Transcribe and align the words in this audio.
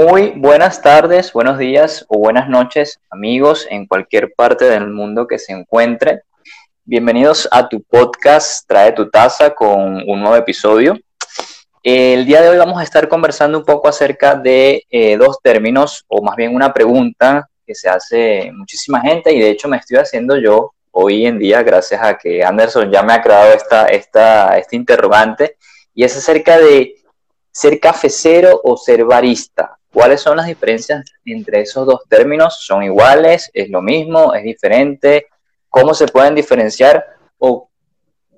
Muy 0.00 0.30
buenas 0.36 0.80
tardes, 0.80 1.32
buenos 1.32 1.58
días 1.58 2.06
o 2.06 2.20
buenas 2.20 2.48
noches, 2.48 3.00
amigos 3.10 3.66
en 3.68 3.84
cualquier 3.84 4.32
parte 4.32 4.66
del 4.66 4.86
mundo 4.86 5.26
que 5.26 5.40
se 5.40 5.52
encuentre. 5.52 6.22
Bienvenidos 6.84 7.48
a 7.50 7.68
tu 7.68 7.82
podcast 7.82 8.64
Trae 8.68 8.92
tu 8.92 9.10
taza 9.10 9.56
con 9.56 10.08
un 10.08 10.20
nuevo 10.20 10.36
episodio. 10.36 10.96
El 11.82 12.24
día 12.26 12.40
de 12.42 12.48
hoy 12.48 12.58
vamos 12.58 12.78
a 12.78 12.84
estar 12.84 13.08
conversando 13.08 13.58
un 13.58 13.64
poco 13.64 13.88
acerca 13.88 14.36
de 14.36 14.84
eh, 14.88 15.16
dos 15.16 15.40
términos, 15.42 16.04
o 16.06 16.22
más 16.22 16.36
bien 16.36 16.54
una 16.54 16.72
pregunta 16.72 17.50
que 17.66 17.74
se 17.74 17.88
hace 17.88 18.52
muchísima 18.54 19.00
gente 19.00 19.32
y 19.32 19.40
de 19.40 19.50
hecho 19.50 19.66
me 19.66 19.78
estoy 19.78 19.96
haciendo 19.96 20.36
yo 20.36 20.74
hoy 20.92 21.26
en 21.26 21.40
día 21.40 21.64
gracias 21.64 22.00
a 22.00 22.16
que 22.16 22.44
Anderson 22.44 22.88
ya 22.92 23.02
me 23.02 23.14
ha 23.14 23.20
creado 23.20 23.52
esta, 23.52 23.86
esta, 23.86 24.58
este 24.58 24.76
interrogante 24.76 25.56
y 25.92 26.04
es 26.04 26.16
acerca 26.16 26.56
de 26.56 26.94
ser 27.50 27.80
cafecero 27.80 28.60
o 28.62 28.76
ser 28.76 29.04
barista. 29.04 29.77
¿Cuáles 29.92 30.20
son 30.20 30.36
las 30.36 30.46
diferencias 30.46 31.04
entre 31.24 31.62
esos 31.62 31.86
dos 31.86 32.02
términos? 32.08 32.58
¿Son 32.60 32.82
iguales? 32.82 33.50
¿Es 33.54 33.70
lo 33.70 33.80
mismo? 33.80 34.34
¿Es 34.34 34.44
diferente? 34.44 35.28
¿Cómo 35.68 35.94
se 35.94 36.06
pueden 36.06 36.34
diferenciar? 36.34 37.04
¿O 37.38 37.70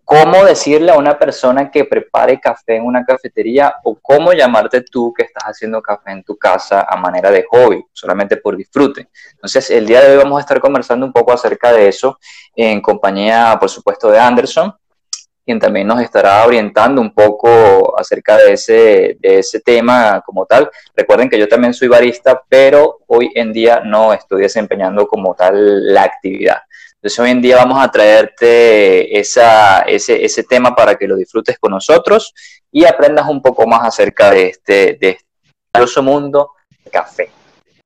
cómo 0.04 0.44
decirle 0.44 0.92
a 0.92 0.96
una 0.96 1.18
persona 1.18 1.70
que 1.70 1.84
prepare 1.84 2.40
café 2.40 2.76
en 2.76 2.84
una 2.84 3.04
cafetería? 3.04 3.74
¿O 3.82 3.96
cómo 4.00 4.32
llamarte 4.32 4.82
tú 4.82 5.12
que 5.12 5.24
estás 5.24 5.44
haciendo 5.44 5.82
café 5.82 6.12
en 6.12 6.22
tu 6.22 6.36
casa 6.36 6.86
a 6.88 6.96
manera 6.96 7.30
de 7.30 7.44
hobby, 7.50 7.84
solamente 7.92 8.36
por 8.36 8.56
disfrute? 8.56 9.08
Entonces, 9.32 9.70
el 9.70 9.86
día 9.86 10.00
de 10.02 10.12
hoy 10.12 10.18
vamos 10.18 10.38
a 10.38 10.42
estar 10.42 10.60
conversando 10.60 11.04
un 11.04 11.12
poco 11.12 11.32
acerca 11.32 11.72
de 11.72 11.88
eso 11.88 12.18
en 12.54 12.80
compañía, 12.80 13.56
por 13.58 13.68
supuesto, 13.68 14.10
de 14.10 14.18
Anderson 14.18 14.74
quien 15.44 15.58
también 15.58 15.86
nos 15.86 16.00
estará 16.00 16.44
orientando 16.46 17.00
un 17.00 17.12
poco 17.12 17.98
acerca 17.98 18.36
de 18.36 18.52
ese, 18.52 19.16
de 19.20 19.38
ese 19.38 19.60
tema 19.60 20.22
como 20.24 20.46
tal. 20.46 20.70
Recuerden 20.94 21.28
que 21.28 21.38
yo 21.38 21.48
también 21.48 21.74
soy 21.74 21.88
barista, 21.88 22.42
pero 22.48 22.98
hoy 23.06 23.30
en 23.34 23.52
día 23.52 23.80
no 23.84 24.12
estoy 24.12 24.42
desempeñando 24.42 25.06
como 25.06 25.34
tal 25.34 25.92
la 25.92 26.02
actividad. 26.02 26.62
Entonces 26.94 27.18
hoy 27.18 27.30
en 27.30 27.40
día 27.40 27.56
vamos 27.56 27.82
a 27.82 27.90
traerte 27.90 29.18
esa, 29.18 29.80
ese, 29.82 30.22
ese 30.22 30.44
tema 30.44 30.74
para 30.76 30.96
que 30.96 31.08
lo 31.08 31.16
disfrutes 31.16 31.58
con 31.58 31.72
nosotros 31.72 32.34
y 32.70 32.84
aprendas 32.84 33.26
un 33.26 33.40
poco 33.40 33.66
más 33.66 33.86
acerca 33.86 34.30
de 34.30 34.48
este, 34.48 34.98
de 35.00 35.18
este 35.72 36.00
mundo 36.02 36.52
café. 36.92 37.30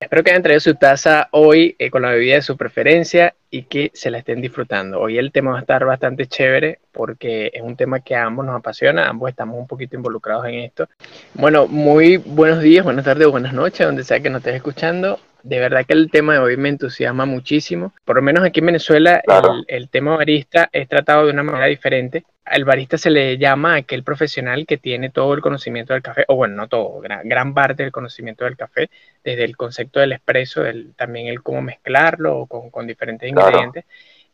Espero 0.00 0.22
que 0.22 0.30
hayan 0.30 0.42
traído 0.42 0.60
su 0.60 0.74
taza 0.74 1.28
hoy 1.30 1.76
eh, 1.78 1.90
con 1.90 2.02
la 2.02 2.10
bebida 2.10 2.34
de 2.36 2.42
su 2.42 2.56
preferencia 2.56 3.34
y 3.50 3.62
que 3.62 3.90
se 3.94 4.10
la 4.10 4.18
estén 4.18 4.40
disfrutando. 4.40 5.00
Hoy 5.00 5.18
el 5.18 5.32
tema 5.32 5.52
va 5.52 5.58
a 5.58 5.60
estar 5.60 5.84
bastante 5.84 6.26
chévere 6.26 6.80
porque 6.92 7.50
es 7.54 7.62
un 7.62 7.76
tema 7.76 8.00
que 8.00 8.14
a 8.14 8.24
ambos 8.24 8.44
nos 8.44 8.56
apasiona, 8.56 9.08
ambos 9.08 9.30
estamos 9.30 9.56
un 9.58 9.66
poquito 9.66 9.96
involucrados 9.96 10.46
en 10.46 10.54
esto. 10.56 10.88
Bueno, 11.34 11.66
muy 11.66 12.16
buenos 12.16 12.60
días, 12.60 12.84
buenas 12.84 13.04
tardes 13.04 13.28
buenas 13.28 13.52
noches, 13.52 13.86
donde 13.86 14.04
sea 14.04 14.20
que 14.20 14.30
nos 14.30 14.40
estés 14.40 14.56
escuchando. 14.56 15.18
De 15.44 15.60
verdad 15.60 15.86
que 15.86 15.92
el 15.92 16.10
tema 16.10 16.32
de 16.32 16.38
hoy 16.40 16.56
me 16.56 16.70
entusiasma 16.70 17.24
muchísimo. 17.24 17.92
Por 18.04 18.16
lo 18.16 18.22
menos 18.22 18.44
aquí 18.44 18.60
en 18.60 18.66
Venezuela 18.66 19.22
el, 19.24 19.64
el 19.68 19.88
tema 19.88 20.16
barista 20.16 20.68
es 20.72 20.88
tratado 20.88 21.26
de 21.26 21.32
una 21.32 21.44
manera 21.44 21.66
diferente 21.66 22.24
al 22.44 22.64
barista 22.64 22.98
se 22.98 23.10
le 23.10 23.38
llama 23.38 23.76
aquel 23.76 24.02
profesional 24.02 24.66
que 24.66 24.76
tiene 24.76 25.10
todo 25.10 25.32
el 25.34 25.40
conocimiento 25.40 25.94
del 25.94 26.02
café, 26.02 26.24
o 26.28 26.36
bueno, 26.36 26.56
no 26.56 26.68
todo, 26.68 27.00
gran, 27.00 27.54
parte 27.54 27.82
del 27.82 27.92
conocimiento 27.92 28.44
del 28.44 28.56
café, 28.56 28.90
desde 29.22 29.44
el 29.44 29.56
concepto 29.56 30.00
del 30.00 30.12
expreso, 30.12 30.62
también 30.96 31.28
el 31.28 31.42
cómo 31.42 31.62
mezclarlo 31.62 32.46
con, 32.46 32.70
con 32.70 32.86
diferentes 32.86 33.28
ingredientes, 33.28 33.84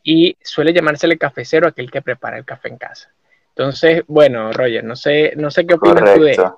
y 0.03 0.35
suele 0.41 0.73
llamársele 0.73 1.17
cafecero 1.17 1.67
aquel 1.67 1.89
que 1.89 2.01
prepara 2.01 2.37
el 2.37 2.45
café 2.45 2.67
en 2.67 2.77
casa. 2.77 3.11
Entonces, 3.49 4.03
bueno, 4.07 4.51
Roger, 4.51 4.83
no 4.83 4.95
sé, 4.95 5.33
no 5.37 5.49
sé 5.51 5.65
qué 5.65 5.75
opinas 5.75 6.13
tú 6.13 6.23
de 6.23 6.31
esto. 6.31 6.57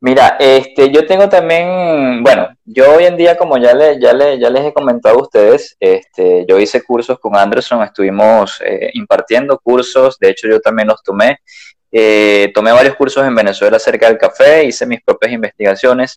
Mira, 0.00 0.36
este, 0.38 0.90
yo 0.92 1.06
tengo 1.06 1.26
también, 1.28 2.22
bueno, 2.22 2.48
yo 2.66 2.94
hoy 2.94 3.06
en 3.06 3.16
día, 3.16 3.36
como 3.36 3.56
ya, 3.56 3.74
le, 3.74 3.98
ya, 3.98 4.12
le, 4.12 4.38
ya 4.38 4.50
les 4.50 4.66
he 4.66 4.74
comentado 4.74 5.18
a 5.18 5.22
ustedes, 5.22 5.74
este, 5.80 6.44
yo 6.46 6.58
hice 6.58 6.84
cursos 6.84 7.18
con 7.18 7.34
Anderson, 7.34 7.82
estuvimos 7.82 8.60
eh, 8.62 8.90
impartiendo 8.92 9.58
cursos, 9.58 10.18
de 10.18 10.30
hecho 10.30 10.48
yo 10.48 10.60
también 10.60 10.88
los 10.88 11.02
tomé, 11.02 11.40
eh, 11.90 12.52
tomé 12.54 12.72
varios 12.72 12.94
cursos 12.94 13.26
en 13.26 13.34
Venezuela 13.34 13.78
acerca 13.78 14.06
del 14.08 14.18
café, 14.18 14.64
hice 14.66 14.84
mis 14.84 15.02
propias 15.02 15.32
investigaciones 15.32 16.14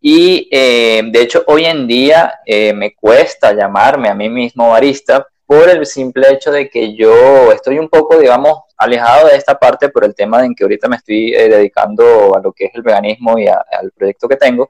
y 0.00 0.48
eh, 0.50 1.02
de 1.04 1.20
hecho 1.20 1.44
hoy 1.46 1.66
en 1.66 1.86
día 1.86 2.32
me 2.74 2.94
cuesta 2.94 3.52
llamarme 3.52 4.08
a 4.08 4.14
mí 4.14 4.30
mismo 4.30 4.70
barista 4.70 5.26
por 5.50 5.68
el 5.68 5.84
simple 5.84 6.30
hecho 6.30 6.52
de 6.52 6.70
que 6.70 6.94
yo 6.94 7.50
estoy 7.50 7.80
un 7.80 7.88
poco, 7.88 8.16
digamos, 8.16 8.60
alejado 8.76 9.26
de 9.26 9.34
esta 9.34 9.58
parte 9.58 9.88
por 9.88 10.04
el 10.04 10.14
tema 10.14 10.40
de 10.40 10.54
que 10.56 10.62
ahorita 10.62 10.86
me 10.86 10.94
estoy 10.94 11.34
eh, 11.34 11.48
dedicando 11.48 12.36
a 12.36 12.40
lo 12.40 12.52
que 12.52 12.66
es 12.66 12.70
el 12.76 12.82
veganismo 12.82 13.36
y 13.36 13.48
al 13.48 13.90
proyecto 13.90 14.28
que 14.28 14.36
tengo. 14.36 14.68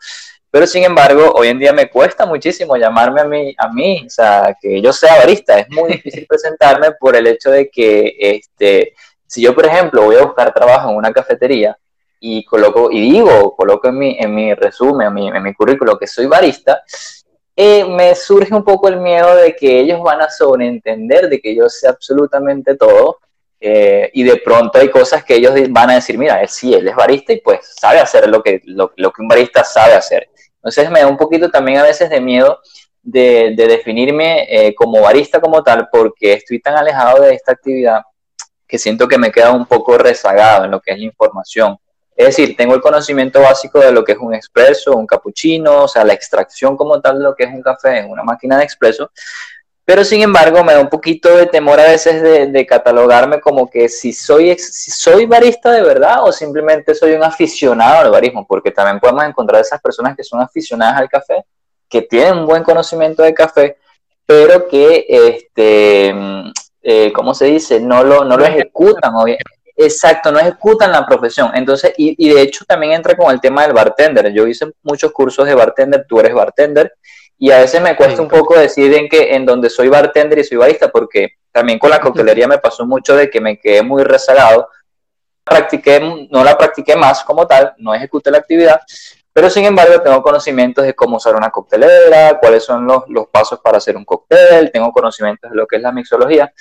Pero 0.50 0.66
sin 0.66 0.82
embargo, 0.84 1.34
hoy 1.36 1.48
en 1.48 1.58
día 1.58 1.74
me 1.74 1.90
cuesta 1.90 2.24
muchísimo 2.24 2.78
llamarme 2.78 3.20
a 3.20 3.24
mí, 3.24 3.54
a 3.58 3.68
mí, 3.68 4.04
o 4.06 4.08
sea, 4.08 4.56
que 4.58 4.80
yo 4.80 4.90
sea 4.90 5.18
barista. 5.18 5.58
Es 5.58 5.68
muy 5.68 5.92
difícil 5.92 6.24
presentarme 6.28 6.92
por 6.92 7.14
el 7.14 7.26
hecho 7.26 7.50
de 7.50 7.68
que, 7.68 8.16
este, 8.18 8.94
si 9.26 9.42
yo, 9.42 9.54
por 9.54 9.66
ejemplo, 9.66 10.04
voy 10.04 10.16
a 10.16 10.24
buscar 10.24 10.54
trabajo 10.54 10.88
en 10.88 10.96
una 10.96 11.12
cafetería 11.12 11.76
y 12.20 12.42
coloco, 12.46 12.90
y 12.90 13.02
digo, 13.02 13.54
coloco 13.54 13.88
en 13.88 13.98
mi, 13.98 14.16
en 14.18 14.34
mi 14.34 14.54
resumen, 14.54 15.08
en 15.08 15.12
mi, 15.12 15.28
en 15.28 15.42
mi 15.42 15.52
currículo 15.52 15.98
que 15.98 16.06
soy 16.06 16.24
barista, 16.24 16.82
eh, 17.62 17.84
me 17.84 18.14
surge 18.14 18.54
un 18.54 18.64
poco 18.64 18.88
el 18.88 18.96
miedo 18.96 19.36
de 19.36 19.54
que 19.54 19.80
ellos 19.80 20.00
van 20.00 20.22
a 20.22 20.30
sobreentender 20.30 21.28
de 21.28 21.38
que 21.42 21.54
yo 21.54 21.68
sé 21.68 21.88
absolutamente 21.88 22.74
todo 22.74 23.18
eh, 23.60 24.10
y 24.14 24.22
de 24.22 24.38
pronto 24.38 24.78
hay 24.78 24.88
cosas 24.88 25.22
que 25.22 25.34
ellos 25.34 25.52
van 25.68 25.90
a 25.90 25.96
decir, 25.96 26.16
mira, 26.16 26.40
él 26.40 26.48
sí, 26.48 26.72
él 26.72 26.88
es 26.88 26.96
barista 26.96 27.34
y 27.34 27.42
pues 27.42 27.74
sabe 27.78 27.98
hacer 27.98 28.26
lo 28.28 28.42
que, 28.42 28.62
lo, 28.64 28.88
que 28.88 29.20
un 29.20 29.28
barista 29.28 29.62
sabe 29.62 29.92
hacer. 29.92 30.30
Entonces 30.54 30.90
me 30.90 31.00
da 31.00 31.06
un 31.06 31.18
poquito 31.18 31.50
también 31.50 31.76
a 31.76 31.82
veces 31.82 32.08
de 32.08 32.18
miedo 32.22 32.60
de, 33.02 33.52
definirme 33.54 34.46
eh, 34.48 34.74
como 34.74 35.02
barista 35.02 35.38
como 35.38 35.62
tal 35.62 35.86
porque 35.92 36.32
estoy 36.32 36.62
tan 36.62 36.78
alejado 36.78 37.24
de 37.24 37.34
esta 37.34 37.52
actividad 37.52 38.00
que 38.66 38.78
siento 38.78 39.06
que 39.06 39.18
me 39.18 39.30
queda 39.30 39.52
un 39.52 39.66
poco 39.66 39.98
rezagado 39.98 40.64
en 40.64 40.70
lo 40.70 40.80
que 40.80 40.92
es 40.92 40.98
la 40.98 41.04
información. 41.04 41.76
Es 42.20 42.36
decir, 42.36 42.54
tengo 42.54 42.74
el 42.74 42.82
conocimiento 42.82 43.40
básico 43.40 43.78
de 43.78 43.92
lo 43.92 44.04
que 44.04 44.12
es 44.12 44.18
un 44.18 44.34
expreso, 44.34 44.94
un 44.94 45.06
cappuccino, 45.06 45.84
o 45.84 45.88
sea, 45.88 46.04
la 46.04 46.12
extracción 46.12 46.76
como 46.76 47.00
tal 47.00 47.16
de 47.16 47.24
lo 47.24 47.34
que 47.34 47.44
es 47.44 47.50
un 47.50 47.62
café 47.62 48.00
en 48.00 48.10
una 48.10 48.22
máquina 48.22 48.58
de 48.58 48.64
expreso, 48.64 49.10
pero 49.86 50.04
sin 50.04 50.20
embargo 50.20 50.62
me 50.62 50.74
da 50.74 50.80
un 50.80 50.90
poquito 50.90 51.34
de 51.34 51.46
temor 51.46 51.80
a 51.80 51.84
veces 51.84 52.22
de, 52.52 52.66
catalogarme 52.66 53.40
como 53.40 53.70
que 53.70 53.88
si 53.88 54.12
soy, 54.12 54.54
si 54.58 54.90
soy 54.90 55.24
barista 55.24 55.72
de 55.72 55.80
verdad 55.80 56.22
o 56.22 56.30
simplemente 56.30 56.94
soy 56.94 57.12
un 57.12 57.24
aficionado 57.24 58.00
al 58.00 58.10
barismo, 58.10 58.46
porque 58.46 58.70
también 58.70 59.00
podemos 59.00 59.24
encontrar 59.24 59.62
esas 59.62 59.80
personas 59.80 60.14
que 60.14 60.22
son 60.22 60.42
aficionadas 60.42 60.98
al 61.00 61.08
café, 61.08 61.46
que 61.88 62.02
tienen 62.02 62.36
un 62.36 62.46
buen 62.46 62.62
conocimiento 62.62 63.22
de 63.22 63.32
café, 63.32 63.78
pero 64.26 64.68
que, 64.68 65.06
este, 65.08 66.14
eh, 66.82 67.12
¿cómo 67.14 67.32
se 67.32 67.46
dice? 67.46 67.80
No 67.80 68.04
lo, 68.04 68.26
no 68.26 68.36
lo 68.36 68.44
ejecutan. 68.44 69.14
Exacto, 69.82 70.30
no 70.30 70.38
ejecutan 70.38 70.92
la 70.92 71.06
profesión. 71.06 71.52
Entonces, 71.54 71.94
y, 71.96 72.14
y, 72.18 72.34
de 72.34 72.42
hecho 72.42 72.66
también 72.66 72.92
entra 72.92 73.16
con 73.16 73.32
el 73.32 73.40
tema 73.40 73.62
del 73.62 73.72
bartender. 73.72 74.30
Yo 74.30 74.46
hice 74.46 74.66
muchos 74.82 75.10
cursos 75.10 75.46
de 75.46 75.54
bartender, 75.54 76.04
tú 76.06 76.20
eres 76.20 76.34
bartender, 76.34 76.92
y 77.38 77.50
a 77.50 77.60
veces 77.60 77.80
me 77.80 77.96
cuesta 77.96 78.20
un 78.20 78.28
poco 78.28 78.58
decir 78.58 78.92
en 78.92 79.08
que 79.08 79.34
en 79.34 79.46
donde 79.46 79.70
soy 79.70 79.88
bartender 79.88 80.38
y 80.38 80.44
soy 80.44 80.58
barista, 80.58 80.90
porque 80.90 81.36
también 81.50 81.78
con 81.78 81.88
la 81.88 81.98
coctelería 81.98 82.46
me 82.46 82.58
pasó 82.58 82.84
mucho 82.84 83.16
de 83.16 83.30
que 83.30 83.40
me 83.40 83.58
quedé 83.58 83.82
muy 83.82 84.04
rezagado. 84.04 84.68
Practiqué, 85.42 86.28
no 86.30 86.44
la 86.44 86.58
practiqué 86.58 86.94
más 86.94 87.24
como 87.24 87.46
tal, 87.46 87.72
no 87.78 87.94
ejecuté 87.94 88.30
la 88.30 88.36
actividad, 88.36 88.82
pero 89.32 89.48
sin 89.48 89.64
embargo 89.64 90.02
tengo 90.02 90.22
conocimientos 90.22 90.84
de 90.84 90.94
cómo 90.94 91.16
usar 91.16 91.34
una 91.34 91.48
coctelera, 91.48 92.38
cuáles 92.38 92.64
son 92.64 92.86
los, 92.86 93.04
los 93.08 93.28
pasos 93.28 93.60
para 93.60 93.78
hacer 93.78 93.96
un 93.96 94.04
cóctel, 94.04 94.70
tengo 94.70 94.92
conocimientos 94.92 95.50
de 95.50 95.56
lo 95.56 95.66
que 95.66 95.76
es 95.76 95.82
la 95.82 95.90
mixología, 95.90 96.52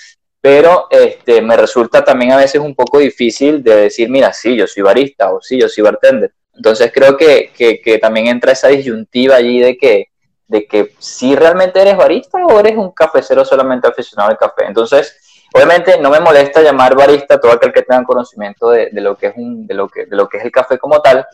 pero 0.42 0.88
este, 0.90 1.42
me 1.42 1.58
resulta 1.58 2.04
también 2.04 2.32
a 2.32 2.38
veces 2.38 2.62
un 2.62 2.74
poco 2.74 3.00
difícil 3.00 3.62
de 3.62 3.76
decir, 3.76 4.10
mira, 4.10 4.32
sí, 4.32 4.56
yo 4.56 4.68
soy 4.68 4.84
barista 4.84 5.34
o 5.34 5.42
sí, 5.42 5.60
yo 5.60 5.68
soy 5.68 5.84
bartender. 5.84 6.34
Entonces 6.56 6.92
creo 6.94 7.18
que, 7.18 7.52
que, 7.56 7.98
también 8.00 8.28
entra 8.28 8.52
esa 8.52 8.68
disyuntiva 8.70 9.36
allí 9.36 9.60
de 9.60 9.78
que, 9.78 10.08
de 10.48 10.66
que 10.66 10.94
si 10.98 11.36
realmente 11.36 11.82
eres 11.82 11.96
barista 11.96 12.46
o 12.46 12.60
eres 12.60 12.76
un 12.76 12.92
cafecero 12.92 13.46
solamente 13.46 13.88
aficionado 13.88 14.32
al 14.32 14.38
café. 14.38 14.66
Entonces, 14.66 15.46
obviamente 15.54 15.98
no 16.00 16.10
me 16.10 16.20
molesta 16.20 16.62
llamar 16.62 16.96
barista 16.96 17.36
a 17.36 17.40
todo 17.40 17.52
aquel 17.52 17.72
que 17.72 17.82
tenga 17.82 18.04
conocimiento 18.04 18.72
de, 18.72 18.90
de, 18.92 19.02
lo 19.02 19.16
que 19.16 19.28
es 19.28 19.34
un, 19.36 19.68
de, 19.68 19.74
lo 19.74 19.88
que, 19.88 20.06
de 20.06 20.16
lo 20.16 20.28
que 20.28 20.38
es 20.38 20.46
el 20.46 20.52
café 20.52 20.78
como 20.78 21.02
tal, 21.02 21.26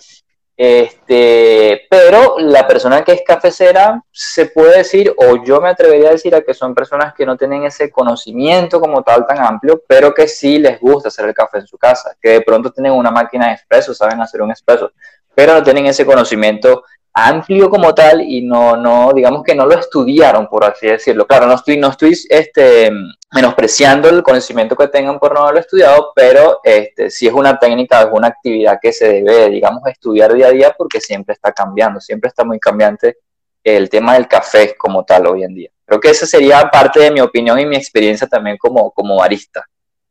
este, 0.57 1.85
pero 1.89 2.35
la 2.39 2.65
persona 2.65 3.03
que 3.03 3.11
es 3.11 3.21
cafecera 3.25 4.01
se 4.11 4.45
puede 4.47 4.77
decir, 4.77 5.13
o 5.17 5.43
yo 5.43 5.59
me 5.59 5.69
atrevería 5.69 6.09
a 6.09 6.13
decir 6.13 6.33
a 6.33 6.41
que 6.41 6.53
son 6.53 6.73
personas 6.73 7.13
que 7.13 7.25
no 7.25 7.35
tienen 7.35 7.65
ese 7.65 7.91
conocimiento 7.91 8.79
como 8.79 9.03
tal 9.03 9.25
tan 9.27 9.39
amplio, 9.39 9.83
pero 9.85 10.13
que 10.13 10.27
sí 10.27 10.59
les 10.59 10.79
gusta 10.79 11.09
hacer 11.09 11.25
el 11.25 11.33
café 11.33 11.57
en 11.59 11.67
su 11.67 11.77
casa, 11.77 12.15
que 12.21 12.29
de 12.29 12.41
pronto 12.41 12.71
tienen 12.71 12.93
una 12.93 13.11
máquina 13.11 13.47
de 13.47 13.53
expreso, 13.53 13.93
saben 13.93 14.21
hacer 14.21 14.41
un 14.41 14.51
expreso, 14.51 14.91
pero 15.33 15.53
no 15.53 15.63
tienen 15.63 15.87
ese 15.87 16.05
conocimiento 16.05 16.83
amplio 17.17 17.69
como 17.69 17.95
tal 17.95 18.21
y 18.21 18.41
no, 18.41 18.75
no, 18.75 19.13
digamos 19.13 19.41
que 19.41 19.55
no 19.55 19.65
lo 19.65 19.79
estudiaron, 19.79 20.47
por 20.47 20.65
así 20.65 20.87
decirlo. 20.87 21.25
Claro, 21.25 21.47
no 21.47 21.55
estoy, 21.55 21.77
no 21.77 21.87
estoy 21.87 22.13
este, 22.29 22.91
menospreciando 23.33 24.09
el 24.09 24.21
conocimiento 24.21 24.75
que 24.75 24.89
tengan 24.89 25.17
por 25.17 25.33
no 25.33 25.41
haberlo 25.41 25.61
estudiado, 25.61 26.11
pero 26.13 26.59
este, 26.61 27.09
sí 27.09 27.25
es 27.25 27.33
una 27.33 27.57
técnica, 27.57 28.01
es 28.01 28.09
una 28.11 28.27
actividad 28.27 28.79
que 28.81 28.91
se 28.91 29.23
debe, 29.23 29.49
digamos, 29.49 29.81
estudiar 29.87 30.33
día 30.33 30.47
a 30.47 30.51
día 30.51 30.75
porque 30.77 30.99
siempre 30.99 31.33
está 31.33 31.53
cambiando, 31.53 32.01
siempre 32.01 32.27
está 32.27 32.43
muy 32.43 32.59
cambiante 32.59 33.17
el 33.63 33.89
tema 33.89 34.15
del 34.15 34.27
café 34.27 34.75
como 34.77 35.05
tal 35.05 35.27
hoy 35.27 35.43
en 35.43 35.55
día. 35.55 35.69
Creo 35.85 36.01
que 36.01 36.09
esa 36.09 36.25
sería 36.25 36.69
parte 36.69 36.99
de 36.99 37.11
mi 37.11 37.21
opinión 37.21 37.57
y 37.59 37.65
mi 37.65 37.77
experiencia 37.77 38.27
también 38.27 38.57
como, 38.57 38.91
como 38.91 39.15
barista. 39.15 39.63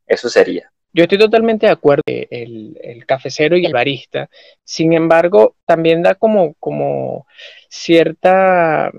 Eso 0.06 0.30
sería. 0.30 0.70
Yo 0.94 1.02
estoy 1.02 1.18
totalmente 1.18 1.66
de 1.66 1.72
acuerdo 1.72 2.02
el, 2.06 2.78
el 2.82 3.04
cafecero 3.04 3.56
y 3.56 3.66
el 3.66 3.72
barista. 3.72 4.30
Sin 4.62 4.92
embargo, 4.92 5.56
también 5.66 6.02
da 6.02 6.14
como, 6.14 6.54
como 6.60 7.26
cierta, 7.68 8.90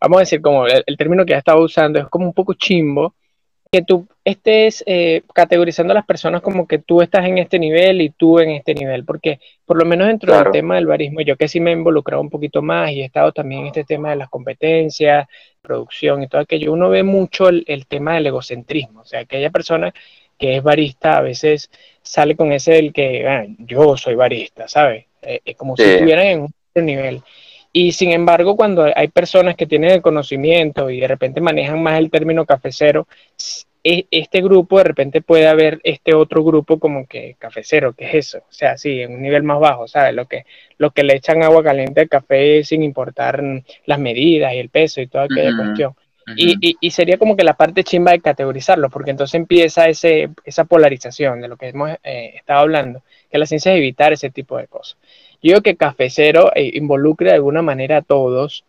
vamos 0.00 0.16
a 0.16 0.20
decir, 0.20 0.40
como 0.40 0.66
el, 0.66 0.82
el 0.86 0.96
término 0.96 1.24
que 1.24 1.32
ya 1.32 1.38
estaba 1.38 1.60
usando, 1.60 2.00
es 2.00 2.08
como 2.08 2.26
un 2.26 2.32
poco 2.32 2.54
chimbo 2.54 3.14
que 3.70 3.82
tú 3.82 4.06
estés 4.24 4.82
eh, 4.86 5.22
categorizando 5.34 5.92
a 5.92 5.96
las 5.96 6.06
personas 6.06 6.40
como 6.40 6.66
que 6.66 6.78
tú 6.78 7.02
estás 7.02 7.26
en 7.26 7.38
este 7.38 7.58
nivel 7.58 8.00
y 8.00 8.10
tú 8.10 8.38
en 8.38 8.50
este 8.50 8.74
nivel, 8.74 9.04
porque 9.04 9.40
por 9.64 9.76
lo 9.76 9.84
menos 9.84 10.06
dentro 10.06 10.34
del 10.34 10.50
tema 10.50 10.76
del 10.76 10.86
barismo, 10.86 11.20
yo 11.20 11.36
que 11.36 11.48
sí 11.48 11.60
me 11.60 11.70
he 11.70 11.74
involucrado 11.74 12.22
un 12.22 12.30
poquito 12.30 12.62
más 12.62 12.90
y 12.92 13.02
he 13.02 13.04
estado 13.04 13.32
también 13.32 13.62
en 13.62 13.66
este 13.68 13.84
tema 13.84 14.10
de 14.10 14.16
las 14.16 14.28
competencias, 14.28 15.26
producción 15.60 16.22
y 16.22 16.28
todo 16.28 16.40
aquello, 16.40 16.72
uno 16.72 16.88
ve 16.88 17.02
mucho 17.02 17.48
el, 17.48 17.86
tema 17.88 18.14
del 18.14 18.26
egocentrismo, 18.26 19.00
o 19.00 19.04
sea, 19.04 19.20
aquella 19.20 19.50
persona 19.50 19.92
que 20.38 20.56
es 20.56 20.62
barista 20.62 21.18
a 21.18 21.22
veces 21.22 21.70
sale 22.02 22.36
con 22.36 22.52
ese 22.52 22.72
del 22.72 22.92
que 22.92 23.26
ah, 23.26 23.44
yo 23.58 23.96
soy 23.96 24.14
barista, 24.14 24.68
¿sabes? 24.68 25.06
Eh, 25.22 25.40
es 25.44 25.56
como 25.56 25.76
si 25.76 25.82
estuvieran 25.82 26.26
en 26.26 26.40
un 26.74 26.84
nivel. 26.84 27.22
Y 27.72 27.92
sin 27.92 28.12
embargo, 28.12 28.56
cuando 28.56 28.86
hay 28.94 29.08
personas 29.08 29.54
que 29.54 29.66
tienen 29.66 29.90
el 29.90 30.02
conocimiento 30.02 30.88
y 30.88 31.00
de 31.00 31.08
repente 31.08 31.40
manejan 31.40 31.82
más 31.82 31.98
el 31.98 32.10
término 32.10 32.46
cafecero, 32.46 33.06
e, 33.84 34.06
este 34.10 34.40
grupo 34.40 34.78
de 34.78 34.84
repente 34.84 35.20
puede 35.20 35.46
haber 35.46 35.80
este 35.84 36.14
otro 36.14 36.42
grupo 36.42 36.78
como 36.78 37.06
que 37.06 37.36
cafecero, 37.38 37.92
que 37.92 38.06
es 38.06 38.14
eso, 38.14 38.38
o 38.38 38.52
sea, 38.52 38.76
sí, 38.78 39.02
en 39.02 39.14
un 39.14 39.22
nivel 39.22 39.42
más 39.42 39.60
bajo, 39.60 39.86
¿sabes? 39.86 40.14
Lo 40.14 40.26
que, 40.26 40.44
lo 40.78 40.90
que 40.90 41.04
le 41.04 41.16
echan 41.16 41.42
agua 41.42 41.62
caliente 41.62 42.00
al 42.00 42.08
café 42.08 42.64
sin 42.64 42.82
importar 42.82 43.42
las 43.84 43.98
medidas 43.98 44.54
y 44.54 44.58
el 44.58 44.70
peso 44.70 45.00
y 45.00 45.06
toda 45.06 45.24
aquella 45.24 45.56
cuestión. 45.56 45.94
Y, 46.34 46.76
y, 46.80 46.90
sería 46.90 47.18
como 47.18 47.36
que 47.36 47.44
la 47.44 47.54
parte 47.54 47.84
chimba 47.84 48.10
de 48.10 48.20
categorizarlo, 48.20 48.90
porque 48.90 49.12
entonces 49.12 49.34
empieza 49.34 49.88
ese, 49.88 50.30
esa 50.44 50.64
polarización 50.64 51.40
de 51.40 51.48
lo 51.48 51.56
que 51.56 51.68
hemos 51.68 51.90
eh, 52.02 52.32
estado 52.34 52.60
hablando, 52.60 53.02
que 53.30 53.38
la 53.38 53.46
ciencia 53.46 53.72
es 53.72 53.78
evitar 53.78 54.12
ese 54.12 54.30
tipo 54.30 54.56
de 54.56 54.66
cosas. 54.66 54.98
Yo 55.42 55.52
digo 55.52 55.60
que 55.60 55.76
Cafecero 55.76 56.50
eh, 56.54 56.72
involucra 56.74 57.28
de 57.28 57.36
alguna 57.36 57.62
manera 57.62 57.98
a 57.98 58.02
todos 58.02 58.64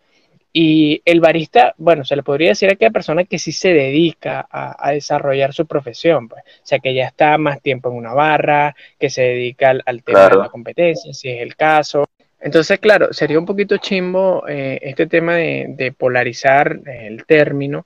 y 0.54 1.02
el 1.06 1.20
barista, 1.20 1.74
bueno, 1.78 2.06
se 2.06 2.16
le 2.16 2.24
podría 2.24 2.50
decir 2.50 2.70
a 2.70 2.74
aquella 2.74 2.92
persona 2.92 3.26
que 3.26 3.40
sí 3.40 3.52
se 3.52 3.74
dedica 3.74 4.48
a, 4.50 4.92
desarrollar 4.92 5.54
su 5.54 5.66
profesión, 5.66 6.28
pues. 6.28 6.44
o 6.44 6.66
sea, 6.66 6.80
que 6.80 6.94
ya 6.94 7.06
está 7.06 7.38
más 7.38 7.62
tiempo 7.62 7.90
en 7.90 7.96
una 7.96 8.14
barra, 8.14 8.76
que 9.00 9.10
se 9.10 9.22
dedica 9.22 9.70
al, 9.86 10.04
tema 10.04 10.30
de 10.30 10.36
la 10.38 10.50
competencia, 10.50 11.14
si 11.14 11.30
es 11.30 11.42
el 11.42 11.56
caso. 11.56 12.08
Entonces, 12.40 12.80
claro, 12.80 13.14
sería 13.14 13.40
un 13.40 13.46
poquito 13.46 13.78
chimbo 13.78 14.48
eh, 14.48 14.80
este 14.82 15.08
tema 15.08 15.36
de, 15.36 15.94
polarizar 15.98 16.80
el 16.86 17.26
término 17.26 17.86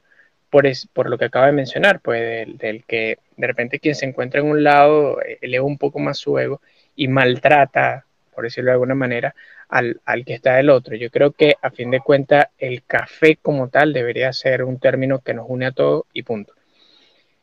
por, 0.49 0.65
por 0.93 1.09
lo 1.09 1.17
que 1.17 1.25
acaba 1.25 1.47
de 1.47 1.53
mencionar, 1.53 2.01
pues 2.01 2.47
del, 2.57 2.83
que 2.85 3.17
de 3.37 3.47
repente 3.47 3.79
quien 3.79 3.95
se 3.95 4.05
encuentra 4.05 4.41
en 4.41 4.47
un 4.47 4.63
lado 4.63 5.21
eh, 5.21 5.37
eleva 5.41 5.65
un 5.65 5.77
poco 5.77 5.99
más 5.99 6.17
su 6.17 6.37
ego 6.37 6.61
y 6.95 7.07
maltrata 7.07 8.05
por 8.31 8.45
decirlo 8.45 8.71
de 8.71 8.73
alguna 8.73 8.95
manera, 8.95 9.35
al, 9.69 9.99
que 10.25 10.33
está 10.33 10.55
del 10.55 10.69
otro. 10.69 10.95
Yo 10.95 11.09
creo 11.11 11.31
que 11.31 11.55
a 11.61 11.69
fin 11.69 11.91
de 11.91 11.99
cuentas 11.99 12.47
el 12.57 12.83
café 12.83 13.37
como 13.41 13.69
tal 13.69 13.93
debería 13.93 14.33
ser 14.33 14.63
un 14.63 14.79
término 14.79 15.19
que 15.19 15.33
nos 15.33 15.45
une 15.47 15.67
a 15.67 15.71
todos 15.71 16.05
y 16.13 16.23
punto. 16.23 16.53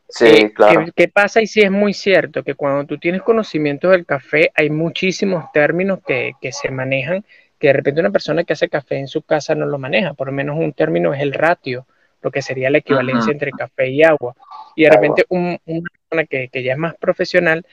Sí, 0.08 0.26
eh, 0.26 0.52
claro. 0.52 0.86
¿qué, 0.96 1.08
pasa? 1.08 1.42
Y 1.42 1.46
sí 1.46 1.60
es 1.60 1.70
muy 1.70 1.92
cierto 1.92 2.42
que 2.42 2.54
cuando 2.54 2.84
tú 2.84 2.98
tienes 2.98 3.22
conocimiento 3.22 3.90
del 3.90 4.06
café 4.06 4.50
hay 4.54 4.70
muchísimos 4.70 5.52
términos 5.52 6.00
que, 6.06 6.32
se 6.50 6.70
manejan 6.70 7.24
que 7.58 7.66
de 7.68 7.72
repente 7.74 8.00
una 8.00 8.10
persona 8.10 8.44
que 8.44 8.54
hace 8.54 8.68
café 8.68 8.96
en 8.96 9.08
su 9.08 9.22
casa 9.22 9.54
no 9.54 9.66
lo 9.66 9.78
maneja. 9.78 10.14
Por 10.14 10.28
lo 10.28 10.32
menos 10.32 10.56
un 10.58 10.72
término 10.72 11.12
es 11.12 11.20
el 11.20 11.34
ratio, 11.34 11.86
lo 12.22 12.30
que 12.30 12.40
sería 12.40 12.70
la 12.70 12.78
equivalencia 12.78 13.32
entre 13.32 13.50
café 13.52 13.88
y 13.90 14.02
agua. 14.02 14.34
Y 14.76 14.84
de 14.84 14.90
repente 14.90 15.26
una 15.28 15.58
persona 15.58 16.24
que, 16.24 16.48
que, 16.48 16.62
ya 16.62 16.72
es 16.72 16.78
más 16.78 16.94
profesional 16.96 17.66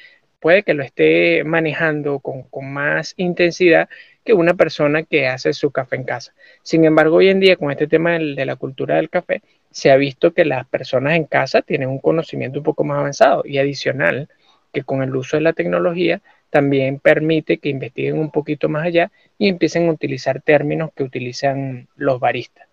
puede 0.46 0.62
que 0.62 0.76
lo 0.76 0.84
esté 0.84 1.44
manejando 1.44 2.20
con, 2.20 2.46
más 2.72 3.16
intensidad 3.18 3.90
que 4.24 4.34
una 4.34 4.54
persona 4.54 5.02
que 5.02 5.26
hace 5.26 5.54
su 5.54 5.72
café 5.72 5.96
en 5.96 6.04
casa. 6.04 6.36
Sin 6.62 6.86
embargo, 6.86 7.16
hoy 7.16 7.30
en 7.30 7.40
día 7.40 7.56
con 7.56 7.72
este 7.72 7.88
tema 7.88 8.12
de 8.12 8.46
la 8.46 8.56
cultura 8.56 8.98
del 8.98 9.10
café, 9.10 9.42
se 9.72 9.90
ha 9.90 9.96
visto 9.96 10.36
que 10.36 10.46
las 10.46 10.68
personas 10.68 11.16
en 11.16 11.24
casa 11.24 11.64
tienen 11.64 11.90
un 11.90 11.98
conocimiento 11.98 12.60
un 12.60 12.64
poco 12.64 12.84
más 12.84 13.00
avanzado 13.00 13.42
y 13.44 13.58
adicional 13.58 14.30
que 14.72 14.84
con 14.84 15.02
el 15.02 15.16
uso 15.16 15.36
de 15.36 15.42
la 15.42 15.54
tecnología 15.54 16.22
también 16.52 17.00
permite 17.00 17.58
que 17.58 17.70
investiguen 17.70 18.20
un 18.20 18.30
poquito 18.30 18.70
más 18.70 18.86
allá 18.86 19.12
y 19.40 19.48
empiecen 19.48 19.88
a 19.88 19.94
utilizar 19.94 20.44
términos 20.44 20.92
que 20.96 21.02
utilizan 21.02 21.88
los 21.96 22.20
baristas. 22.20 22.68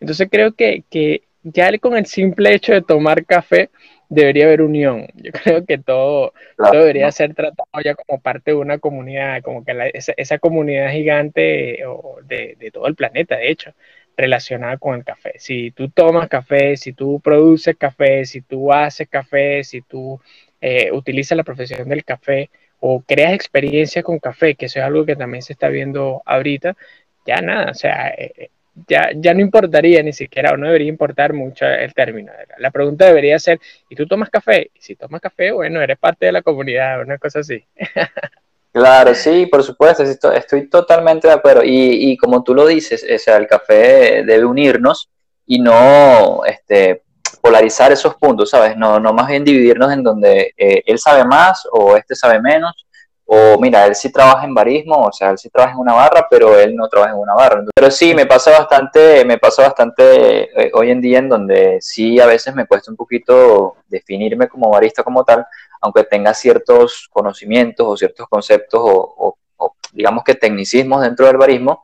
Entonces 0.00 0.28
creo 0.30 0.52
que, 0.52 0.82
que 0.88 1.24
ya 1.42 1.76
con 1.76 1.94
el 1.94 2.06
simple 2.06 2.54
hecho 2.54 2.72
de 2.72 2.80
tomar 2.80 3.26
café, 3.26 3.68
debería 4.08 4.46
haber 4.46 4.62
unión. 4.62 5.06
Yo 5.14 5.32
creo 5.32 5.64
que 5.64 5.78
todo, 5.78 6.32
debería 6.72 7.10
ser 7.12 7.34
tratado 7.34 7.68
ya 7.84 7.94
como 7.94 8.20
parte 8.20 8.52
de 8.52 8.56
una 8.56 8.78
comunidad, 8.78 9.42
como 9.42 9.64
que 9.64 9.90
esa, 9.94 10.38
comunidad 10.38 10.90
gigante 10.92 11.80
de, 12.24 12.56
de, 12.58 12.70
todo 12.70 12.86
el 12.86 12.94
planeta, 12.94 13.36
de 13.36 13.50
hecho, 13.50 13.72
relacionada 14.16 14.78
con 14.78 14.96
el 14.96 15.04
café. 15.04 15.34
Si 15.38 15.70
tú 15.70 15.88
tomas 15.90 16.28
café, 16.28 16.76
si 16.76 16.92
tú 16.92 17.20
produces 17.20 17.76
café, 17.76 18.24
si 18.24 18.40
tú 18.42 18.72
haces 18.72 19.08
café, 19.08 19.62
si 19.64 19.82
tú 19.82 20.20
eh, 20.60 20.90
utilizas 20.92 21.36
la 21.36 21.44
profesión 21.44 21.88
del 21.88 22.04
café 22.04 22.50
o 22.80 23.00
creas 23.00 23.32
experiencias 23.34 24.04
con 24.04 24.18
café, 24.18 24.54
que 24.54 24.66
eso 24.66 24.80
es 24.80 24.84
algo 24.84 25.06
que 25.06 25.16
también 25.16 25.42
se 25.42 25.52
está 25.52 25.68
viendo 25.68 26.22
ahorita, 26.26 26.76
ya 27.26 27.40
nada, 27.42 27.70
o 27.70 27.74
sea, 27.74 28.08
eh, 28.10 28.50
ya, 28.86 29.10
ya 29.14 29.34
no 29.34 29.40
importaría 29.40 30.02
ni 30.02 30.12
siquiera, 30.12 30.52
o 30.52 30.56
no 30.56 30.66
debería 30.66 30.88
importar 30.88 31.32
mucho 31.32 31.64
el 31.66 31.92
término. 31.94 32.32
La 32.58 32.70
pregunta 32.70 33.06
debería 33.06 33.38
ser, 33.38 33.60
¿y 33.88 33.96
tú 33.96 34.06
tomas 34.06 34.30
café? 34.30 34.70
Y 34.74 34.80
si 34.80 34.96
tomas 34.96 35.20
café, 35.20 35.50
bueno, 35.50 35.80
eres 35.80 35.98
parte 35.98 36.26
de 36.26 36.32
la 36.32 36.42
comunidad, 36.42 37.00
una 37.00 37.18
cosa 37.18 37.40
así. 37.40 37.64
Claro, 38.70 39.12
sí, 39.14 39.46
por 39.46 39.64
supuesto, 39.64 40.04
estoy, 40.04 40.68
totalmente 40.68 41.26
de 41.26 41.34
acuerdo. 41.34 41.64
Y, 41.64 42.12
y, 42.12 42.16
como 42.16 42.44
tú 42.44 42.54
lo 42.54 42.64
dices, 42.66 43.04
o 43.12 43.18
sea, 43.18 43.36
el 43.38 43.48
café 43.48 44.22
debe 44.24 44.44
unirnos 44.44 45.08
y 45.46 45.58
no 45.58 46.44
este, 46.44 47.02
polarizar 47.40 47.90
esos 47.92 48.14
puntos, 48.16 48.50
¿sabes? 48.50 48.76
No, 48.76 49.00
no 49.00 49.12
más 49.12 49.28
bien 49.28 49.44
dividirnos 49.44 49.92
en 49.92 50.02
donde 50.02 50.52
eh, 50.56 50.82
él 50.86 50.98
sabe 50.98 51.24
más 51.24 51.66
o 51.72 51.96
este 51.96 52.14
sabe 52.14 52.40
menos 52.40 52.86
o 53.30 53.58
mira, 53.60 53.84
él 53.84 53.94
sí 53.94 54.10
trabaja 54.10 54.46
en 54.46 54.54
barismo, 54.54 55.04
o 55.04 55.12
sea, 55.12 55.28
él 55.28 55.36
sí 55.36 55.50
trabaja 55.50 55.74
en 55.74 55.80
una 55.80 55.92
barra, 55.92 56.26
pero 56.30 56.58
él 56.58 56.74
no 56.74 56.88
trabaja 56.88 57.12
en 57.12 57.18
una 57.18 57.34
barra. 57.34 57.62
Pero 57.74 57.90
sí, 57.90 58.14
me 58.14 58.24
pasa 58.24 58.52
bastante, 58.52 59.22
me 59.26 59.36
pasa 59.36 59.64
bastante 59.64 60.44
eh, 60.44 60.70
hoy 60.72 60.90
en 60.90 61.02
día 61.02 61.18
en 61.18 61.28
donde 61.28 61.76
sí 61.82 62.18
a 62.18 62.24
veces 62.24 62.54
me 62.54 62.66
cuesta 62.66 62.90
un 62.90 62.96
poquito 62.96 63.76
definirme 63.86 64.48
como 64.48 64.70
barista 64.70 65.02
como 65.02 65.24
tal, 65.24 65.44
aunque 65.82 66.04
tenga 66.04 66.32
ciertos 66.32 67.06
conocimientos 67.12 67.86
o 67.86 67.96
ciertos 67.98 68.26
conceptos 68.28 68.80
o, 68.82 69.36
digamos 69.92 70.24
que 70.24 70.34
tecnicismos 70.34 71.02
dentro 71.02 71.26
del 71.26 71.36
barismo. 71.36 71.82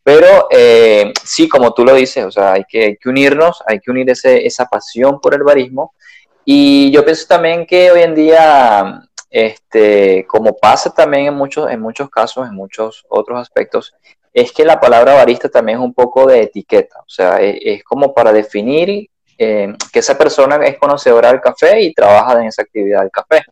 Pero 0.00 0.46
eh, 0.48 1.12
sí, 1.24 1.48
como 1.48 1.74
tú 1.74 1.84
lo 1.84 1.92
dices, 1.94 2.24
o 2.24 2.30
sea, 2.30 2.52
hay 2.52 2.64
que, 2.68 2.84
hay 2.84 2.96
que 2.98 3.08
unirnos, 3.08 3.64
hay 3.66 3.80
que 3.80 3.90
unir 3.90 4.08
ese, 4.10 4.46
esa 4.46 4.66
pasión 4.66 5.20
por 5.20 5.34
el 5.34 5.42
barismo. 5.42 5.92
Y 6.44 6.92
yo 6.92 7.04
pienso 7.04 7.26
también 7.26 7.66
que 7.66 7.90
hoy 7.90 8.02
en 8.02 8.14
día 8.14 9.08
este, 9.34 10.24
como 10.28 10.56
pasa 10.56 10.94
también 10.94 11.26
en 11.26 11.34
muchos, 11.34 11.68
en 11.68 11.80
muchos 11.80 12.08
casos, 12.08 12.46
en 12.46 12.54
muchos 12.54 13.04
otros 13.08 13.40
aspectos, 13.40 13.92
es 14.32 14.52
que 14.52 14.64
la 14.64 14.78
palabra 14.78 15.14
barista 15.14 15.48
también 15.48 15.78
es 15.78 15.84
un 15.84 15.92
poco 15.92 16.28
de 16.28 16.42
etiqueta, 16.42 17.00
o 17.00 17.08
sea, 17.08 17.40
es, 17.40 17.82
como 17.82 18.14
para 18.14 18.32
definir 18.32 19.08
eh, 19.36 19.74
que 19.92 19.98
esa 19.98 20.16
persona 20.16 20.64
es 20.64 20.78
conocedora 20.78 21.32
del 21.32 21.40
café 21.40 21.80
y 21.80 21.92
trabaja 21.92 22.40
en 22.40 22.46
esa 22.46 22.62
actividad 22.62 23.00
del 23.00 23.10
café. 23.10 23.44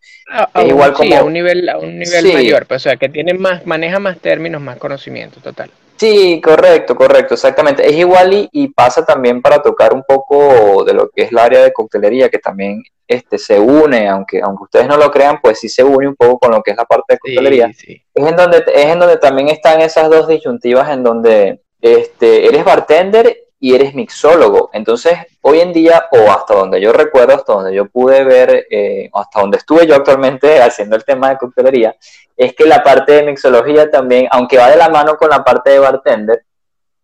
es 0.54 0.68
igual 0.68 0.92
como, 0.92 1.16
a 1.16 1.24
un 1.24 1.32
nivel, 1.32 1.68
a 1.68 1.78
un 1.78 1.98
nivel 1.98 2.32
mayor, 2.32 2.64
pues, 2.66 2.82
o 2.82 2.84
sea, 2.84 2.96
que 2.96 3.08
tiene 3.08 3.34
más, 3.34 3.66
maneja 3.66 3.98
más 3.98 4.20
términos, 4.20 4.62
más 4.62 4.76
conocimiento, 4.76 5.40
total. 5.40 5.68
Sí, 5.96 6.40
correcto, 6.40 6.96
correcto, 6.96 7.34
exactamente. 7.34 7.88
Es 7.88 7.96
igual 7.96 8.48
y, 8.50 8.68
pasa 8.68 9.04
también 9.04 9.40
para 9.40 9.62
tocar 9.62 9.94
un 9.94 10.02
poco 10.02 10.84
de 10.84 10.94
lo 10.94 11.08
que 11.08 11.22
es 11.22 11.32
el 11.32 11.38
área 11.38 11.62
de 11.62 11.72
coctelería, 11.72 12.28
que 12.28 12.38
también 12.38 12.82
este, 13.06 13.38
se 13.38 13.60
une, 13.60 14.08
aunque, 14.08 14.40
aunque 14.40 14.64
ustedes 14.64 14.88
no 14.88 14.96
lo 14.96 15.10
crean, 15.10 15.40
pues 15.40 15.60
sí 15.60 15.68
se 15.68 15.84
une 15.84 16.08
un 16.08 16.16
poco 16.16 16.38
con 16.38 16.50
lo 16.52 16.62
que 16.62 16.72
es 16.72 16.76
la 16.76 16.84
parte 16.84 17.14
de 17.14 17.18
coctelería. 17.18 17.66
Es, 17.66 18.00
en 18.14 18.36
donde, 18.36 18.64
es 18.74 18.86
en 18.86 18.98
donde 18.98 19.18
también 19.18 19.48
están 19.48 19.80
esas 19.80 20.10
dos 20.10 20.26
disyuntivas 20.26 20.90
en 20.90 21.02
donde 21.02 21.60
este, 21.80 22.46
eres 22.46 22.64
bartender 22.64 23.41
y 23.62 23.76
eres 23.76 23.94
mixólogo. 23.94 24.70
Entonces, 24.72 25.12
hoy 25.40 25.60
en 25.60 25.72
día, 25.72 26.06
o 26.10 26.32
hasta 26.32 26.52
donde 26.52 26.80
yo 26.80 26.92
recuerdo, 26.92 27.36
hasta 27.36 27.52
donde 27.52 27.72
yo 27.72 27.86
pude 27.86 28.24
ver, 28.24 28.66
eh, 28.68 29.08
hasta 29.14 29.40
donde 29.40 29.58
estuve 29.58 29.86
yo 29.86 29.94
actualmente 29.94 30.60
haciendo 30.60 30.96
el 30.96 31.04
tema 31.04 31.30
de 31.30 31.38
coctelería, 31.38 31.94
es 32.36 32.54
que 32.54 32.66
la 32.66 32.82
parte 32.82 33.12
de 33.12 33.22
mixología 33.22 33.88
también, 33.88 34.26
aunque 34.32 34.58
va 34.58 34.68
de 34.68 34.76
la 34.76 34.88
mano 34.88 35.16
con 35.16 35.30
la 35.30 35.44
parte 35.44 35.70
de 35.70 35.78
bartender, 35.78 36.44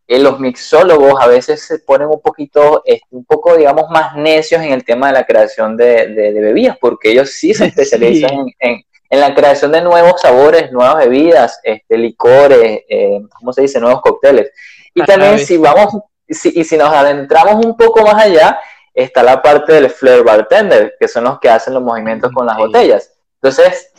eh, 0.08 0.18
los 0.18 0.40
mixólogos 0.40 1.14
a 1.20 1.28
veces 1.28 1.64
se 1.64 1.78
ponen 1.78 2.08
un 2.08 2.20
poquito, 2.20 2.82
este, 2.84 3.06
un 3.12 3.24
poco, 3.24 3.56
digamos, 3.56 3.84
más 3.90 4.16
necios 4.16 4.60
en 4.60 4.72
el 4.72 4.84
tema 4.84 5.06
de 5.06 5.12
la 5.12 5.24
creación 5.24 5.76
de, 5.76 6.12
bebidas, 6.34 6.76
porque 6.80 7.12
ellos 7.12 7.30
sí 7.30 7.54
se 7.54 7.66
especializan 7.66 8.46
En, 8.58 8.82
la 9.10 9.32
creación 9.32 9.70
de 9.70 9.80
nuevos 9.80 10.20
sabores, 10.20 10.72
nuevas 10.72 10.96
bebidas, 10.96 11.60
este, 11.62 11.96
licores, 11.96 12.80
eh, 12.88 13.20
¿cómo 13.38 13.52
se 13.52 13.62
dice? 13.62 13.78
Nuevos 13.78 14.02
cócteles. 14.02 14.50
Y 14.92 15.04
también 15.04 15.38
si 15.38 15.56
vamos, 15.56 15.94
si, 16.34 16.52
y 16.54 16.64
si 16.64 16.76
nos 16.76 16.92
adentramos 16.92 17.64
un 17.64 17.76
poco 17.76 18.02
más 18.02 18.14
allá, 18.14 18.58
está 18.94 19.22
la 19.22 19.40
parte 19.40 19.72
del 19.72 19.90
flair 19.90 20.22
bartender, 20.24 20.94
que 20.98 21.08
son 21.08 21.24
los 21.24 21.38
que 21.38 21.48
hacen 21.48 21.74
los 21.74 21.82
movimientos 21.82 22.32
con 22.32 22.46
las 22.46 22.56
botellas. 22.56 23.12
Entonces, 23.40 23.92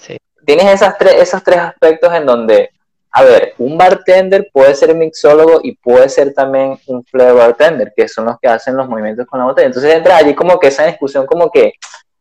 tienes 0.45 0.65
esas 0.65 0.97
tres, 0.97 1.15
esos 1.15 1.43
tres 1.43 1.57
aspectos 1.57 2.13
en 2.13 2.25
donde 2.25 2.69
a 3.11 3.23
ver, 3.23 3.53
un 3.57 3.77
bartender 3.77 4.49
puede 4.53 4.75
ser 4.75 4.93
mixólogo 4.93 5.61
y 5.63 5.75
puede 5.75 6.09
ser 6.09 6.33
también 6.33 6.79
un 6.87 7.03
flair 7.03 7.33
bartender, 7.33 7.91
que 7.95 8.07
son 8.07 8.25
los 8.25 8.39
que 8.39 8.47
hacen 8.47 8.75
los 8.75 8.87
movimientos 8.87 9.25
con 9.25 9.39
la 9.39 9.45
botella. 9.45 9.67
Entonces 9.67 9.93
entra 9.95 10.17
allí 10.17 10.35
como 10.35 10.59
que 10.59 10.67
esa 10.67 10.85
discusión 10.85 11.25
como 11.25 11.49
que, 11.49 11.73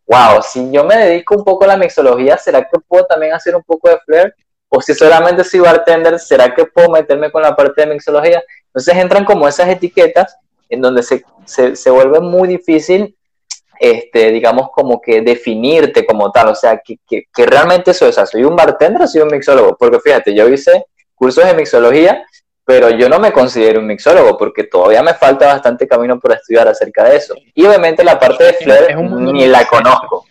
wow, 0.07 0.43
si 0.43 0.71
yo 0.71 0.85
me 0.85 0.97
dedico 0.97 1.37
un 1.37 1.45
poco 1.45 1.65
a 1.65 1.69
la 1.69 1.77
mixología, 1.77 2.39
¿será 2.39 2.63
que 2.63 2.79
puedo 2.87 3.05
también 3.05 3.35
hacer 3.35 3.55
un 3.55 3.63
poco 3.63 3.91
de 3.91 3.99
flair? 3.99 4.35
O 4.71 4.81
si 4.81 4.95
solamente 4.95 5.45
soy 5.45 5.61
bartender, 5.61 6.19
¿será 6.19 6.55
que 6.55 6.65
puedo 6.65 6.91
meterme 6.91 7.31
con 7.31 7.43
la 7.43 7.55
parte 7.55 7.83
de 7.83 7.89
mixología? 7.89 8.43
Entonces 8.69 8.97
entran 8.97 9.25
como 9.25 9.49
esas 9.49 9.69
etiquetas 9.69 10.37
en 10.69 10.81
donde 10.81 11.03
se, 11.03 11.25
se, 11.45 11.77
se 11.77 11.91
vuelve 11.91 12.21
muy 12.21 12.49
difícil 12.49 13.15
este, 13.79 14.31
digamos, 14.33 14.71
como 14.71 15.01
que 15.01 15.21
definirte 15.21 16.05
como 16.05 16.33
tal, 16.33 16.49
o 16.49 16.55
sea, 16.55 16.81
que, 16.85 16.99
que, 17.07 17.25
que 17.33 17.47
realmente 17.47 17.93
eso 17.93 18.09
es, 18.09 18.17
soy 18.29 18.45
un 18.45 18.57
bartender 18.57 19.03
o 19.03 19.07
soy 19.07 19.23
un 19.23 19.29
mixólogo, 19.29 19.77
porque 19.77 20.01
fíjate, 20.01 20.35
yo 20.35 20.49
hice 20.49 20.87
cursos 21.15 21.45
de 21.45 21.55
mixología, 21.55 22.25
pero 22.65 22.91
yo 22.91 23.09
no 23.09 23.19
me 23.19 23.33
considero 23.33 23.81
un 23.81 23.87
mixólogo 23.87 24.37
porque 24.37 24.65
todavía 24.65 25.03
me 25.03 25.15
falta 25.15 25.47
bastante 25.47 25.87
camino 25.87 26.19
por 26.21 26.33
estudiar 26.33 26.69
acerca 26.69 27.05
de 27.05 27.17
eso. 27.17 27.35
Y 27.55 27.65
obviamente 27.65 28.05
la 28.05 28.19
parte 28.19 28.45
de 28.45 28.53
Flair 28.53 28.97
ni 28.97 29.47
la 29.47 29.67
conozco. 29.67 30.27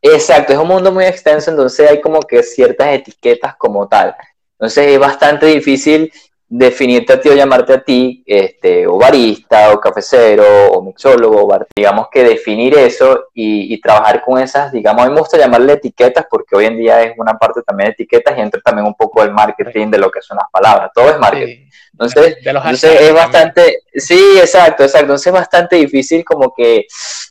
Exacto, 0.00 0.52
es 0.52 0.58
un 0.58 0.68
mundo 0.68 0.92
muy 0.92 1.04
extenso, 1.04 1.50
entonces 1.50 1.90
hay 1.90 2.00
como 2.00 2.20
que 2.20 2.42
ciertas 2.42 2.88
etiquetas 2.88 3.56
como 3.56 3.88
tal. 3.88 4.14
Entonces 4.52 4.86
es 4.86 4.98
bastante 4.98 5.46
difícil 5.46 6.10
definirte 6.48 7.12
a 7.12 7.20
ti 7.20 7.28
o 7.28 7.34
llamarte 7.34 7.72
a 7.72 7.82
ti, 7.82 8.22
este, 8.24 8.86
o 8.86 8.98
barista, 8.98 9.72
o 9.72 9.80
cafecero, 9.80 10.72
o 10.72 10.82
mixólogo, 10.82 11.48
digamos 11.74 12.06
que 12.10 12.22
definir 12.22 12.78
eso 12.78 13.28
y, 13.34 13.80
trabajar 13.80 14.22
con 14.22 14.40
esas, 14.40 14.72
digamos, 14.72 15.02
a 15.02 15.08
mí 15.08 15.14
me 15.14 15.20
gusta 15.20 15.38
llamarle 15.38 15.74
etiquetas 15.74 16.26
porque 16.30 16.56
hoy 16.56 16.66
en 16.66 16.78
día 16.78 17.02
es 17.02 17.12
una 17.18 17.34
parte 17.34 17.62
también 17.62 17.88
de 17.88 17.92
etiquetas 17.92 18.36
y 18.36 18.40
entra 18.40 18.60
también 18.60 18.86
un 18.86 18.94
poco 18.94 19.22
el 19.22 19.32
marketing 19.32 19.90
de 19.90 19.98
lo 19.98 20.10
que 20.10 20.22
son 20.22 20.36
las 20.36 20.50
palabras, 20.50 20.90
todo 20.94 21.10
es 21.10 21.18
marketing. 21.18 21.68
Entonces, 21.92 22.36
es 22.42 23.14
bastante, 23.14 23.80
sí, 23.94 24.38
exacto, 24.38 24.82
exacto, 24.82 25.04
entonces 25.06 25.26
es 25.28 25.32
bastante 25.32 25.76
difícil 25.76 26.24
como 26.24 26.52
que, 26.54 26.86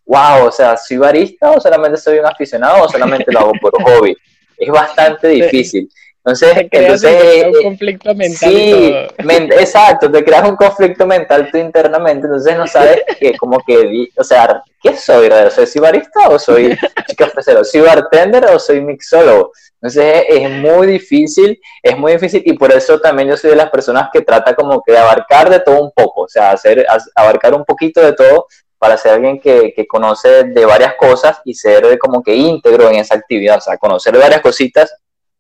wow, 0.05 0.47
o 0.47 0.51
sea, 0.51 0.75
¿soy 0.77 0.97
barista 0.97 1.51
o 1.51 1.61
solamente 1.61 1.97
soy 1.97 2.19
un 2.19 2.25
aficionado 2.25 2.83
o 2.83 2.89
solamente 2.89 3.31
lo 3.31 3.39
hago 3.39 3.53
por 3.61 3.71
hobby? 3.83 4.15
Es 4.57 4.69
bastante 4.69 5.27
difícil. 5.27 5.89
Entonces, 6.25 6.67
entonces 6.71 7.45
un 7.45 7.63
conflicto 7.63 8.15
mental. 8.15 8.49
Sí, 8.49 8.95
exacto, 9.59 10.11
te 10.11 10.23
creas 10.23 10.49
un 10.49 10.55
conflicto 10.55 11.05
mental 11.05 11.49
tú 11.51 11.59
internamente, 11.59 12.25
entonces 12.25 12.57
no 12.57 12.65
sabes 12.65 13.03
que, 13.19 13.37
como 13.37 13.59
que, 13.59 14.07
o 14.17 14.23
sea, 14.23 14.63
¿qué 14.81 14.95
soy? 14.97 15.29
¿Soy 15.51 15.79
barista 15.79 16.27
o 16.29 16.39
soy 16.39 16.75
cafecero? 17.17 17.63
¿Soy 17.63 17.81
bartender 17.81 18.43
o 18.45 18.57
soy 18.57 18.81
mixólogo? 18.81 19.51
Entonces 19.75 20.23
es, 20.27 20.49
muy 20.49 20.87
difícil, 20.87 21.59
es 21.83 21.95
muy 21.95 22.13
difícil 22.13 22.41
y 22.43 22.53
por 22.53 22.71
eso 22.71 22.99
también 22.99 23.29
yo 23.29 23.37
soy 23.37 23.51
de 23.51 23.57
las 23.57 23.69
personas 23.69 24.09
que 24.11 24.21
trata 24.21 24.55
como 24.55 24.81
que 24.81 24.93
de 24.93 24.97
abarcar 24.97 25.47
de 25.47 25.59
todo 25.59 25.79
un 25.79 25.91
poco, 25.91 26.21
o 26.21 26.27
sea, 26.27 26.49
hacer, 26.49 26.87
abarcar 27.13 27.53
un 27.53 27.65
poquito 27.65 28.01
de 28.01 28.13
todo 28.13 28.47
para 28.79 28.97
ser 28.97 29.13
alguien 29.13 29.39
que, 29.39 29.73
que 29.75 29.85
conoce 29.85 30.45
de 30.45 30.65
varias 30.65 30.95
cosas 30.95 31.39
y 31.45 31.53
ser 31.53 31.99
como 31.99 32.23
que 32.23 32.33
íntegro 32.33 32.89
en 32.89 32.95
esa 32.95 33.13
actividad, 33.13 33.59
o 33.59 33.61
sea, 33.61 33.77
conocer 33.77 34.17
varias 34.17 34.41
cositas 34.41 34.91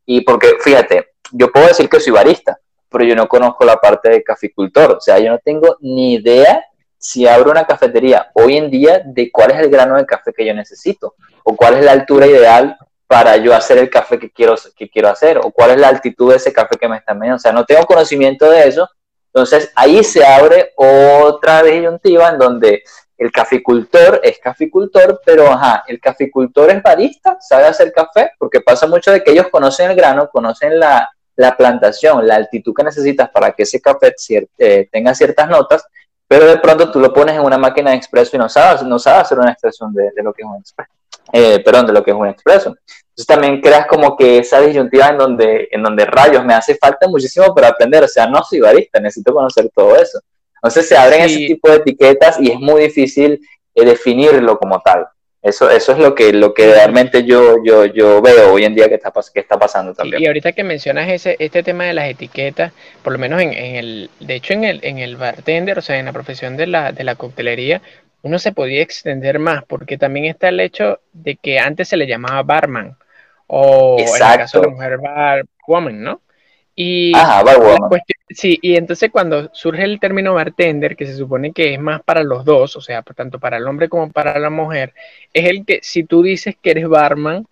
y 0.05 0.21
porque, 0.21 0.57
fíjate, 0.61 1.13
yo 1.31 1.51
puedo 1.51 1.67
decir 1.67 1.89
que 1.89 1.99
soy 1.99 2.13
barista, 2.13 2.59
pero 2.89 3.03
yo 3.03 3.15
no 3.15 3.27
conozco 3.27 3.65
la 3.65 3.77
parte 3.77 4.09
de 4.09 4.23
caficultor. 4.23 4.93
O 4.93 5.01
sea, 5.01 5.19
yo 5.19 5.31
no 5.31 5.39
tengo 5.39 5.77
ni 5.81 6.13
idea 6.13 6.63
si 6.97 7.27
abro 7.27 7.51
una 7.51 7.65
cafetería 7.65 8.31
hoy 8.33 8.57
en 8.57 8.71
día 8.71 9.01
de 9.05 9.31
cuál 9.31 9.51
es 9.51 9.59
el 9.59 9.69
grano 9.69 9.95
de 9.97 10.05
café 10.05 10.33
que 10.33 10.45
yo 10.45 10.53
necesito 10.53 11.15
o 11.43 11.55
cuál 11.55 11.75
es 11.75 11.85
la 11.85 11.91
altura 11.91 12.25
ideal 12.25 12.77
para 13.07 13.37
yo 13.37 13.53
hacer 13.53 13.77
el 13.77 13.89
café 13.89 14.17
que 14.17 14.31
quiero, 14.31 14.55
que 14.75 14.89
quiero 14.89 15.09
hacer 15.09 15.37
o 15.37 15.51
cuál 15.51 15.71
es 15.71 15.77
la 15.77 15.89
altitud 15.89 16.31
de 16.31 16.37
ese 16.37 16.53
café 16.53 16.77
que 16.79 16.87
me 16.87 16.97
está 16.97 17.13
mediendo. 17.13 17.35
O 17.35 17.39
sea, 17.39 17.51
no 17.51 17.65
tengo 17.65 17.85
conocimiento 17.85 18.49
de 18.49 18.67
eso. 18.67 18.89
Entonces 19.27 19.71
ahí 19.75 20.03
se 20.03 20.25
abre 20.25 20.71
otra 20.77 21.61
disyuntiva 21.61 22.29
en 22.29 22.37
donde 22.37 22.83
el 23.17 23.31
caficultor 23.31 24.19
es 24.23 24.39
caficultor, 24.39 25.21
pero 25.25 25.47
ajá, 25.47 25.83
el 25.87 25.99
caficultor 25.99 26.69
es 26.69 26.83
barista, 26.83 27.37
sabe 27.39 27.65
hacer 27.65 27.93
café, 27.93 28.31
porque 28.37 28.59
pasa 28.59 28.87
mucho 28.87 29.11
de 29.11 29.23
que 29.23 29.31
ellos 29.31 29.47
conocen 29.49 29.91
el 29.91 29.95
grano, 29.95 30.29
conocen 30.29 30.79
la, 30.79 31.09
plantación, 31.57 32.27
la 32.27 32.35
altitud 32.35 32.73
que 32.73 32.83
necesitas 32.83 33.29
para 33.29 33.51
que 33.51 33.63
ese 33.63 33.79
café 33.79 34.13
eh, 34.57 34.87
tenga 34.91 35.13
ciertas 35.13 35.47
notas, 35.49 35.85
pero 36.27 36.45
de 36.45 36.57
pronto 36.57 36.91
tú 36.91 36.99
lo 36.99 37.13
pones 37.13 37.35
en 37.35 37.41
una 37.41 37.57
máquina 37.57 37.91
de 37.91 37.97
expreso 37.97 38.35
y 38.35 38.39
no 38.39 38.49
sabes, 38.49 38.83
no 38.83 38.99
sabes 38.99 39.23
hacer 39.23 39.39
una 39.39 39.51
expresión 39.51 39.93
de, 39.93 40.11
lo 40.23 40.33
que 40.33 40.41
es 40.41 40.47
un 40.47 40.57
expreso. 40.57 40.91
Eh, 41.31 41.59
perdón, 41.63 41.87
de 41.87 41.93
lo 41.93 42.03
que 42.03 42.11
es 42.11 42.17
un 42.17 42.27
expreso. 42.27 42.75
Entonces 43.15 43.27
también 43.27 43.61
creas 43.61 43.87
como 43.87 44.15
que 44.17 44.39
esa 44.39 44.59
disyuntiva 44.59 45.07
en 45.07 45.17
donde, 45.17 45.69
en 45.71 45.81
donde 45.81 46.05
rayos 46.05 46.43
me 46.43 46.53
hace 46.53 46.75
falta 46.75 47.07
muchísimo 47.07 47.53
para 47.53 47.69
aprender, 47.69 48.03
o 48.03 48.07
sea, 48.07 48.27
no 48.27 48.43
soy 48.43 48.59
barista, 48.59 48.99
necesito 48.99 49.33
conocer 49.33 49.69
todo 49.73 49.95
eso. 49.95 50.19
Entonces 50.65 50.87
se 50.87 50.97
abren 50.97 51.21
ese 51.21 51.45
tipo 51.45 51.69
de 51.69 51.75
etiquetas 51.75 52.39
y 52.39 52.51
es 52.51 52.59
muy 52.59 52.81
difícil 52.81 53.39
eh, 53.75 53.85
definirlo 53.85 54.57
como 54.57 54.81
tal. 54.81 55.05
Eso, 55.43 55.69
eso 55.69 55.91
es 55.91 55.99
lo 55.99 56.15
que, 56.15 56.33
lo 56.33 56.55
que 56.55 56.73
realmente 56.73 57.23
yo, 57.23 57.63
yo, 57.63 57.85
yo 57.85 58.19
veo 58.19 58.51
hoy 58.51 58.65
en 58.65 58.73
día 58.73 58.89
que 58.89 58.95
está, 58.95 59.13
que 59.31 59.41
está 59.41 59.59
pasando 59.59 59.93
también. 59.93 60.23
Y 60.23 60.25
ahorita 60.25 60.53
que 60.53 60.63
mencionas 60.63 61.07
ese, 61.07 61.35
este 61.37 61.61
tema 61.61 61.83
de 61.83 61.93
las 61.93 62.09
etiquetas, 62.09 62.73
por 63.03 63.13
lo 63.13 63.19
menos 63.19 63.39
en, 63.39 63.53
en, 63.53 63.75
el, 63.75 64.09
de 64.19 64.33
hecho 64.33 64.53
en 64.53 64.63
el, 64.63 64.79
en 64.81 64.97
el 64.97 65.17
bartender, 65.17 65.77
o 65.77 65.83
sea, 65.83 65.99
en 65.99 66.05
la 66.05 66.13
profesión 66.13 66.57
de 66.57 66.65
la, 66.65 66.91
de 66.93 67.03
la 67.03 67.13
coctelería, 67.13 67.83
uno 68.23 68.39
se 68.39 68.53
podía 68.53 68.81
extender 68.81 69.37
más, 69.37 69.63
porque 69.65 69.99
también 69.99 70.25
está 70.25 70.49
el 70.49 70.59
hecho 70.59 70.99
de 71.13 71.35
que 71.35 71.59
antes 71.59 71.89
se 71.89 71.97
le 71.97 72.07
llamaba 72.07 72.41
barman, 72.41 72.97
o 73.45 73.97
en 73.99 74.07
el 74.07 74.19
caso 74.19 74.61
de 74.61 74.67
mujer 74.69 74.97
barwoman, 74.97 76.01
¿no? 76.01 76.21
Y 76.75 77.13
sí, 78.29 78.59
y 78.61 78.75
entonces 78.75 79.11
cuando 79.11 79.49
surge 79.53 79.83
el 79.83 79.99
término 79.99 80.33
bartender, 80.33 80.95
que 80.95 81.05
se 81.05 81.15
supone 81.15 81.51
que 81.53 81.73
es 81.73 81.79
más 81.79 82.01
para 82.03 82.23
los 82.23 82.45
dos, 82.45 82.75
o 82.75 82.81
sea, 82.81 83.01
tanto 83.03 83.39
para 83.39 83.57
el 83.57 83.67
hombre 83.67 83.89
como 83.89 84.11
para 84.11 84.39
la 84.39 84.49
mujer, 84.49 84.93
es 85.33 85.45
el 85.45 85.65
que 85.65 85.79
si 85.83 86.03
tú 86.03 86.23
dices 86.23 86.55
que 86.61 86.71
eres 86.71 86.87
barman, 86.87 87.47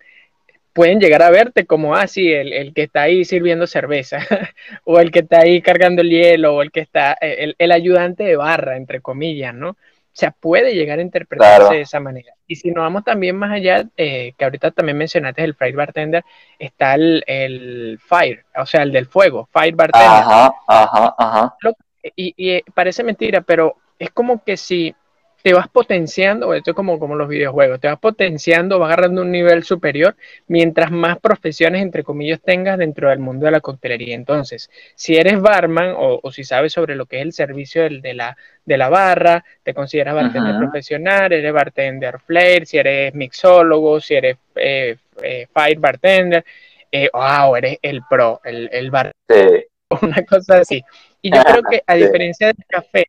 pueden 0.72 1.00
llegar 1.00 1.22
a 1.22 1.30
verte 1.30 1.66
como, 1.66 1.94
ah, 1.96 2.06
sí, 2.08 2.32
el, 2.32 2.74
que 2.74 2.82
está 2.84 3.02
ahí 3.02 3.24
sirviendo 3.24 3.66
cerveza, 3.66 4.18
o 4.84 5.00
el 5.00 5.10
que 5.12 5.20
está 5.20 5.40
ahí 5.40 5.62
cargando 5.62 6.02
el 6.02 6.10
hielo, 6.10 6.56
o 6.56 6.62
el 6.62 6.72
que 6.72 6.80
está, 6.80 7.14
el, 7.20 7.54
el 7.58 7.72
ayudante 7.72 8.24
de 8.24 8.36
barra, 8.36 8.76
entre 8.76 9.00
comillas, 9.00 9.54
¿no? 9.54 9.76
O 10.14 10.16
sea, 10.16 10.30
puede 10.30 10.76
llegar 10.76 11.00
a 11.00 11.02
interpretarse 11.02 11.74
de 11.74 11.80
esa 11.80 11.98
manera. 11.98 12.32
Y 12.46 12.54
si 12.54 12.70
nos 12.70 12.84
vamos 12.84 13.02
también 13.02 13.34
más 13.34 13.50
allá, 13.50 13.84
eh, 13.96 14.32
que 14.38 14.44
ahorita 14.44 14.70
también 14.70 14.96
mencionaste 14.96 15.42
el 15.42 15.54
Fire 15.54 15.74
Bartender, 15.74 16.24
está 16.56 16.94
el, 16.94 17.98
Fire, 18.00 18.44
o 18.56 18.64
sea, 18.64 18.84
el 18.84 18.92
del 18.92 19.06
fuego, 19.06 19.48
Fire 19.52 19.74
Bartender. 19.74 20.08
Ajá, 20.08 20.54
ajá, 20.68 21.14
ajá. 21.18 21.56
y, 22.14 22.32
y 22.36 22.50
eh, 22.50 22.64
parece 22.74 23.02
mentira, 23.02 23.40
pero 23.40 23.74
es 23.98 24.10
como 24.10 24.44
que 24.44 24.56
si 24.56 24.94
te 25.44 25.52
vas 25.52 25.68
potenciando, 25.68 26.54
esto 26.54 26.70
es 26.70 26.74
como, 26.74 26.98
como 26.98 27.16
los 27.16 27.28
videojuegos, 27.28 27.78
te 27.78 27.86
vas 27.86 27.98
potenciando, 27.98 28.78
vas 28.78 28.86
agarrando 28.86 29.20
un 29.20 29.30
nivel 29.30 29.62
superior 29.62 30.16
mientras 30.46 30.90
más 30.90 31.18
profesiones, 31.18 31.82
entre 31.82 32.02
comillas, 32.02 32.40
tengas 32.40 32.78
dentro 32.78 33.10
del 33.10 33.18
mundo 33.18 33.44
de 33.44 33.52
la 33.52 33.60
coctelería. 33.60 34.14
Entonces, 34.14 34.70
si 34.94 35.16
eres 35.16 35.38
barman 35.42 35.96
o, 35.98 36.22
si 36.32 36.44
sabes 36.44 36.72
sobre 36.72 36.96
lo 36.96 37.04
que 37.04 37.18
es 37.18 37.24
el 37.24 37.32
servicio 37.34 37.82
de, 37.82 38.14
la, 38.14 38.38
de 38.64 38.78
la 38.78 38.88
barra, 38.88 39.44
te 39.62 39.74
consideras 39.74 40.14
bartender 40.14 40.56
profesional, 40.56 41.30
eres 41.30 41.52
bartender 41.52 42.20
flair, 42.20 42.66
si 42.66 42.78
eres 42.78 43.14
mixólogo, 43.14 44.00
si 44.00 44.14
eres 44.14 44.38
eh, 44.54 44.96
eh, 45.22 45.46
fire 45.52 45.78
bartender, 45.78 46.42
eh, 46.90 47.10
wow, 47.12 47.54
eres 47.54 47.76
el 47.82 48.00
pro, 48.08 48.40
el, 48.44 48.70
el 48.72 48.90
bar. 48.90 49.12
Una 50.00 50.24
cosa 50.24 50.60
así. 50.60 50.82
Y 51.20 51.30
yo 51.30 51.42
creo 51.44 51.62
que 51.70 51.82
a 51.86 51.96
diferencia 51.96 52.46
del 52.46 52.64
café, 52.66 53.08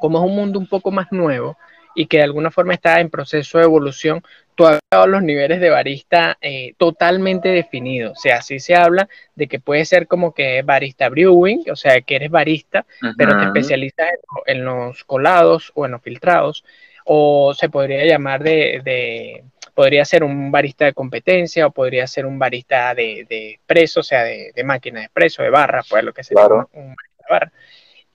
como 0.00 0.18
es 0.18 0.24
un 0.24 0.36
mundo 0.36 0.58
un 0.58 0.66
poco 0.66 0.90
más 0.90 1.10
nuevo 1.12 1.56
y 1.96 2.06
que 2.06 2.18
de 2.18 2.24
alguna 2.24 2.50
forma 2.50 2.74
está 2.74 3.00
en 3.00 3.08
proceso 3.08 3.58
de 3.58 3.64
evolución, 3.64 4.22
todavía 4.54 4.80
los 5.06 5.22
niveles 5.22 5.60
de 5.60 5.70
barista 5.70 6.36
eh, 6.40 6.74
totalmente 6.76 7.48
definidos. 7.48 8.18
O 8.18 8.20
sea, 8.20 8.38
así 8.38 8.60
se 8.60 8.74
habla 8.74 9.08
de 9.34 9.46
que 9.46 9.60
puede 9.60 9.84
ser 9.84 10.06
como 10.06 10.32
que 10.34 10.62
barista 10.62 11.08
brewing, 11.08 11.64
o 11.70 11.76
sea, 11.76 12.00
que 12.02 12.16
eres 12.16 12.30
barista, 12.30 12.84
pero 13.16 13.38
te 13.38 13.44
especializas 13.44 14.08
en, 14.46 14.64
los 14.64 15.04
colados 15.04 15.72
o 15.74 15.86
en 15.86 15.92
los 15.92 16.02
filtrados, 16.02 16.64
o 17.04 17.54
se 17.54 17.68
podría 17.68 18.04
llamar 18.04 18.42
de, 18.42 19.44
podría 19.74 20.04
ser 20.04 20.22
un 20.22 20.50
barista 20.50 20.84
de 20.86 20.92
competencia 20.92 21.66
o 21.66 21.70
podría 21.70 22.06
ser 22.06 22.26
un 22.26 22.38
barista 22.38 22.94
de, 22.94 23.26
de 23.28 23.52
expreso, 23.52 24.00
o 24.00 24.02
sea, 24.02 24.24
de, 24.24 24.52
máquina 24.64 25.00
de 25.00 25.06
expreso, 25.06 25.42
de 25.42 25.50
barra, 25.50 25.82
pues 25.88 26.02
lo 26.02 26.12
que 26.12 26.24
sería 26.24 26.44
un, 26.46 26.94
barista 26.94 27.22
de 27.22 27.30
barra. 27.30 27.52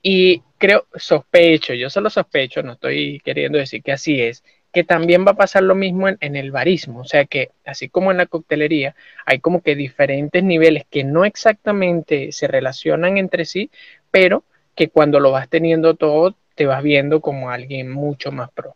Y 0.02 0.42
creo, 0.58 0.88
sospecho, 0.96 1.74
yo 1.74 1.90
solo 1.90 2.10
sospecho, 2.10 2.64
no 2.64 2.74
estoy 2.74 3.20
queriendo 3.24 3.58
decir 3.58 3.84
que 3.84 3.92
así 3.92 4.22
es, 4.22 4.44
que 4.72 4.84
también 4.84 5.26
va 5.26 5.32
a 5.32 5.36
pasar 5.36 5.64
lo 5.64 5.76
mismo 5.76 6.08
en, 6.08 6.36
el 6.36 6.52
barismo, 6.52 7.02
o 7.02 7.06
sea 7.06 7.26
que 7.26 7.50
así 7.66 7.90
como 7.90 8.12
en 8.12 8.18
la 8.18 8.26
coctelería, 8.26 8.96
hay 9.26 9.40
como 9.40 9.62
que 9.62 9.76
diferentes 9.76 10.44
niveles 10.44 10.86
que 10.90 11.04
no 11.04 11.26
exactamente 11.26 12.32
se 12.32 12.48
relacionan 12.48 13.18
entre 13.18 13.46
sí, 13.46 13.70
pero 14.12 14.44
que 14.76 14.90
cuando 14.90 15.20
lo 15.20 15.32
vas 15.32 15.50
teniendo 15.50 15.96
todo, 15.96 16.36
te 16.56 16.66
vas 16.66 16.82
viendo 16.84 17.22
como 17.22 17.50
alguien 17.50 17.92
mucho 17.92 18.32
más 18.32 18.50
pro. 18.52 18.76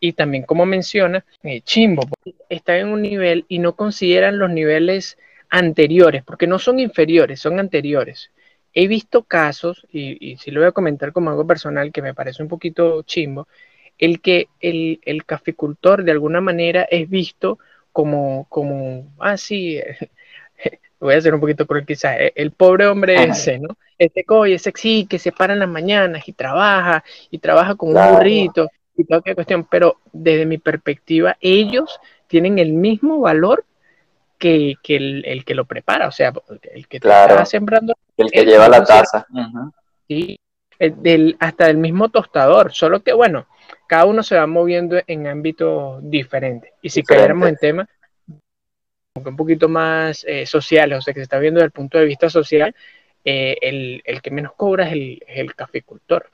Y 0.00 0.12
también 0.12 0.42
como 0.42 0.66
menciona, 0.66 1.24
eh, 1.42 1.60
Chimbo 1.60 2.08
está 2.48 2.76
en 2.78 2.88
un 2.88 3.02
nivel 3.02 3.46
y 3.48 3.60
no 3.60 3.76
consideran 3.76 4.38
los 4.38 4.50
niveles 4.50 5.16
anteriores, 5.48 6.22
porque 6.24 6.46
no 6.46 6.58
son 6.58 6.80
inferiores, 6.80 7.40
son 7.40 7.60
anteriores. 7.60 8.30
He 8.78 8.88
visto 8.88 9.22
casos, 9.22 9.86
y, 9.90 10.32
y 10.32 10.36
si 10.36 10.50
lo 10.50 10.60
voy 10.60 10.68
a 10.68 10.72
comentar 10.72 11.12
como 11.12 11.30
algo 11.30 11.46
personal 11.46 11.92
que 11.92 12.02
me 12.02 12.12
parece 12.12 12.42
un 12.42 12.48
poquito 12.50 13.02
chimbo, 13.04 13.48
el 13.96 14.20
que 14.20 14.48
el, 14.60 15.00
el 15.02 15.24
caficultor 15.24 16.04
de 16.04 16.12
alguna 16.12 16.42
manera 16.42 16.82
es 16.90 17.08
visto 17.08 17.58
como, 17.90 18.46
como 18.50 19.14
ah, 19.18 19.38
sí, 19.38 19.80
voy 21.00 21.14
a 21.14 21.16
hacer 21.16 21.32
un 21.34 21.40
poquito 21.40 21.66
cruel 21.66 21.86
quizás, 21.86 22.20
eh, 22.20 22.32
el 22.34 22.50
pobre 22.50 22.86
hombre 22.86 23.14
ese, 23.24 23.58
¿no? 23.58 23.78
Este 23.98 24.24
coy, 24.24 24.52
ese 24.52 24.70
sí, 24.74 25.06
que 25.08 25.18
se 25.18 25.32
para 25.32 25.54
en 25.54 25.60
las 25.60 25.70
mañanas 25.70 26.28
y 26.28 26.34
trabaja, 26.34 27.02
y 27.30 27.38
trabaja 27.38 27.76
con 27.76 27.96
un 27.96 28.12
burrito 28.12 28.68
y 28.94 29.04
toda 29.04 29.22
cuestión, 29.22 29.64
pero 29.64 30.00
desde 30.12 30.44
mi 30.44 30.58
perspectiva, 30.58 31.38
ellos 31.40 31.98
tienen 32.26 32.58
el 32.58 32.74
mismo 32.74 33.20
valor 33.20 33.64
que, 34.38 34.74
que 34.82 34.96
el, 34.96 35.44
que 35.46 35.54
lo 35.54 35.64
prepara, 35.64 36.08
o 36.08 36.12
sea, 36.12 36.34
el 36.74 36.86
que 36.88 36.98
está 36.98 37.46
sembrando. 37.46 37.94
El 38.16 38.30
que 38.30 38.44
lleva 38.44 38.68
la 38.68 38.84
taza. 38.84 39.26
Sí, 40.08 40.38
del, 40.78 41.36
hasta 41.40 41.68
el 41.68 41.78
mismo 41.78 42.08
tostador, 42.08 42.72
solo 42.72 43.02
que 43.02 43.12
bueno, 43.12 43.46
cada 43.86 44.04
uno 44.04 44.22
se 44.22 44.36
va 44.36 44.46
moviendo 44.46 44.98
en 45.06 45.26
ámbitos 45.26 45.98
diferentes. 46.02 46.72
Y 46.82 46.90
si 46.90 47.02
cayéramos 47.02 47.48
en 47.48 47.56
temas 47.56 47.88
un 49.14 49.36
poquito 49.36 49.68
más 49.68 50.24
eh, 50.28 50.46
sociales, 50.46 50.98
o 50.98 51.00
sea, 51.00 51.14
que 51.14 51.20
se 51.20 51.24
está 51.24 51.38
viendo 51.38 51.58
desde 51.58 51.66
el 51.66 51.72
punto 51.72 51.98
de 51.98 52.04
vista 52.04 52.28
social, 52.28 52.74
eh, 53.24 53.56
el, 53.62 54.22
que 54.22 54.30
menos 54.30 54.52
cobra 54.54 54.86
es 54.86 54.92
el, 54.92 55.22
el 55.26 55.54
caficultor. 55.54 56.30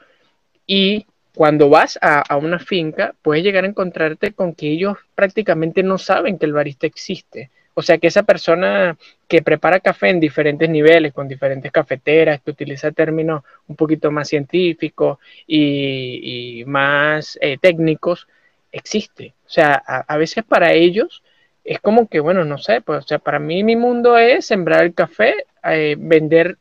Y 0.67 1.07
cuando 1.35 1.69
vas 1.69 1.99
a, 2.03 2.21
a, 2.21 2.37
una 2.37 2.59
finca, 2.59 3.15
puedes 3.23 3.45
llegar 3.45 3.65
a 3.65 3.69
encontrarte 3.69 4.33
con 4.33 4.55
que 4.55 4.69
ellos 4.69 4.99
prácticamente 5.15 5.83
no 5.83 5.99
saben 5.99 6.39
que 6.39 6.47
el 6.47 6.53
barista 6.53 6.87
existe. 6.87 7.51
O 7.75 7.83
sea 7.83 7.99
que 7.99 8.09
esa 8.09 8.23
persona 8.23 8.97
que 9.29 9.43
prepara 9.43 9.81
café 9.81 10.11
en 10.11 10.21
diferentes 10.21 10.69
niveles, 10.69 11.13
con 11.13 11.29
diferentes 11.29 11.73
cafeteras, 11.73 12.41
que 12.43 12.51
utiliza 12.51 12.93
términos 12.93 13.43
un 13.67 13.77
poquito 13.77 14.11
más 14.11 14.29
científicos 14.29 15.19
y, 15.47 16.65
más 16.67 17.39
eh, 17.41 17.57
técnicos, 17.61 18.29
existe. 18.71 19.35
O 19.47 19.51
sea, 19.51 19.75
a, 19.75 20.17
veces 20.17 20.45
para 20.45 20.73
ellos 20.73 21.23
es 21.65 21.81
como 21.81 22.09
que, 22.09 22.21
bueno, 22.21 22.45
no 22.45 22.59
sé, 22.59 22.81
pues, 22.81 23.05
o 23.05 23.09
sea, 23.09 23.19
para 23.19 23.39
mí 23.39 23.63
mi 23.65 23.77
mundo 23.77 24.19
es 24.19 24.47
sembrar 24.47 24.85
el 24.85 24.95
café, 24.95 25.47
eh, 25.65 25.97
vender, 25.99 26.59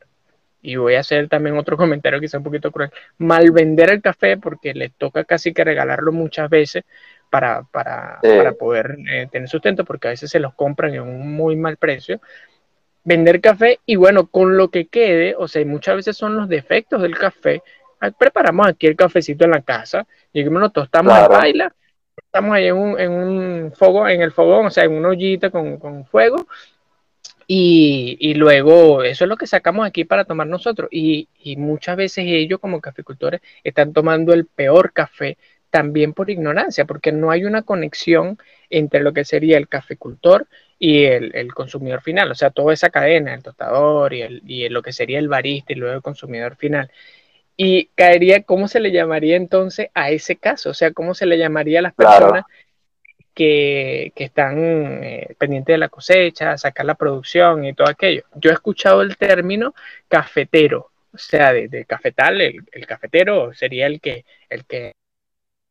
y 0.62 0.76
voy 0.76 0.94
a 0.94 1.00
hacer 1.00 1.28
también 1.28 1.58
otro 1.58 1.76
comentario 1.78 2.20
quizá 2.20 2.38
un 2.38 2.44
poquito 2.44 2.70
cruel, 2.70 2.90
mal 3.18 3.50
vender 3.50 3.90
el 3.90 4.02
café 4.02 4.36
porque 4.36 4.74
les 4.74 4.92
toca 4.92 5.24
casi 5.24 5.52
que 5.52 5.64
regalarlo 5.64 6.12
muchas 6.12 6.48
veces 6.48 6.84
para, 7.32 7.62
para, 7.62 8.20
para 8.20 8.52
poder 8.52 8.98
eh, 9.10 9.26
tener 9.32 9.48
sustento, 9.48 9.86
porque 9.86 10.08
a 10.08 10.10
veces 10.10 10.30
se 10.30 10.38
los 10.38 10.52
compran 10.52 10.92
en 10.92 11.00
un 11.00 11.34
muy 11.34 11.56
mal 11.56 11.78
precio. 11.78 12.20
Vender 13.04 13.40
café 13.40 13.80
y 13.86 13.96
bueno, 13.96 14.26
con 14.26 14.58
lo 14.58 14.68
que 14.68 14.86
quede, 14.88 15.34
o 15.38 15.48
sea, 15.48 15.64
muchas 15.64 15.96
veces 15.96 16.14
son 16.14 16.36
los 16.36 16.46
defectos 16.46 17.00
del 17.00 17.16
café. 17.16 17.62
Preparamos 18.18 18.66
aquí 18.66 18.86
el 18.86 18.96
cafecito 18.96 19.46
en 19.46 19.52
la 19.52 19.62
casa, 19.62 20.06
lleguemos, 20.30 20.60
lo 20.60 20.68
tostamos 20.68 21.14
a 21.14 21.26
baila, 21.26 21.74
estamos 22.18 22.54
ahí 22.54 22.66
en 22.66 22.76
un, 22.76 23.00
en 23.00 23.10
un 23.10 23.72
fuego, 23.72 24.06
en 24.06 24.20
el 24.20 24.32
fogón, 24.32 24.66
o 24.66 24.70
sea, 24.70 24.84
en 24.84 24.92
una 24.92 25.08
ollita 25.08 25.48
con, 25.48 25.78
con 25.78 26.04
fuego, 26.04 26.46
y, 27.46 28.18
y, 28.20 28.34
luego 28.34 29.02
eso 29.04 29.24
es 29.24 29.28
lo 29.28 29.38
que 29.38 29.46
sacamos 29.46 29.86
aquí 29.86 30.04
para 30.04 30.26
tomar 30.26 30.46
nosotros. 30.46 30.88
Y, 30.92 31.28
y, 31.42 31.56
muchas 31.56 31.96
veces 31.96 32.24
ellos 32.26 32.60
como 32.60 32.80
caficultores 32.80 33.40
están 33.64 33.94
tomando 33.94 34.34
el 34.34 34.44
peor 34.44 34.92
café 34.92 35.38
también 35.72 36.12
por 36.12 36.28
ignorancia, 36.28 36.84
porque 36.84 37.12
no 37.12 37.30
hay 37.30 37.46
una 37.46 37.62
conexión 37.62 38.36
entre 38.68 39.00
lo 39.00 39.14
que 39.14 39.24
sería 39.24 39.56
el 39.56 39.68
caficultor 39.68 40.46
y 40.78 41.04
el, 41.04 41.54
consumidor 41.54 42.02
final, 42.02 42.30
o 42.30 42.34
sea, 42.34 42.50
toda 42.50 42.74
esa 42.74 42.90
cadena, 42.90 43.32
el 43.34 43.42
tostador 43.42 44.12
y, 44.12 44.20
el, 44.20 44.42
y 44.46 44.68
lo 44.68 44.82
que 44.82 44.92
sería 44.92 45.18
el 45.18 45.28
barista 45.28 45.72
y 45.72 45.76
luego 45.76 45.96
el 45.96 46.02
consumidor 46.02 46.56
final. 46.56 46.90
Y 47.56 47.86
caería, 47.94 48.42
¿cómo 48.42 48.68
se 48.68 48.80
le 48.80 48.92
llamaría 48.92 49.36
entonces 49.36 49.88
a 49.94 50.10
ese 50.10 50.36
caso? 50.36 50.70
O 50.70 50.74
sea, 50.74 50.92
¿cómo 50.92 51.14
se 51.14 51.24
le 51.24 51.38
llamaría 51.38 51.78
a 51.78 51.82
las 51.82 51.94
personas 51.94 52.44
que, 53.34 54.12
están 54.16 55.02
eh, 55.02 55.34
pendientes 55.38 55.72
de 55.72 55.78
la 55.78 55.88
cosecha, 55.88 56.58
sacar 56.58 56.84
la 56.84 56.96
producción 56.96 57.64
y 57.64 57.72
todo 57.72 57.88
aquello? 57.88 58.24
Yo 58.34 58.50
he 58.50 58.54
escuchado 58.54 59.00
el 59.00 59.16
término 59.16 59.74
cafetero, 60.06 60.90
o 61.14 61.18
sea, 61.18 61.54
de, 61.54 61.86
cafetal, 61.86 62.42
el, 62.42 62.62
el, 62.72 62.86
cafetero 62.86 63.54
sería 63.54 63.86
el 63.86 64.00
que, 64.02 64.26
el 64.50 64.66
que 64.66 64.92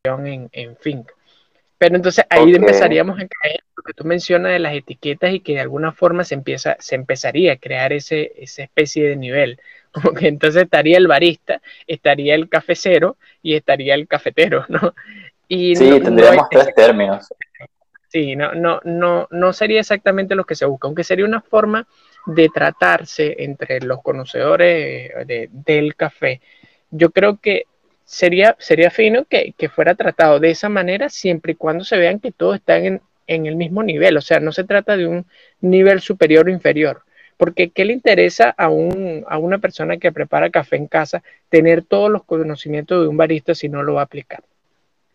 en, 0.03 0.49
en 0.51 0.75
finca. 0.77 1.13
Pero 1.77 1.95
entonces 1.95 2.25
ahí 2.29 2.53
empezaríamos 2.53 3.19
a 3.19 3.27
caer 3.27 3.63
lo 3.75 3.83
que 3.83 3.93
tú 3.93 4.03
mencionas 4.03 4.51
de 4.51 4.59
las 4.59 4.75
etiquetas 4.75 5.33
y 5.33 5.39
que 5.39 5.53
de 5.53 5.61
alguna 5.61 5.91
forma 5.91 6.23
se, 6.23 6.35
empieza, 6.35 6.75
se 6.79 6.95
empezaría 6.95 7.53
a 7.53 7.57
crear 7.57 7.93
ese, 7.93 8.33
esa 8.37 8.63
especie 8.63 9.07
de 9.07 9.15
nivel. 9.15 9.59
Como 9.91 10.13
que 10.13 10.27
entonces 10.27 10.63
estaría 10.63 10.97
el 10.97 11.07
barista, 11.07 11.61
estaría 11.85 12.35
el 12.35 12.49
cafecero 12.49 13.17
y 13.41 13.55
estaría 13.55 13.95
el 13.95 14.07
cafetero, 14.07 14.65
¿no? 14.69 14.93
Y 15.47 15.75
sí, 15.75 15.99
tendríamos 15.99 16.47
tres 16.49 16.73
términos. 16.75 17.27
Sí, 18.07 18.35
no, 18.35 18.53
no, 18.53 18.79
no, 18.83 19.27
no 19.31 19.53
sería 19.53 19.79
exactamente 19.81 20.35
lo 20.35 20.45
que 20.45 20.55
se 20.55 20.65
busca, 20.65 20.87
aunque 20.87 21.03
sería 21.03 21.25
una 21.25 21.41
forma 21.41 21.87
de 22.25 22.49
tratarse 22.49 23.35
entre 23.39 23.81
los 23.81 24.01
conocedores 24.01 25.11
del 25.51 25.95
café. 25.95 26.41
Yo 26.89 27.11
creo 27.11 27.37
que 27.37 27.65
sería, 28.11 28.57
sería 28.59 28.91
fino 28.91 29.23
que, 29.23 29.53
fuera 29.73 29.95
tratado 29.95 30.39
de 30.41 30.51
esa 30.51 30.67
manera 30.67 31.07
siempre 31.07 31.53
y 31.53 31.55
cuando 31.55 31.85
se 31.85 31.97
vean 31.97 32.19
que 32.19 32.33
todos 32.33 32.57
están 32.57 33.01
en, 33.27 33.45
el 33.45 33.55
mismo 33.55 33.83
nivel. 33.83 34.17
O 34.17 34.21
sea, 34.21 34.41
no 34.41 34.51
se 34.51 34.65
trata 34.65 34.97
de 34.97 35.07
un 35.07 35.25
nivel 35.61 36.01
superior 36.01 36.47
o 36.47 36.51
inferior. 36.51 37.03
Porque 37.37 37.69
¿qué 37.69 37.85
le 37.85 37.93
interesa 37.93 38.49
a, 38.49 38.67
un, 38.67 39.23
a 39.29 39.37
una 39.37 39.59
persona 39.59 39.95
que 39.95 40.11
prepara 40.11 40.49
café 40.49 40.75
en 40.75 40.87
casa 40.87 41.23
tener 41.47 41.83
todos 41.83 42.11
los 42.11 42.25
conocimientos 42.25 43.01
de 43.01 43.07
un 43.07 43.15
barista 43.15 43.55
si 43.55 43.69
no 43.69 43.81
lo 43.81 43.93
va 43.93 44.01
a 44.01 44.03
aplicar? 44.03 44.43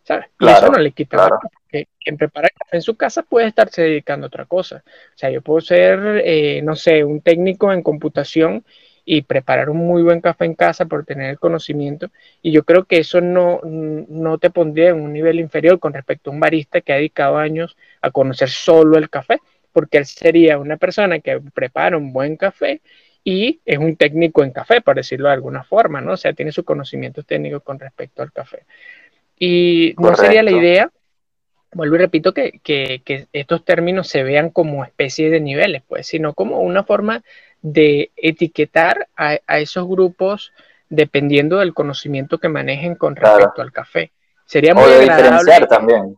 ¿Sabes? 0.02 0.26
y 0.40 0.46
eso 0.46 0.68
no 0.70 0.78
le 0.78 0.92
quita 0.92 1.18
claro. 1.18 1.40
que 1.68 1.88
quien 2.00 2.16
prepara 2.16 2.48
café 2.48 2.76
en 2.76 2.82
su 2.82 2.96
casa 2.96 3.22
puede 3.22 3.48
estarse 3.48 3.82
dedicando 3.82 4.24
a 4.26 4.28
otra 4.28 4.46
cosa. 4.46 4.82
O 4.86 5.18
sea, 5.18 5.30
yo 5.30 5.42
puedo 5.42 5.60
ser, 5.60 6.22
eh, 6.24 6.62
no 6.62 6.76
sé, 6.76 7.04
un 7.04 7.20
técnico 7.20 7.72
en 7.72 7.82
computación 7.82 8.64
y 9.08 9.22
preparar 9.22 9.70
un 9.70 9.78
muy 9.78 10.02
buen 10.02 10.20
café 10.20 10.44
en 10.44 10.54
casa 10.54 10.84
por 10.84 11.04
tener 11.04 11.30
el 11.30 11.38
conocimiento. 11.38 12.10
Y 12.42 12.50
yo 12.50 12.64
creo 12.64 12.84
que 12.84 12.98
eso 12.98 13.20
no, 13.20 13.60
no 13.62 14.38
te 14.38 14.50
pondría 14.50 14.90
en 14.90 15.00
un 15.00 15.12
nivel 15.12 15.38
inferior 15.38 15.78
con 15.78 15.92
respecto 15.92 16.28
a 16.28 16.34
un 16.34 16.40
barista 16.40 16.80
que 16.80 16.92
ha 16.92 16.96
dedicado 16.96 17.38
años 17.38 17.76
a 18.02 18.10
conocer 18.10 18.50
solo 18.50 18.98
el 18.98 19.08
café, 19.08 19.38
porque 19.72 19.98
él 19.98 20.06
sería 20.06 20.58
una 20.58 20.76
persona 20.76 21.20
que 21.20 21.40
prepara 21.54 21.96
un 21.96 22.12
buen 22.12 22.36
café 22.36 22.80
y 23.22 23.60
es 23.64 23.78
un 23.78 23.94
técnico 23.94 24.42
en 24.42 24.50
café, 24.50 24.80
por 24.80 24.96
decirlo 24.96 25.28
de 25.28 25.34
alguna 25.34 25.62
forma, 25.62 26.00
¿no? 26.00 26.12
O 26.12 26.16
sea, 26.16 26.32
tiene 26.32 26.50
sus 26.50 26.64
conocimientos 26.64 27.24
técnicos 27.24 27.62
con 27.62 27.78
respecto 27.78 28.22
al 28.22 28.32
café. 28.32 28.64
Y 29.38 29.94
no 29.98 30.16
sería 30.16 30.42
la 30.42 30.50
idea, 30.50 30.90
vuelvo 31.72 31.94
y 31.94 31.98
repito, 31.98 32.34
que, 32.34 32.60
que, 32.62 33.02
que, 33.04 33.28
estos 33.32 33.64
términos 33.64 34.08
se 34.08 34.24
vean 34.24 34.50
como 34.50 34.84
especie 34.84 35.30
de 35.30 35.40
niveles, 35.40 35.82
pues, 35.86 36.08
sino 36.08 36.34
como 36.34 36.60
una 36.60 36.82
forma 36.82 37.22
de 37.68 38.12
etiquetar 38.14 39.08
a, 39.16 39.58
esos 39.58 39.88
grupos 39.88 40.52
dependiendo 40.88 41.58
del 41.58 41.74
conocimiento 41.74 42.38
que 42.38 42.48
manejen 42.48 42.94
con 42.94 43.16
respecto 43.16 43.60
al 43.60 43.72
café. 43.72 44.12
Sería 44.44 44.72
muy 44.72 44.84
agradable. 44.84 45.66
también. 45.66 46.16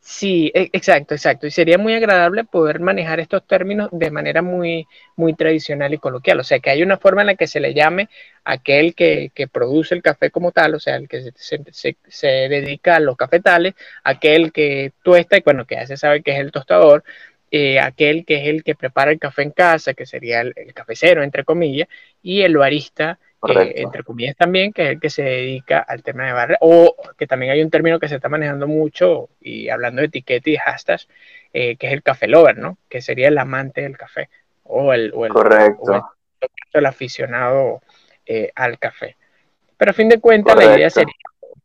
Sí, 0.00 0.50
e, 0.52 0.70
exacto, 0.72 1.14
exacto. 1.14 1.46
Y 1.46 1.52
sería 1.52 1.78
muy 1.78 1.94
agradable 1.94 2.42
poder 2.42 2.80
manejar 2.80 3.20
estos 3.20 3.46
términos 3.46 3.90
de 3.92 4.10
manera 4.10 4.42
muy, 4.42 4.88
muy 5.14 5.34
tradicional 5.34 5.94
y 5.94 5.98
coloquial. 5.98 6.40
O 6.40 6.44
sea, 6.44 6.58
que 6.58 6.70
hay 6.70 6.82
una 6.82 6.98
forma 6.98 7.20
en 7.20 7.28
la 7.28 7.34
que 7.36 7.46
se 7.46 7.60
le 7.60 7.72
llame 7.72 8.08
a 8.44 8.54
aquel 8.54 8.96
que, 8.96 9.30
produce 9.52 9.94
el 9.94 10.02
café 10.02 10.32
como 10.32 10.50
tal, 10.50 10.74
o 10.74 10.80
sea, 10.80 10.96
el 10.96 11.08
que 11.08 11.32
se, 11.36 12.26
dedica 12.26 12.96
a 12.96 13.00
los 13.00 13.16
cafetales, 13.16 13.74
aquel 14.02 14.52
que 14.52 14.92
tuesta 15.04 15.36
y 15.36 15.42
bueno, 15.42 15.64
que 15.64 15.76
ya 15.76 15.86
se 15.86 15.96
sabe 15.96 16.22
que 16.22 16.32
es 16.32 16.40
el 16.40 16.50
tostador, 16.50 17.04
eh, 17.50 17.78
aquel 17.78 18.24
que 18.24 18.36
es 18.36 18.48
el 18.48 18.64
que 18.64 18.74
prepara 18.74 19.12
el 19.12 19.20
café 19.20 19.42
en 19.42 19.52
casa, 19.52 19.94
que 19.94 20.04
sería 20.04 20.40
el, 20.40 20.54
cafecero, 20.74 21.22
entre 21.22 21.44
comillas, 21.44 21.88
y 22.22 22.42
el 22.42 22.56
barista, 22.56 23.18
eh, 23.48 23.74
entre 23.76 24.02
comillas 24.02 24.36
también, 24.36 24.72
que 24.72 24.82
es 24.82 24.88
el 24.90 25.00
que 25.00 25.10
se 25.10 25.22
dedica 25.22 25.78
al 25.78 26.02
tema 26.02 26.26
de 26.26 26.32
barra, 26.32 26.58
o 26.60 26.96
que 27.16 27.26
también 27.26 27.52
hay 27.52 27.62
un 27.62 27.70
término 27.70 28.00
que 28.00 28.08
se 28.08 28.16
está 28.16 28.28
manejando 28.28 28.66
mucho, 28.66 29.28
y 29.40 29.68
hablando 29.68 30.00
de 30.00 30.08
etiqueta 30.08 30.50
y 30.50 30.56
hashtags, 30.56 31.08
eh, 31.52 31.76
que 31.76 31.86
es 31.86 31.92
el 31.92 32.02
café 32.02 32.26
lover, 32.26 32.58
¿no? 32.58 32.78
Que 32.88 33.00
sería 33.00 33.28
el 33.28 33.38
amante 33.38 33.82
del 33.82 33.96
café, 33.96 34.28
o 34.64 34.92
el, 34.92 35.12
o 35.14 35.24
el, 35.24 35.32
Correcto. 35.32 36.14
el, 36.72 36.86
aficionado 36.86 37.80
al 38.56 38.78
café. 38.80 39.16
Pero 39.76 39.92
a 39.92 39.94
fin 39.94 40.08
de 40.08 40.18
cuentas, 40.18 40.56
la 40.56 40.76
idea 40.76 40.90
sería, 40.90 41.14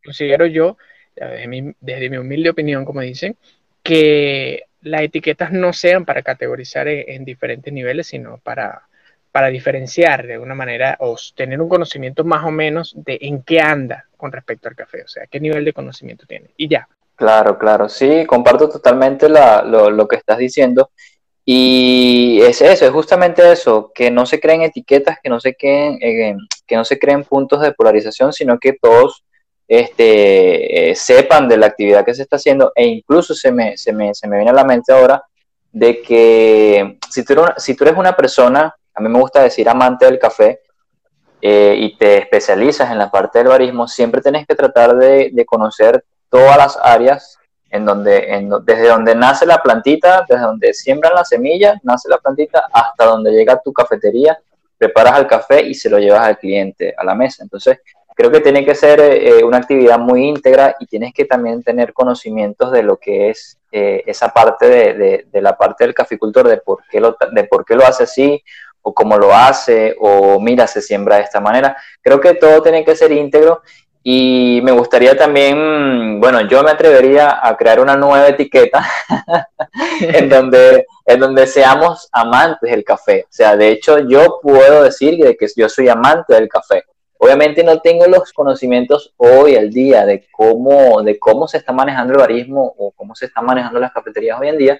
considero 0.03 0.45
yo, 0.45 0.77
desde 1.15 1.47
mi, 1.47 1.73
desde 1.79 2.09
mi 2.09 2.17
humilde 2.17 2.51
opinión, 2.51 2.85
como 2.85 3.01
dicen, 3.01 3.35
que 3.81 4.65
las 4.81 5.01
etiquetas 5.01 5.51
no 5.51 5.73
sean 5.73 6.05
para 6.05 6.21
categorizar 6.21 6.87
en, 6.87 7.25
diferentes 7.25 7.71
niveles, 7.71 8.07
sino 8.07 8.37
para, 8.37 8.83
para 9.31 9.47
diferenciar 9.47 10.25
de 10.25 10.33
alguna 10.33 10.55
manera 10.55 10.97
o 10.99 11.15
tener 11.35 11.61
un 11.61 11.69
conocimiento 11.69 12.23
más 12.23 12.43
o 12.45 12.51
menos 12.51 12.93
de 12.95 13.17
en 13.21 13.43
qué 13.43 13.59
anda 13.59 14.05
con 14.17 14.31
respecto 14.31 14.67
al 14.67 14.75
café, 14.75 15.03
o 15.03 15.07
sea, 15.07 15.27
qué 15.27 15.39
nivel 15.39 15.65
de 15.65 15.73
conocimiento 15.73 16.25
tiene. 16.25 16.51
Y 16.57 16.67
ya. 16.67 16.87
Claro, 17.15 17.57
claro, 17.57 17.87
sí, 17.87 18.25
comparto 18.25 18.67
totalmente 18.67 19.29
lo, 19.29 20.07
que 20.07 20.15
estás 20.15 20.37
diciendo. 20.37 20.91
Y 21.45 22.39
es 22.41 22.61
eso, 22.61 22.85
es 22.85 22.91
justamente 22.91 23.51
eso, 23.51 23.91
que 23.93 24.09
no 24.09 24.25
se 24.25 24.39
creen 24.39 24.61
etiquetas, 24.61 25.17
que 25.21 25.29
no 25.29 25.39
se 25.39 25.55
creen, 25.55 25.97
eh, 26.01 26.35
que 26.65 26.75
no 26.75 26.85
se 26.85 26.97
creen 26.97 27.23
puntos 27.23 27.61
de 27.61 27.73
polarización, 27.73 28.31
sino 28.31 28.59
que 28.59 28.73
todos 28.73 29.23
este, 29.73 30.89
eh, 30.91 30.95
sepan 30.97 31.47
de 31.47 31.55
la 31.55 31.67
actividad 31.67 32.03
que 32.03 32.13
se 32.13 32.23
está 32.23 32.35
haciendo 32.35 32.73
e 32.75 32.85
incluso 32.85 33.33
se 33.33 33.53
me, 33.53 33.77
se 33.77 33.93
me, 33.93 34.13
se 34.13 34.27
me 34.27 34.35
viene 34.35 34.51
a 34.51 34.53
la 34.53 34.65
mente 34.65 34.91
ahora 34.91 35.23
de 35.71 36.01
que 36.01 36.99
si 37.09 37.23
tú, 37.23 37.31
eres 37.31 37.45
una, 37.45 37.55
si 37.57 37.73
tú 37.73 37.85
eres 37.85 37.97
una 37.97 38.13
persona, 38.13 38.75
a 38.93 39.01
mí 39.01 39.07
me 39.07 39.17
gusta 39.17 39.41
decir 39.41 39.69
amante 39.69 40.03
del 40.03 40.19
café, 40.19 40.59
eh, 41.41 41.73
y 41.77 41.97
te 41.97 42.17
especializas 42.17 42.91
en 42.91 42.97
la 42.97 43.09
parte 43.09 43.39
del 43.39 43.47
barismo, 43.47 43.87
siempre 43.87 44.19
tienes 44.19 44.45
que 44.45 44.55
tratar 44.55 44.97
de, 44.97 45.45
conocer 45.47 46.03
todas 46.29 46.57
las 46.57 46.77
áreas 46.83 47.37
en 47.69 47.85
donde, 47.85 48.27
desde 48.65 48.89
donde 48.89 49.15
nace 49.15 49.45
la 49.45 49.63
plantita, 49.63 50.25
desde 50.27 50.43
donde 50.43 50.73
siembran 50.73 51.13
la 51.15 51.23
semilla, 51.23 51.79
nace 51.83 52.09
la 52.09 52.17
plantita, 52.17 52.67
hasta 52.73 53.05
donde 53.05 53.31
llega 53.31 53.61
tu 53.63 53.71
cafetería, 53.71 54.37
preparas 54.77 55.17
el 55.17 55.27
café 55.27 55.61
y 55.61 55.73
se 55.73 55.89
lo 55.89 55.97
llevas 55.97 56.27
al 56.27 56.37
cliente 56.37 56.93
a 56.97 57.05
la 57.05 57.15
mesa. 57.15 57.43
Entonces, 57.43 57.77
creo 58.15 58.31
que 58.31 58.39
tiene 58.39 58.65
que 58.65 58.75
ser 58.75 58.99
eh, 58.99 59.43
una 59.43 59.57
actividad 59.57 59.99
muy 59.99 60.27
íntegra 60.27 60.75
y 60.79 60.85
tienes 60.85 61.13
que 61.13 61.25
también 61.25 61.63
tener 61.63 61.93
conocimientos 61.93 62.71
de 62.71 62.83
lo 62.83 62.97
que 62.97 63.29
es 63.29 63.57
eh, 63.71 64.03
esa 64.05 64.29
parte 64.29 64.67
de, 64.67 65.25
de, 65.31 65.41
la 65.41 65.57
parte 65.57 65.85
del 65.85 65.93
caficultor, 65.93 66.47
de 66.47 66.57
por, 66.57 66.79
qué 66.89 66.99
lo, 66.99 67.15
de 67.31 67.43
por 67.45 67.65
qué 67.65 67.75
lo 67.75 67.85
hace 67.85 68.03
así 68.03 68.43
o 68.81 68.93
cómo 68.93 69.17
lo 69.17 69.33
hace 69.33 69.95
o 69.99 70.39
mira, 70.39 70.67
se 70.67 70.81
siembra 70.81 71.17
de 71.17 71.23
esta 71.23 71.39
manera. 71.39 71.77
Creo 72.01 72.19
que 72.19 72.33
todo 72.33 72.61
tiene 72.61 72.83
que 72.83 72.95
ser 72.95 73.11
íntegro 73.11 73.61
y 74.03 74.61
me 74.63 74.71
gustaría 74.71 75.15
también, 75.15 76.19
bueno, 76.19 76.41
yo 76.41 76.63
me 76.63 76.71
atrevería 76.71 77.39
a 77.45 77.55
crear 77.55 77.79
una 77.79 77.95
nueva 77.95 78.27
etiqueta 78.27 78.83
en, 80.01 80.27
donde, 80.27 80.87
en 81.05 81.19
donde 81.19 81.45
seamos 81.45 82.09
amantes 82.11 82.71
del 82.71 82.83
café. 82.83 83.25
O 83.25 83.33
sea, 83.33 83.55
de 83.55 83.69
hecho 83.69 83.99
yo 83.99 84.39
puedo 84.41 84.83
decir 84.83 85.19
que 85.37 85.47
yo 85.55 85.69
soy 85.69 85.87
amante 85.87 86.33
del 86.33 86.49
café. 86.49 86.83
Obviamente 87.23 87.63
no 87.63 87.79
tengo 87.81 88.07
los 88.07 88.33
conocimientos 88.33 89.13
hoy 89.17 89.55
al 89.55 89.69
día 89.69 90.07
de 90.07 90.25
cómo, 90.31 91.03
de 91.03 91.19
cómo 91.19 91.47
se 91.47 91.59
está 91.59 91.71
manejando 91.71 92.13
el 92.13 92.19
barismo 92.19 92.73
o 92.79 92.89
cómo 92.93 93.13
se 93.13 93.27
están 93.27 93.45
manejando 93.45 93.79
las 93.79 93.91
cafeterías 93.91 94.39
hoy 94.41 94.47
en 94.47 94.57
día, 94.57 94.79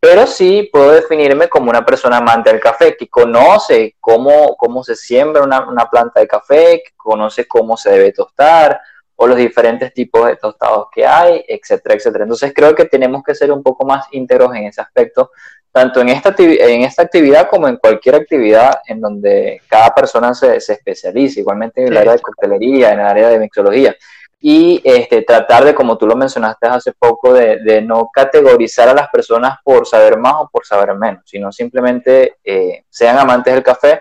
pero 0.00 0.26
sí 0.26 0.68
puedo 0.72 0.90
definirme 0.90 1.48
como 1.48 1.70
una 1.70 1.86
persona 1.86 2.16
amante 2.16 2.50
del 2.50 2.58
café, 2.58 2.96
que 2.96 3.06
conoce 3.06 3.94
cómo, 4.00 4.56
cómo 4.56 4.82
se 4.82 4.96
siembra 4.96 5.44
una, 5.44 5.68
una 5.68 5.88
planta 5.88 6.18
de 6.18 6.26
café, 6.26 6.82
conoce 6.96 7.46
cómo 7.46 7.76
se 7.76 7.90
debe 7.92 8.10
tostar 8.10 8.80
o 9.14 9.28
los 9.28 9.36
diferentes 9.36 9.94
tipos 9.94 10.26
de 10.26 10.34
tostados 10.34 10.88
que 10.92 11.06
hay, 11.06 11.44
etcétera, 11.46 11.94
etcétera. 11.94 12.24
Entonces 12.24 12.52
creo 12.52 12.74
que 12.74 12.86
tenemos 12.86 13.22
que 13.22 13.36
ser 13.36 13.52
un 13.52 13.62
poco 13.62 13.86
más 13.86 14.06
íntegros 14.10 14.52
en 14.56 14.64
ese 14.64 14.80
aspecto 14.80 15.30
tanto 15.76 16.00
en 16.00 16.08
esta, 16.08 16.34
en 16.38 16.84
esta 16.84 17.02
actividad 17.02 17.50
como 17.50 17.68
en 17.68 17.76
cualquier 17.76 18.14
actividad 18.14 18.78
en 18.86 18.98
donde 18.98 19.60
cada 19.68 19.94
persona 19.94 20.32
se, 20.32 20.58
se 20.58 20.72
especialice, 20.72 21.40
igualmente 21.40 21.82
en 21.82 21.88
el 21.88 21.98
área 21.98 22.12
de 22.12 22.20
coctelería, 22.20 22.94
en 22.94 23.00
el 23.00 23.06
área 23.06 23.28
de 23.28 23.38
mixología. 23.38 23.94
Y 24.40 24.80
este, 24.82 25.20
tratar 25.20 25.66
de, 25.66 25.74
como 25.74 25.98
tú 25.98 26.06
lo 26.06 26.16
mencionaste 26.16 26.66
hace 26.66 26.92
poco, 26.98 27.34
de, 27.34 27.58
de, 27.58 27.82
no 27.82 28.08
categorizar 28.10 28.88
a 28.88 28.94
las 28.94 29.10
personas 29.10 29.58
por 29.62 29.86
saber 29.86 30.16
más 30.16 30.36
o 30.38 30.48
por 30.50 30.64
saber 30.64 30.94
menos, 30.94 31.24
sino 31.26 31.52
simplemente 31.52 32.36
eh, 32.42 32.84
sean 32.88 33.18
amantes 33.18 33.52
del 33.52 33.62
café 33.62 34.00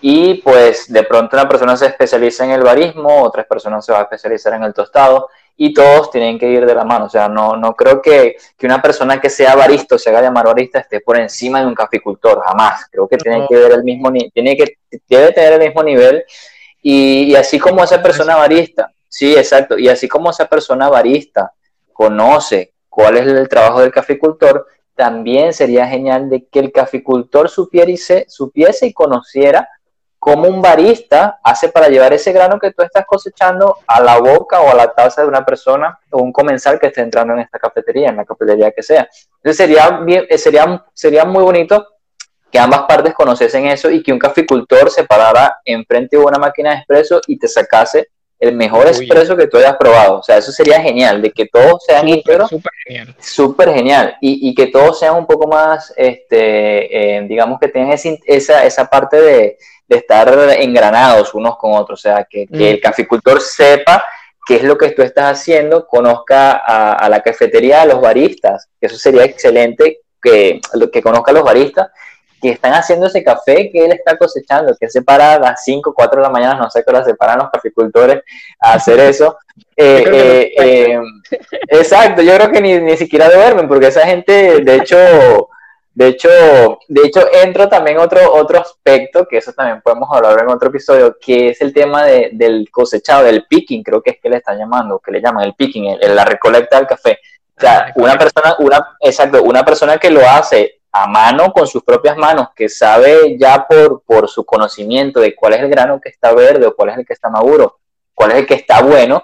y 0.00 0.42
pues 0.42 0.92
de 0.92 1.04
pronto 1.04 1.36
una 1.36 1.48
persona 1.48 1.76
se 1.76 1.86
especializa 1.86 2.44
en 2.44 2.50
el 2.50 2.62
barismo, 2.62 3.22
otras 3.22 3.46
personas 3.46 3.86
se 3.86 3.92
va 3.92 4.00
a 4.00 4.02
especializar 4.02 4.54
en 4.54 4.64
el 4.64 4.74
tostado 4.74 5.28
y 5.60 5.74
todos 5.74 6.12
tienen 6.12 6.38
que 6.38 6.48
ir 6.48 6.64
de 6.64 6.74
la 6.74 6.84
mano. 6.84 7.06
O 7.06 7.08
sea, 7.08 7.28
no, 7.28 7.56
no 7.56 7.74
creo 7.74 8.00
que, 8.00 8.36
que 8.56 8.66
una 8.66 8.80
persona 8.80 9.20
que 9.20 9.28
sea 9.28 9.56
barista 9.56 9.96
o 9.96 9.98
se 9.98 10.08
haga 10.08 10.22
llamar 10.22 10.46
barista 10.46 10.78
esté 10.78 11.00
por 11.00 11.18
encima 11.18 11.60
de 11.60 11.66
un 11.66 11.74
caficultor, 11.74 12.40
jamás. 12.46 12.86
Creo 12.90 13.08
que 13.08 13.16
tiene 13.16 13.44
que 13.48 13.56
ver 13.56 13.72
el 13.72 13.82
mismo 13.82 14.10
tiene 14.32 14.56
que 14.56 14.78
debe 15.08 15.32
tener 15.32 15.54
el 15.54 15.66
mismo 15.66 15.82
nivel 15.82 16.24
y, 16.80 17.24
y 17.24 17.34
así 17.34 17.58
como 17.58 17.82
esa 17.82 18.00
persona 18.00 18.36
barista, 18.36 18.92
sí, 19.08 19.34
exacto, 19.36 19.76
y 19.76 19.88
así 19.88 20.06
como 20.06 20.30
esa 20.30 20.46
persona 20.46 20.88
barista 20.88 21.52
conoce 21.92 22.72
cuál 22.88 23.16
es 23.16 23.26
el 23.26 23.48
trabajo 23.48 23.80
del 23.80 23.90
caficultor, 23.90 24.64
también 24.94 25.52
sería 25.52 25.88
genial 25.88 26.30
de 26.30 26.46
que 26.46 26.60
el 26.60 26.70
caficultor 26.70 27.48
supiese, 27.48 28.26
supiese 28.28 28.86
y 28.86 28.92
conociera 28.92 29.68
cómo 30.18 30.48
un 30.48 30.60
barista 30.60 31.38
hace 31.42 31.68
para 31.68 31.88
llevar 31.88 32.12
ese 32.12 32.32
grano 32.32 32.58
que 32.58 32.72
tú 32.72 32.82
estás 32.82 33.06
cosechando 33.06 33.78
a 33.86 34.00
la 34.00 34.18
boca 34.18 34.60
o 34.60 34.70
a 34.70 34.74
la 34.74 34.92
taza 34.92 35.22
de 35.22 35.28
una 35.28 35.44
persona 35.44 35.98
o 36.10 36.22
un 36.22 36.32
comensal 36.32 36.78
que 36.78 36.88
esté 36.88 37.02
entrando 37.02 37.34
en 37.34 37.40
esta 37.40 37.58
cafetería, 37.58 38.10
en 38.10 38.16
la 38.16 38.24
cafetería 38.24 38.72
que 38.72 38.82
sea. 38.82 39.08
Entonces 39.36 39.56
sería, 39.56 40.00
eh, 40.06 40.38
sería, 40.38 40.84
sería 40.92 41.24
muy 41.24 41.44
bonito 41.44 41.86
que 42.50 42.58
ambas 42.58 42.82
partes 42.82 43.14
conociesen 43.14 43.66
eso 43.66 43.90
y 43.90 44.02
que 44.02 44.12
un 44.12 44.18
caficultor 44.18 44.90
se 44.90 45.04
parara 45.04 45.58
enfrente 45.64 46.16
de 46.16 46.24
una 46.24 46.38
máquina 46.38 46.70
de 46.70 46.76
expreso 46.76 47.20
y 47.26 47.38
te 47.38 47.46
sacase 47.46 48.08
el 48.40 48.54
mejor 48.54 48.86
expreso 48.86 49.36
que 49.36 49.46
tú 49.46 49.56
hayas 49.56 49.76
probado. 49.76 50.18
O 50.18 50.22
sea, 50.22 50.36
eso 50.36 50.52
sería 50.52 50.80
genial, 50.80 51.20
de 51.20 51.30
que 51.30 51.46
todos 51.46 51.82
sean 51.84 52.08
íntegros. 52.08 52.48
Súper 52.48 52.72
genial. 52.86 53.16
Súper 53.18 53.74
genial. 53.74 54.16
Y, 54.20 54.48
y, 54.48 54.54
que 54.54 54.68
todos 54.68 54.98
sean 54.98 55.16
un 55.16 55.26
poco 55.26 55.48
más, 55.48 55.92
este, 55.96 57.16
eh, 57.16 57.22
digamos 57.28 57.58
que 57.58 57.68
tengan 57.68 57.98
esa, 58.26 58.64
esa 58.64 58.84
parte 58.86 59.20
de, 59.20 59.58
de 59.88 59.96
estar 59.96 60.28
engranados 60.58 61.34
unos 61.34 61.56
con 61.56 61.72
otros, 61.72 62.00
o 62.00 62.02
sea, 62.02 62.26
que, 62.28 62.46
el 62.50 62.76
mm. 62.76 62.80
caficultor 62.80 63.40
sepa 63.40 64.04
qué 64.46 64.56
es 64.56 64.62
lo 64.62 64.78
que 64.78 64.90
tú 64.90 65.02
estás 65.02 65.40
haciendo, 65.40 65.86
conozca 65.86 66.52
a, 66.52 67.08
la 67.08 67.20
cafetería, 67.20 67.82
a 67.82 67.86
los 67.86 68.00
baristas, 68.00 68.68
eso 68.80 68.96
sería 68.96 69.24
excelente 69.24 70.00
que, 70.22 70.60
que 70.92 71.02
conozca 71.02 71.30
a 71.30 71.34
los 71.34 71.44
baristas 71.44 71.88
que 72.40 72.50
están 72.50 72.72
haciendo 72.72 73.06
ese 73.06 73.22
café 73.24 73.70
que 73.70 73.84
él 73.84 73.92
está 73.92 74.16
cosechando, 74.16 74.76
que 74.78 74.88
se 74.88 75.02
para 75.02 75.34
a 75.34 75.38
las 75.38 75.64
5, 75.64 75.92
4 75.94 76.20
de 76.20 76.22
la 76.22 76.32
mañana, 76.32 76.54
no 76.54 76.70
sé 76.70 76.82
qué 76.84 76.90
hora 76.90 77.04
se 77.04 77.14
paran 77.14 77.38
los 77.38 77.50
caficultores 77.50 78.22
a 78.60 78.74
hacer 78.74 79.00
eso. 79.00 79.36
Eh, 79.80 80.04
eh, 80.12 80.52
eh, 80.56 81.00
exacto, 81.68 82.22
yo 82.22 82.34
creo 82.34 82.50
que 82.50 82.60
ni, 82.60 82.78
ni 82.78 82.96
siquiera 82.96 83.28
duermen, 83.28 83.66
porque 83.66 83.88
esa 83.88 84.06
gente, 84.06 84.60
de 84.60 84.74
hecho, 84.76 84.96
de 85.94 86.08
hecho, 86.08 86.28
de 86.86 87.02
hecho 87.06 87.26
entra 87.42 87.68
también 87.68 87.98
otro, 87.98 88.20
otro 88.34 88.60
aspecto, 88.60 89.26
que 89.26 89.38
eso 89.38 89.52
también 89.52 89.80
podemos 89.80 90.08
hablar 90.12 90.40
en 90.40 90.48
otro 90.48 90.68
episodio, 90.68 91.16
que 91.20 91.48
es 91.50 91.60
el 91.60 91.72
tema 91.72 92.04
de, 92.04 92.30
del 92.32 92.68
cosechado, 92.70 93.24
del 93.24 93.46
picking, 93.46 93.82
creo 93.82 94.00
que 94.00 94.10
es 94.10 94.20
que 94.20 94.28
le 94.28 94.36
están 94.36 94.58
llamando, 94.58 95.00
que 95.00 95.10
le 95.10 95.20
llaman 95.20 95.44
el 95.44 95.54
picking, 95.54 95.98
la 96.00 96.24
recolecta 96.24 96.76
del 96.76 96.86
café. 96.86 97.18
O 97.56 97.60
sea, 97.60 97.86
ah, 97.88 97.92
una 97.96 98.16
persona, 98.16 98.54
una, 98.60 98.96
exacto, 99.00 99.42
una 99.42 99.64
persona 99.64 99.98
que 99.98 100.10
lo 100.10 100.20
hace 100.20 100.77
a 100.92 101.06
mano, 101.06 101.52
con 101.52 101.66
sus 101.66 101.82
propias 101.82 102.16
manos, 102.16 102.48
que 102.54 102.68
sabe 102.68 103.36
ya 103.38 103.66
por, 103.66 104.02
por 104.02 104.28
su 104.28 104.44
conocimiento 104.44 105.20
de 105.20 105.34
cuál 105.34 105.54
es 105.54 105.60
el 105.60 105.68
grano 105.68 106.00
que 106.00 106.08
está 106.08 106.32
verde 106.32 106.66
o 106.66 106.74
cuál 106.74 106.90
es 106.90 106.98
el 106.98 107.06
que 107.06 107.12
está 107.12 107.28
maduro, 107.28 107.78
cuál 108.14 108.32
es 108.32 108.38
el 108.38 108.46
que 108.46 108.54
está 108.54 108.82
bueno, 108.82 109.22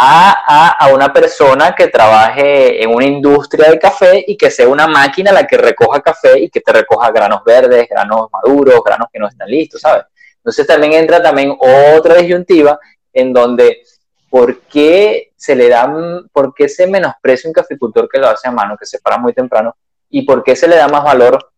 a, 0.00 0.88
una 0.94 1.12
persona 1.12 1.74
que 1.74 1.88
trabaje 1.88 2.82
en 2.82 2.94
una 2.94 3.04
industria 3.04 3.70
de 3.70 3.78
café 3.78 4.24
y 4.26 4.36
que 4.36 4.50
sea 4.50 4.68
una 4.68 4.86
máquina 4.86 5.32
la 5.32 5.46
que 5.46 5.56
recoja 5.56 6.00
café 6.00 6.38
y 6.38 6.48
que 6.50 6.60
te 6.60 6.72
recoja 6.72 7.10
granos 7.10 7.42
verdes, 7.44 7.88
granos 7.88 8.28
maduros, 8.32 8.80
granos 8.84 9.08
que 9.12 9.18
no 9.18 9.26
están 9.26 9.48
listos, 9.48 9.80
¿sabes? 9.80 10.04
Entonces 10.36 10.66
también 10.66 10.92
entra 10.92 11.20
también 11.20 11.56
otra 11.58 12.14
disyuntiva 12.14 12.78
en 13.12 13.32
donde 13.32 13.82
¿por 14.30 14.60
qué 14.62 15.32
se 15.36 15.56
le 15.56 15.68
da, 15.68 15.92
por 16.32 16.54
qué 16.54 16.68
se 16.68 16.86
menosprecia 16.86 17.48
un 17.48 17.54
caficultor 17.54 18.08
que 18.08 18.18
lo 18.18 18.28
hace 18.28 18.48
a 18.48 18.52
mano, 18.52 18.76
que 18.78 18.86
se 18.86 19.00
para 19.00 19.18
muy 19.18 19.32
temprano, 19.32 19.76
y 20.10 20.22
por 20.22 20.42
qué 20.42 20.56
se 20.56 20.68
le 20.68 20.76
da 20.76 20.88
más 20.88 21.04
valor 21.04 21.52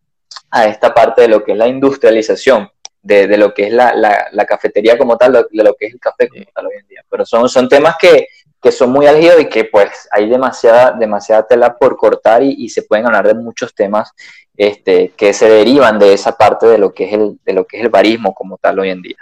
a 0.49 0.65
esta 0.65 0.93
parte 0.93 1.21
de 1.21 1.27
lo 1.27 1.43
que 1.43 1.53
es 1.53 1.57
la 1.57 1.67
industrialización? 1.67 2.69
de, 3.03 3.37
lo 3.37 3.53
que 3.53 3.67
es 3.67 3.73
la, 3.73 3.95
la, 4.31 4.45
cafetería 4.45 4.97
como 4.97 5.17
tal, 5.17 5.33
de 5.33 5.63
lo 5.63 5.73
que 5.73 5.87
es 5.87 5.93
el 5.93 5.99
café 5.99 6.27
como 6.27 6.45
tal 6.53 6.67
hoy 6.67 6.73
en 6.79 6.87
día. 6.87 7.03
Pero 7.09 7.25
son, 7.25 7.49
son 7.49 7.67
temas 7.67 7.95
que, 7.99 8.27
que 8.61 8.71
son 8.71 8.91
muy 8.91 9.07
álgidos 9.07 9.41
y 9.41 9.45
que 9.45 9.65
pues 9.65 10.07
hay 10.11 10.29
demasiada, 10.29 10.91
demasiada 10.91 11.47
tela 11.47 11.77
por 11.77 11.97
cortar 11.97 12.43
y, 12.43 12.69
se 12.69 12.83
pueden 12.83 13.07
hablar 13.07 13.27
de 13.27 13.33
muchos 13.33 13.73
temas 13.73 14.11
este, 14.55 15.13
que 15.17 15.33
se 15.33 15.49
derivan 15.49 15.97
de 15.97 16.13
esa 16.13 16.37
parte 16.37 16.67
de 16.67 16.77
lo 16.77 16.93
que 16.93 17.05
es 17.05 17.13
el, 17.13 17.39
de 17.43 17.53
lo 17.53 17.65
que 17.65 17.77
es 17.77 17.83
el 17.83 17.89
barismo 17.89 18.33
como 18.33 18.57
tal 18.57 18.79
hoy 18.79 18.89
en 18.89 19.01
día. 19.01 19.17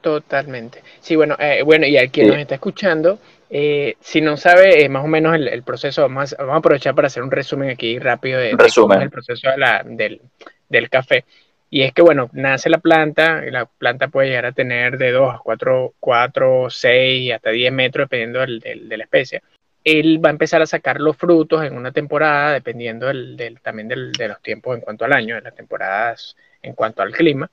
Totalmente. 0.00 0.82
Sí, 1.00 1.16
bueno, 1.16 1.36
eh, 1.38 1.62
bueno, 1.64 1.86
y 1.86 1.96
a 1.96 2.08
quien 2.08 2.28
nos 2.28 2.36
está 2.36 2.54
escuchando, 2.54 3.18
eh, 3.54 3.96
si 4.00 4.22
no 4.22 4.38
sabe 4.38 4.82
eh, 4.82 4.88
más 4.88 5.04
o 5.04 5.08
menos 5.08 5.34
el, 5.34 5.62
proceso, 5.62 6.00
vamos 6.00 6.34
a, 6.38 6.56
aprovechar 6.56 6.94
para 6.94 7.08
hacer 7.08 7.22
un 7.22 7.30
resumen 7.30 7.68
aquí 7.68 7.98
rápido 7.98 8.40
de, 8.40 8.52
el 8.52 8.56
proceso 8.56 9.50
de 9.50 9.58
la, 9.58 9.82
del, 9.84 10.22
del, 10.70 10.88
café. 10.88 11.26
Y 11.68 11.82
es 11.82 11.92
que, 11.92 12.00
bueno, 12.00 12.30
nace 12.32 12.70
la 12.70 12.78
planta, 12.78 13.44
y 13.46 13.50
la 13.50 13.66
planta 13.66 14.08
puede 14.08 14.28
llegar 14.28 14.46
a 14.46 14.52
tener 14.52 14.96
de 14.96 15.10
2 15.10 15.34
a 15.34 15.38
4, 15.44 15.92
4 16.00 16.70
6, 16.70 17.32
hasta 17.34 17.50
10 17.50 17.72
metros, 17.74 18.06
dependiendo 18.06 18.40
del, 18.40 18.88
de 18.88 18.96
la 18.96 19.04
especie. 19.04 19.42
Él 19.84 20.18
va 20.24 20.30
a 20.30 20.32
empezar 20.32 20.62
a 20.62 20.66
sacar 20.66 20.98
los 20.98 21.18
frutos 21.18 21.62
en 21.62 21.76
una 21.76 21.92
temporada, 21.92 22.54
dependiendo 22.54 23.08
del, 23.08 23.58
también 23.60 23.86
de 23.86 24.28
los 24.28 24.40
tiempos 24.40 24.76
en 24.76 24.80
cuanto 24.80 25.04
al 25.04 25.12
año, 25.12 25.34
de 25.34 25.42
las 25.42 25.54
temporadas 25.54 26.38
en 26.62 26.72
cuanto 26.72 27.02
al 27.02 27.12
clima. 27.12 27.50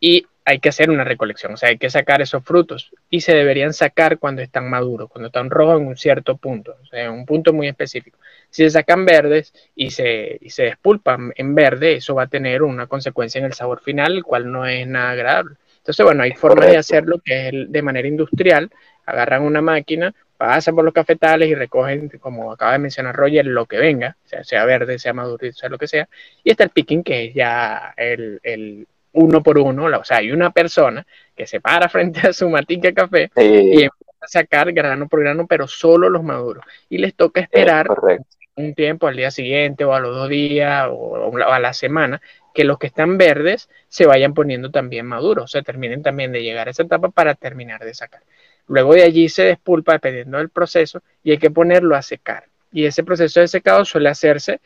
Y 0.00 0.24
hay 0.44 0.58
que 0.58 0.68
hacer 0.68 0.90
una 0.90 1.04
recolección, 1.04 1.52
o 1.54 1.56
sea, 1.56 1.68
hay 1.68 1.78
que 1.78 1.90
sacar 1.90 2.20
esos 2.20 2.44
frutos 2.44 2.90
y 3.08 3.20
se 3.20 3.34
deberían 3.34 3.72
sacar 3.72 4.18
cuando 4.18 4.42
están 4.42 4.68
maduros, 4.68 5.08
cuando 5.08 5.28
están 5.28 5.50
rojos 5.50 5.80
en 5.80 5.86
un 5.86 5.96
cierto 5.96 6.36
punto, 6.36 6.76
o 6.82 6.86
sea, 6.86 7.04
en 7.04 7.12
un 7.12 7.26
punto 7.26 7.52
muy 7.52 7.68
específico. 7.68 8.18
Si 8.50 8.64
se 8.64 8.70
sacan 8.70 9.04
verdes 9.04 9.54
y 9.76 9.90
se, 9.90 10.38
y 10.40 10.50
se 10.50 10.64
despulpan 10.64 11.32
en 11.36 11.54
verde, 11.54 11.94
eso 11.94 12.14
va 12.14 12.24
a 12.24 12.26
tener 12.26 12.62
una 12.62 12.86
consecuencia 12.86 13.38
en 13.38 13.44
el 13.44 13.52
sabor 13.52 13.80
final, 13.80 14.12
el 14.16 14.24
cual 14.24 14.50
no 14.50 14.66
es 14.66 14.86
nada 14.86 15.10
agradable. 15.10 15.56
Entonces, 15.78 16.04
bueno, 16.04 16.22
hay 16.22 16.32
formas 16.32 16.70
de 16.70 16.76
hacerlo 16.76 17.20
que 17.24 17.48
es 17.48 17.72
de 17.72 17.82
manera 17.82 18.06
industrial, 18.06 18.70
agarran 19.06 19.42
una 19.42 19.60
máquina, 19.60 20.14
pasan 20.36 20.74
por 20.74 20.84
los 20.84 20.94
cafetales 20.94 21.48
y 21.48 21.54
recogen, 21.54 22.08
como 22.20 22.52
acaba 22.52 22.72
de 22.72 22.78
mencionar 22.78 23.14
Roger, 23.14 23.46
lo 23.46 23.66
que 23.66 23.78
venga, 23.78 24.16
sea, 24.24 24.44
sea 24.44 24.64
verde, 24.64 24.98
sea 24.98 25.12
maduro, 25.12 25.52
sea 25.52 25.68
lo 25.68 25.78
que 25.78 25.86
sea, 25.86 26.08
y 26.42 26.50
está 26.50 26.64
el 26.64 26.70
picking, 26.70 27.02
que 27.02 27.26
es 27.26 27.34
ya 27.34 27.94
el, 27.96 28.40
el 28.42 28.86
uno 29.12 29.42
por 29.42 29.58
uno, 29.58 29.84
o 29.84 30.04
sea, 30.04 30.18
hay 30.18 30.32
una 30.32 30.50
persona 30.50 31.06
que 31.36 31.46
se 31.46 31.60
para 31.60 31.88
frente 31.90 32.28
a 32.28 32.32
su 32.32 32.48
matica 32.48 32.88
de 32.88 32.94
café 32.94 33.30
y 33.36 33.82
empieza 33.82 34.16
a 34.20 34.28
sacar 34.28 34.72
grano 34.72 35.08
por 35.08 35.20
grano, 35.20 35.46
pero 35.46 35.66
solo 35.66 36.08
los 36.08 36.22
maduros. 36.22 36.64
Y 36.88 36.98
les 36.98 37.14
toca 37.14 37.40
esperar 37.40 37.88
un 38.54 38.74
tiempo 38.74 39.06
al 39.06 39.16
día 39.16 39.30
siguiente 39.30 39.84
o 39.84 39.94
a 39.94 40.00
los 40.00 40.14
dos 40.14 40.28
días 40.28 40.86
o, 40.90 41.32
a 41.38 41.58
la 41.58 41.72
semana 41.72 42.20
que 42.54 42.64
los 42.64 42.78
que 42.78 42.86
están 42.86 43.16
verdes 43.16 43.70
se 43.88 44.06
vayan 44.06 44.34
poniendo 44.34 44.70
también 44.70 45.06
maduros, 45.06 45.44
o 45.44 45.48
sea, 45.48 45.62
terminen 45.62 46.02
también 46.02 46.32
de 46.32 46.42
llegar 46.42 46.68
a 46.68 46.72
esa 46.72 46.82
etapa 46.82 47.08
para 47.08 47.34
terminar 47.34 47.80
de 47.82 47.94
sacar. 47.94 48.20
Luego 48.68 48.94
de 48.94 49.02
allí 49.02 49.28
se 49.28 49.44
despulpa 49.44 49.94
dependiendo 49.94 50.38
del 50.38 50.50
proceso 50.50 51.02
y 51.24 51.32
hay 51.32 51.38
que 51.38 51.50
ponerlo 51.50 51.96
a 51.96 52.02
secar. 52.02 52.44
Y 52.70 52.86
ese 52.86 53.04
proceso 53.04 53.40
de 53.40 53.48
secado 53.48 53.84
suele 53.84 54.08
hacerse 54.08 54.60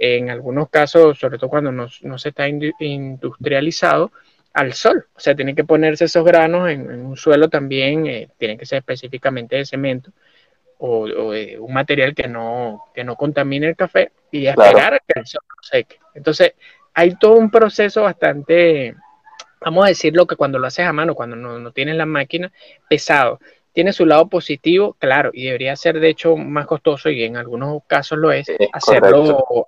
en 0.00 0.30
algunos 0.30 0.70
casos, 0.70 1.18
sobre 1.18 1.38
todo 1.38 1.50
cuando 1.50 1.70
no, 1.70 1.88
se 1.88 2.30
está 2.30 2.48
industrializado, 2.48 4.10
al 4.54 4.72
sol. 4.72 5.06
O 5.14 5.20
sea, 5.20 5.36
tienen 5.36 5.54
que 5.54 5.62
ponerse 5.62 6.06
esos 6.06 6.24
granos 6.24 6.70
en, 6.70 6.90
un 7.04 7.16
suelo 7.18 7.50
también, 7.50 8.06
eh, 8.06 8.28
tienen 8.38 8.56
que 8.56 8.64
ser 8.64 8.78
específicamente 8.78 9.56
de 9.56 9.66
cemento 9.66 10.10
o, 10.78 11.06
de 11.06 11.58
un 11.60 11.74
material 11.74 12.14
que 12.14 12.26
no, 12.26 12.86
que 12.94 13.04
no 13.04 13.14
contamine 13.14 13.68
el 13.68 13.76
café 13.76 14.10
y 14.32 14.46
esperar 14.46 14.94
a 14.94 14.98
que 14.98 15.20
el 15.20 15.26
sol 15.26 15.42
seque. 15.60 15.98
Entonces, 16.14 16.54
hay 16.94 17.14
todo 17.16 17.34
un 17.34 17.50
proceso 17.50 18.02
bastante, 18.02 18.94
vamos 19.60 19.84
a 19.84 19.88
decirlo 19.88 20.26
que 20.26 20.36
cuando 20.36 20.58
lo 20.58 20.66
haces 20.66 20.86
a 20.86 20.94
mano, 20.94 21.14
cuando 21.14 21.36
no, 21.36 21.58
no 21.58 21.72
tienes 21.72 21.96
la 21.96 22.06
máquina, 22.06 22.50
pesado 22.88 23.38
tiene 23.72 23.92
su 23.92 24.06
lado 24.06 24.28
positivo, 24.28 24.96
claro, 24.98 25.30
y 25.32 25.44
debería 25.44 25.76
ser 25.76 26.00
de 26.00 26.08
hecho 26.08 26.36
más 26.36 26.66
costoso, 26.66 27.08
y 27.10 27.24
en 27.24 27.36
algunos 27.36 27.82
casos 27.86 28.18
lo 28.18 28.32
es, 28.32 28.50
hacerlo 28.72 29.38
o 29.48 29.66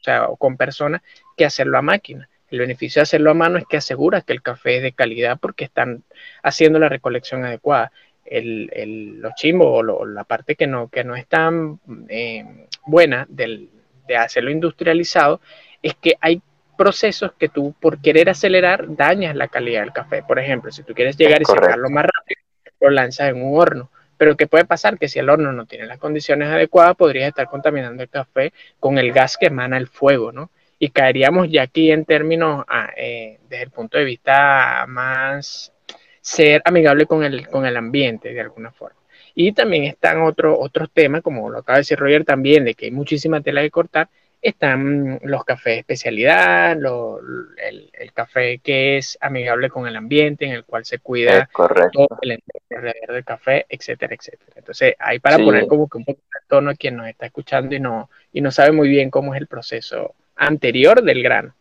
sea, 0.00 0.28
con 0.38 0.56
personas 0.56 1.02
que 1.36 1.44
hacerlo 1.44 1.78
a 1.78 1.82
máquina. 1.82 2.28
El 2.50 2.60
beneficio 2.60 3.00
de 3.00 3.04
hacerlo 3.04 3.30
a 3.30 3.34
mano 3.34 3.58
es 3.58 3.64
que 3.66 3.76
asegura 3.76 4.22
que 4.22 4.32
el 4.32 4.42
café 4.42 4.78
es 4.78 4.82
de 4.82 4.92
calidad 4.92 5.38
porque 5.40 5.64
están 5.64 6.02
haciendo 6.42 6.78
la 6.78 6.88
recolección 6.88 7.44
adecuada. 7.44 7.92
El, 8.24 8.70
el, 8.72 9.20
los 9.20 9.34
chimbos 9.34 9.68
o 9.68 10.04
la 10.06 10.24
parte 10.24 10.54
que 10.54 10.66
no, 10.66 10.88
que 10.88 11.04
no 11.04 11.16
es 11.16 11.26
tan 11.26 11.80
eh, 12.08 12.44
buena 12.86 13.26
del, 13.28 13.70
de 14.06 14.16
hacerlo 14.16 14.50
industrializado 14.50 15.40
es 15.82 15.94
que 15.94 16.16
hay 16.20 16.42
procesos 16.76 17.32
que 17.38 17.48
tú 17.48 17.74
por 17.78 18.00
querer 18.00 18.30
acelerar 18.30 18.96
dañas 18.96 19.36
la 19.36 19.48
calidad 19.48 19.82
del 19.82 19.92
café. 19.92 20.22
Por 20.22 20.38
ejemplo, 20.38 20.72
si 20.72 20.82
tú 20.82 20.94
quieres 20.94 21.16
llegar 21.16 21.42
y 21.42 21.44
sacarlo 21.44 21.90
más 21.90 22.04
rápido, 22.04 22.39
lo 22.80 22.90
lanzas 22.90 23.30
en 23.30 23.42
un 23.42 23.58
horno. 23.58 23.90
Pero 24.16 24.36
¿qué 24.36 24.46
puede 24.46 24.64
pasar? 24.64 24.98
Que 24.98 25.08
si 25.08 25.18
el 25.18 25.30
horno 25.30 25.52
no 25.52 25.66
tiene 25.66 25.86
las 25.86 25.98
condiciones 25.98 26.48
adecuadas, 26.48 26.96
podrías 26.96 27.28
estar 27.28 27.46
contaminando 27.48 28.02
el 28.02 28.08
café 28.08 28.52
con 28.78 28.98
el 28.98 29.12
gas 29.12 29.36
que 29.38 29.46
emana 29.46 29.78
el 29.78 29.86
fuego, 29.86 30.32
¿no? 30.32 30.50
Y 30.78 30.90
caeríamos 30.90 31.50
ya 31.50 31.62
aquí 31.62 31.90
en 31.90 32.04
términos, 32.04 32.64
ah, 32.68 32.90
eh, 32.96 33.38
desde 33.48 33.64
el 33.64 33.70
punto 33.70 33.98
de 33.98 34.04
vista 34.04 34.84
más 34.88 35.72
ser 36.20 36.62
amigable 36.64 37.06
con 37.06 37.24
el, 37.24 37.48
con 37.48 37.66
el 37.66 37.76
ambiente, 37.76 38.32
de 38.32 38.40
alguna 38.40 38.70
forma. 38.72 38.98
Y 39.34 39.52
también 39.52 39.84
están 39.84 40.22
otros 40.22 40.56
otros 40.58 40.90
temas, 40.92 41.22
como 41.22 41.48
lo 41.50 41.58
acaba 41.58 41.76
de 41.76 41.80
decir 41.80 41.98
Roger 41.98 42.24
también, 42.24 42.64
de 42.64 42.74
que 42.74 42.86
hay 42.86 42.90
muchísima 42.90 43.40
tela 43.40 43.62
que 43.62 43.70
cortar, 43.70 44.08
están 44.42 45.20
los 45.22 45.44
cafés 45.44 45.74
de 45.74 45.78
especialidad, 45.80 46.72
el, 46.72 48.12
café 48.14 48.58
que 48.58 48.98
es 48.98 49.18
amigable 49.20 49.68
con 49.68 49.86
el 49.86 49.96
ambiente, 49.96 50.46
en 50.46 50.52
el 50.52 50.64
cual 50.64 50.84
se 50.84 50.98
cuida 50.98 51.48
todo 51.92 52.08
el 52.22 52.42
alrededor 52.70 53.14
del 53.14 53.24
café, 53.24 53.66
etcétera, 53.68 54.14
etcétera. 54.14 54.52
Entonces, 54.56 54.94
hay 54.98 55.18
para 55.18 55.38
poner 55.38 55.66
como 55.66 55.88
que 55.88 55.98
un 55.98 56.04
poco 56.04 56.20
de 56.20 56.46
tono 56.48 56.70
a 56.70 56.74
quien 56.74 56.96
nos 56.96 57.08
está 57.08 57.26
escuchando 57.26 57.74
y 57.74 57.80
no, 57.80 58.10
y 58.32 58.40
no 58.40 58.50
sabe 58.50 58.72
muy 58.72 58.88
bien 58.88 59.10
cómo 59.10 59.34
es 59.34 59.40
el 59.40 59.46
proceso 59.46 60.14
anterior 60.36 61.02
del 61.02 61.22
grano. 61.22 61.54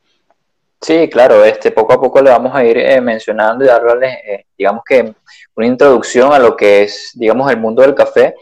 Sí, 0.81 1.09
claro, 1.09 1.43
este, 1.43 1.71
poco 1.71 1.93
a 1.93 1.99
poco 1.99 2.21
le 2.21 2.29
vamos 2.29 2.55
a 2.55 2.63
ir 2.63 2.77
eh, 2.77 3.01
mencionando 3.01 3.65
y 3.65 3.67
darle, 3.67 4.07
eh, 4.25 4.45
digamos 4.57 4.83
que, 4.87 5.13
una 5.55 5.67
introducción 5.67 6.31
a 6.31 6.39
lo 6.39 6.55
que 6.55 6.83
es, 6.83 7.11
digamos, 7.15 7.51
el 7.51 7.57
mundo 7.57 7.81
del 7.81 7.93
café 7.93 8.33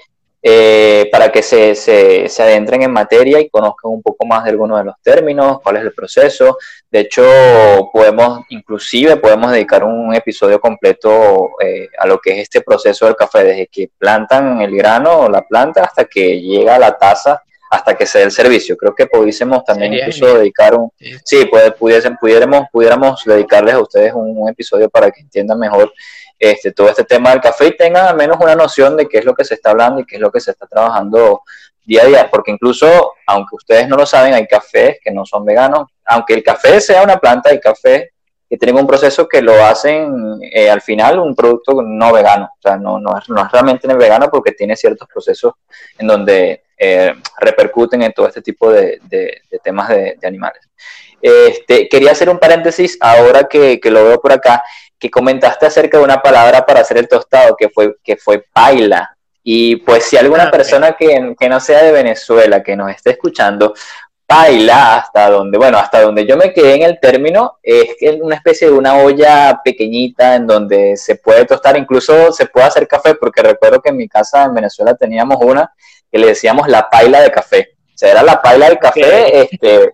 eh, 0.49 1.09
para 1.11 1.29
que 1.29 1.43
se, 1.43 1.75
se, 1.75 2.29
se, 2.29 2.41
adentren 2.41 2.81
en 2.81 2.93
materia 2.93 3.37
y 3.41 3.49
conozcan 3.49 3.91
un 3.91 4.01
poco 4.01 4.25
más 4.25 4.45
de 4.45 4.51
algunos 4.51 4.77
de 4.77 4.85
los 4.85 4.95
términos, 5.01 5.59
cuál 5.61 5.75
es 5.75 5.81
el 5.83 5.91
proceso. 5.91 6.57
De 6.89 7.01
hecho, 7.01 7.21
podemos, 7.91 8.45
inclusive, 8.47 9.17
podemos 9.17 9.51
dedicar 9.51 9.83
un 9.83 10.15
episodio 10.15 10.61
completo 10.61 11.49
eh, 11.61 11.89
a 11.99 12.07
lo 12.07 12.19
que 12.19 12.31
es 12.31 12.43
este 12.43 12.61
proceso 12.61 13.05
del 13.05 13.17
café, 13.17 13.43
desde 13.43 13.67
que 13.67 13.89
plantan 13.97 14.61
el 14.61 14.73
grano 14.73 15.19
o 15.19 15.29
la 15.29 15.41
planta 15.41 15.83
hasta 15.83 16.05
que 16.05 16.39
llega 16.39 16.75
a 16.75 16.79
la 16.79 16.97
taza, 16.97 17.43
hasta 17.69 17.97
que 17.97 18.05
se 18.05 18.19
dé 18.19 18.23
el 18.23 18.31
servicio. 18.31 18.77
Creo 18.77 18.95
que 18.95 19.07
pudiésemos 19.07 19.65
también 19.65 19.95
incluso 19.95 20.37
dedicar 20.37 20.75
un... 20.75 20.89
Sí, 21.25 21.49
pudiéramos, 22.21 22.67
pudiéramos 22.71 23.21
dedicarles 23.25 23.73
a 23.73 23.81
ustedes 23.81 24.13
un 24.13 24.47
episodio 24.47 24.89
para 24.89 25.11
que 25.11 25.19
entiendan 25.19 25.59
mejor 25.59 25.91
este, 26.39 26.71
todo 26.71 26.89
este 26.89 27.03
tema 27.03 27.31
del 27.31 27.41
café 27.41 27.67
y 27.67 27.77
tengan 27.77 28.07
al 28.07 28.15
menos 28.15 28.37
una 28.39 28.55
noción 28.55 28.95
de 28.95 29.07
qué 29.07 29.19
es 29.19 29.25
lo 29.25 29.33
que 29.33 29.45
se 29.45 29.55
está 29.55 29.71
hablando 29.71 30.01
y 30.01 30.05
qué 30.05 30.15
es 30.15 30.21
lo 30.21 30.31
que 30.31 30.39
se 30.39 30.51
está 30.51 30.67
trabajando 30.67 31.41
día 31.83 32.03
a 32.03 32.05
día, 32.05 32.29
porque 32.29 32.51
incluso, 32.51 33.13
aunque 33.25 33.55
ustedes 33.55 33.87
no 33.87 33.95
lo 33.95 34.05
saben, 34.05 34.33
hay 34.33 34.45
cafés 34.45 34.97
que 35.01 35.11
no 35.11 35.25
son 35.25 35.45
veganos, 35.45 35.87
aunque 36.05 36.33
el 36.33 36.43
café 36.43 36.81
sea 36.81 37.01
una 37.01 37.17
planta, 37.17 37.49
hay 37.49 37.59
café 37.59 38.11
que 38.49 38.57
tienen 38.57 38.77
un 38.77 38.87
proceso 38.87 39.27
que 39.27 39.41
lo 39.41 39.53
hacen 39.65 40.39
eh, 40.41 40.69
al 40.69 40.81
final 40.81 41.19
un 41.19 41.35
producto 41.35 41.81
no 41.81 42.13
vegano, 42.13 42.49
o 42.57 42.61
sea, 42.61 42.77
no, 42.77 42.99
no, 42.99 43.17
es, 43.17 43.29
no 43.29 43.41
es 43.45 43.51
realmente 43.51 43.93
vegano 43.93 44.29
porque 44.29 44.53
tiene 44.53 44.75
ciertos 44.75 45.07
procesos 45.07 45.53
en 45.97 46.07
donde 46.07 46.63
eh, 46.77 47.13
repercuten 47.39 48.03
en 48.03 48.13
todo 48.13 48.27
este 48.27 48.41
tipo 48.41 48.71
de, 48.71 49.01
temas 49.63 49.89
de, 49.89 50.17
animales. 50.23 50.61
Este, 51.19 51.89
quería 51.89 52.11
hacer 52.11 52.29
un 52.29 52.37
paréntesis 52.37 52.97
ahora 53.01 53.45
que, 53.45 53.79
lo 53.85 54.05
veo 54.05 54.21
por 54.21 54.31
acá 54.31 54.63
que 54.99 55.11
comentaste 55.11 55.65
acerca 55.65 55.97
de 55.97 56.03
una 56.03 56.21
palabra 56.21 56.65
para 56.65 56.81
hacer 56.81 56.97
el 56.97 57.07
tostado, 57.07 57.55
que 57.55 57.69
fue, 57.69 57.95
que 58.03 58.17
fue 58.17 58.45
paila. 58.53 59.15
Y 59.43 59.77
pues 59.77 60.05
si 60.05 60.17
alguna 60.17 60.45
ah, 60.45 60.51
persona 60.51 60.93
que, 60.93 61.35
que, 61.39 61.49
no 61.49 61.59
sea 61.59 61.83
de 61.83 61.91
Venezuela, 61.91 62.61
que 62.61 62.75
nos 62.75 62.91
esté 62.91 63.11
escuchando, 63.11 63.73
paila, 64.27 64.97
hasta 64.97 65.29
donde, 65.29 65.57
bueno, 65.57 65.77
hasta 65.77 66.01
donde 66.01 66.25
yo 66.25 66.35
me 66.35 66.51
quedé 66.51 66.75
en 66.75 66.83
el 66.83 66.99
término, 66.99 67.57
es 67.63 67.95
que 67.97 68.09
es 68.09 68.21
una 68.21 68.35
especie 68.35 68.67
de 68.67 68.73
una 68.73 68.95
olla 68.95 69.61
pequeñita 69.63 70.35
en 70.35 70.45
donde 70.45 70.97
se 70.97 71.15
puede 71.15 71.45
tostar, 71.45 71.77
incluso 71.77 72.33
se 72.33 72.47
puede 72.47 72.67
hacer 72.67 72.87
café, 72.87 73.15
porque 73.15 73.41
recuerdo 73.41 73.81
que 73.81 73.89
en 73.89 73.97
mi 73.97 74.09
casa 74.09 74.43
en 74.43 74.53
Venezuela 74.53 74.95
teníamos 74.95 75.37
una 75.41 75.73
que 76.11 76.19
le 76.19 76.27
decíamos 76.27 76.67
la 76.67 76.89
paila 76.89 77.21
de 77.21 77.31
café. 77.31 77.77
O 77.85 77.97
sea, 77.97 78.11
era 78.11 78.21
la 78.21 78.41
paila 78.41 78.67
del 78.67 78.77
café, 78.77 79.41
este, 79.41 79.93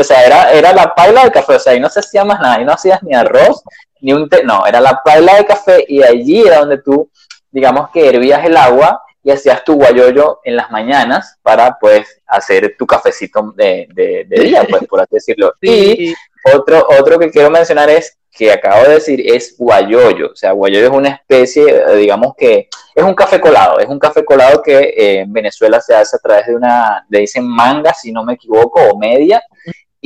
o 0.00 0.04
sea, 0.04 0.24
era, 0.24 0.52
era 0.52 0.72
la 0.72 0.94
paila 0.94 1.22
del 1.22 1.30
café, 1.30 1.54
o 1.54 1.60
sea, 1.60 1.74
y 1.74 1.80
no 1.80 1.88
se 1.90 2.00
hacía 2.00 2.24
más 2.24 2.40
nada, 2.40 2.60
y 2.60 2.64
no 2.64 2.72
hacías 2.72 3.02
ni 3.02 3.14
arroz, 3.14 3.62
ni 4.06 4.12
un 4.12 4.28
té, 4.28 4.44
no, 4.44 4.64
era 4.64 4.80
la 4.80 5.02
paila 5.04 5.34
de 5.34 5.44
café 5.44 5.84
y 5.88 6.00
allí 6.00 6.40
era 6.40 6.60
donde 6.60 6.78
tú, 6.78 7.10
digamos 7.50 7.90
que 7.90 8.08
hervías 8.08 8.44
el 8.44 8.56
agua 8.56 9.02
y 9.20 9.32
hacías 9.32 9.64
tu 9.64 9.74
guayoyo 9.74 10.38
en 10.44 10.54
las 10.54 10.70
mañanas 10.70 11.36
para 11.42 11.76
pues 11.80 12.22
hacer 12.24 12.76
tu 12.78 12.86
cafecito 12.86 13.52
de, 13.56 13.88
de, 13.92 14.24
día, 14.28 14.64
pues 14.70 14.86
por 14.86 15.00
así 15.00 15.16
decirlo. 15.16 15.52
Y 15.60 16.14
otro, 16.54 16.86
otro 16.88 17.18
que 17.18 17.32
quiero 17.32 17.50
mencionar 17.50 17.90
es 17.90 18.16
que 18.30 18.52
acabo 18.52 18.84
de 18.84 18.94
decir 18.94 19.20
es 19.26 19.56
guayoyo. 19.58 20.30
O 20.30 20.36
sea, 20.36 20.52
guayoyo 20.52 20.86
es 20.86 20.92
una 20.92 21.08
especie, 21.08 21.96
digamos 21.96 22.34
que 22.38 22.68
es 22.94 23.02
un 23.02 23.14
café 23.14 23.40
colado. 23.40 23.80
Es 23.80 23.88
un 23.88 23.98
café 23.98 24.24
colado 24.24 24.62
que 24.62 24.78
eh, 24.78 25.18
en 25.22 25.32
Venezuela 25.32 25.80
se 25.80 25.96
hace 25.96 26.14
a 26.14 26.20
través 26.20 26.46
de 26.46 26.54
una, 26.54 27.04
le 27.08 27.20
dicen 27.20 27.44
manga, 27.44 27.92
si 27.92 28.12
no 28.12 28.22
me 28.22 28.34
equivoco, 28.34 28.80
o 28.80 28.96
media, 28.96 29.42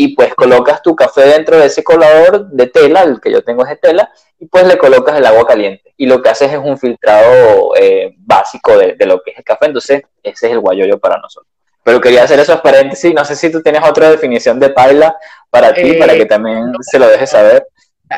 y 0.03 0.15
pues 0.15 0.35
colocas 0.35 0.81
tu 0.81 0.97
café 0.97 1.27
dentro 1.27 1.59
de 1.59 1.67
ese 1.67 1.85
colador 1.85 2.49
de 2.49 2.69
tela, 2.69 3.03
el 3.03 3.21
que 3.21 3.31
yo 3.31 3.45
tengo 3.45 3.65
es 3.65 3.69
de 3.69 3.77
tela, 3.77 4.11
y 4.39 4.47
pues 4.47 4.67
le 4.67 4.79
colocas 4.79 5.19
el 5.19 5.27
agua 5.27 5.47
caliente. 5.47 5.93
Y 5.99 6.07
lo 6.07 6.23
que 6.23 6.31
haces 6.31 6.51
es 6.51 6.59
un 6.59 6.79
filtrado 6.79 7.77
eh, 7.77 8.15
básico 8.17 8.79
de, 8.79 8.97
lo 9.05 9.21
que 9.21 9.33
es 9.33 9.39
el 9.39 9.45
café, 9.45 9.67
entonces 9.67 10.01
ese 10.23 10.47
es 10.47 10.53
el 10.53 10.61
guayoyo 10.61 10.99
para 10.99 11.19
nosotros. 11.19 11.53
Pero 11.85 12.01
quería 12.01 12.23
hacer 12.23 12.41
esos 12.41 12.63
paréntesis. 12.63 13.13
No 13.13 13.27
sé 13.27 13.37
si 13.37 13.53
tú 13.53 13.63
tienes 13.63 13.83
otra 13.87 14.11
definición 14.11 14.59
de 14.59 14.71
paila 14.71 15.15
para 15.51 15.75
ti, 15.75 15.93
para 15.93 16.15
que 16.15 16.23
eh, 16.23 16.27
también 16.27 16.73
se 16.81 16.99
lo 16.99 17.07
dejes 17.07 17.29
saber. 17.29 17.67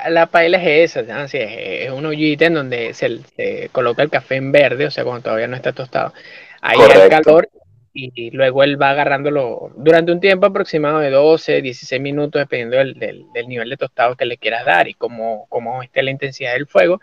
La, 0.09 0.27
paila 0.27 0.59
es 0.62 0.97
esa, 0.97 1.25
es, 1.33 1.90
un 1.90 2.07
ollita 2.07 2.45
en 2.45 2.55
donde 2.55 2.95
se, 2.95 3.68
coloca 3.73 4.05
el 4.05 4.11
café 4.11 4.37
en 4.37 4.53
verde, 4.53 4.87
o 4.87 4.90
sea, 4.92 5.03
cuando 5.03 5.23
todavía 5.23 5.49
no 5.49 5.57
está 5.57 5.73
tostado. 5.73 6.12
Ahí 6.61 6.79
hay 6.79 7.09
calor 7.09 7.49
y, 7.94 8.31
luego 8.31 8.64
él 8.64 8.81
va 8.81 8.90
agarrándolo 8.90 9.70
durante 9.76 10.12
un 10.12 10.20
tiempo 10.20 10.46
aproximado 10.46 10.98
de 11.00 11.11
12, 11.11 11.61
16 11.61 12.00
minutos, 12.00 12.40
dependiendo 12.40 12.76
del, 12.98 13.26
nivel 13.46 13.68
de 13.68 13.76
tostado 13.76 14.16
que 14.16 14.24
le 14.24 14.38
quieras 14.38 14.64
dar 14.64 14.88
y 14.88 14.94
cómo, 14.94 15.46
cómo 15.48 15.83
esté 15.83 16.02
la 16.02 16.11
intensidad 16.11 16.55
del 16.55 16.66
fuego. 16.66 17.00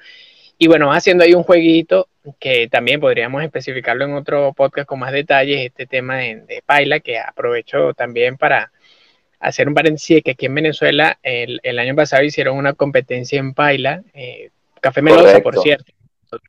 Y 0.58 0.68
bueno, 0.68 0.92
haciendo 0.92 1.24
ahí 1.24 1.34
un 1.34 1.44
jueguito 1.44 2.10
que 2.40 2.68
también 2.68 3.00
podríamos 3.00 3.44
especificarlo 3.44 4.06
en 4.06 4.14
otro 4.14 4.54
podcast 4.54 4.88
con 4.88 5.00
más 5.00 5.14
detalles, 5.14 5.66
este 5.66 5.86
tema 5.86 6.18
de, 6.18 6.64
paila, 6.66 7.00
que 7.00 7.20
aprovecho 7.20 7.94
también 7.94 8.38
para 8.38 8.72
hacer 9.40 9.68
un 9.68 9.74
paréntesis, 9.74 10.22
que 10.24 10.32
aquí 10.32 10.48
en 10.48 10.56
Venezuela 10.56 11.18
el, 11.24 11.80
año 11.80 11.96
pasado 11.96 12.24
hicieron 12.24 12.58
una 12.58 12.74
competencia 12.74 13.40
en 13.40 13.54
paila, 13.54 14.04
eh, 14.14 14.50
Café 14.82 15.02
Melosa, 15.02 15.40
por 15.40 15.58
cierto. 15.60 15.94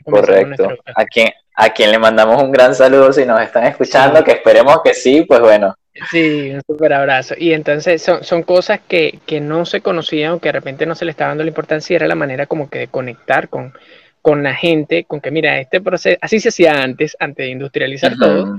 Correcto. 0.05 0.69
A 0.95 1.05
quien, 1.05 1.29
a 1.55 1.71
quien 1.71 1.90
le 1.90 1.99
mandamos 1.99 2.43
un 2.43 2.53
gran 2.53 2.75
saludo 2.75 3.12
si 3.12 3.25
nos 3.25 3.40
están 3.40 3.64
escuchando, 3.64 4.23
que 4.25 4.33
esperemos 4.33 4.81
que 4.83 4.95
sí, 4.95 5.23
pues 5.23 5.40
bueno. 5.40 5.75
Sí, 6.11 6.51
un 6.51 6.62
súper 6.66 6.93
abrazo. 6.93 7.35
Y 7.37 7.53
entonces 7.53 8.03
son, 8.03 8.25
son 8.25 8.43
cosas 8.43 8.81
que, 8.87 9.19
que, 9.27 9.40
no 9.40 9.66
se 9.66 9.81
conocían, 9.81 10.40
que 10.40 10.49
de 10.49 10.53
repente 10.53 10.87
no 10.87 10.95
se 10.95 11.05
le 11.05 11.11
estaba 11.11 11.31
dando 11.31 11.45
la 11.45 11.51
importancia, 11.51 11.95
y 11.95 11.97
era 11.97 12.07
la 12.07 12.14
manera 12.14 12.47
como 12.47 12.71
que 12.71 12.79
de 12.79 12.88
conectar 12.88 13.49
con, 13.49 13.75
con 14.23 14.43
la 14.43 14.55
gente, 14.55 15.05
con 15.05 15.21
que 15.21 15.31
mira, 15.31 15.59
este 15.59 15.81
proceso, 15.81 16.19
así 16.21 16.40
se 16.40 16.51
hacía 16.51 16.83
antes, 16.83 17.16
antes 17.19 17.45
de 17.45 17.51
industrializar 17.51 18.16
todo, 18.16 18.59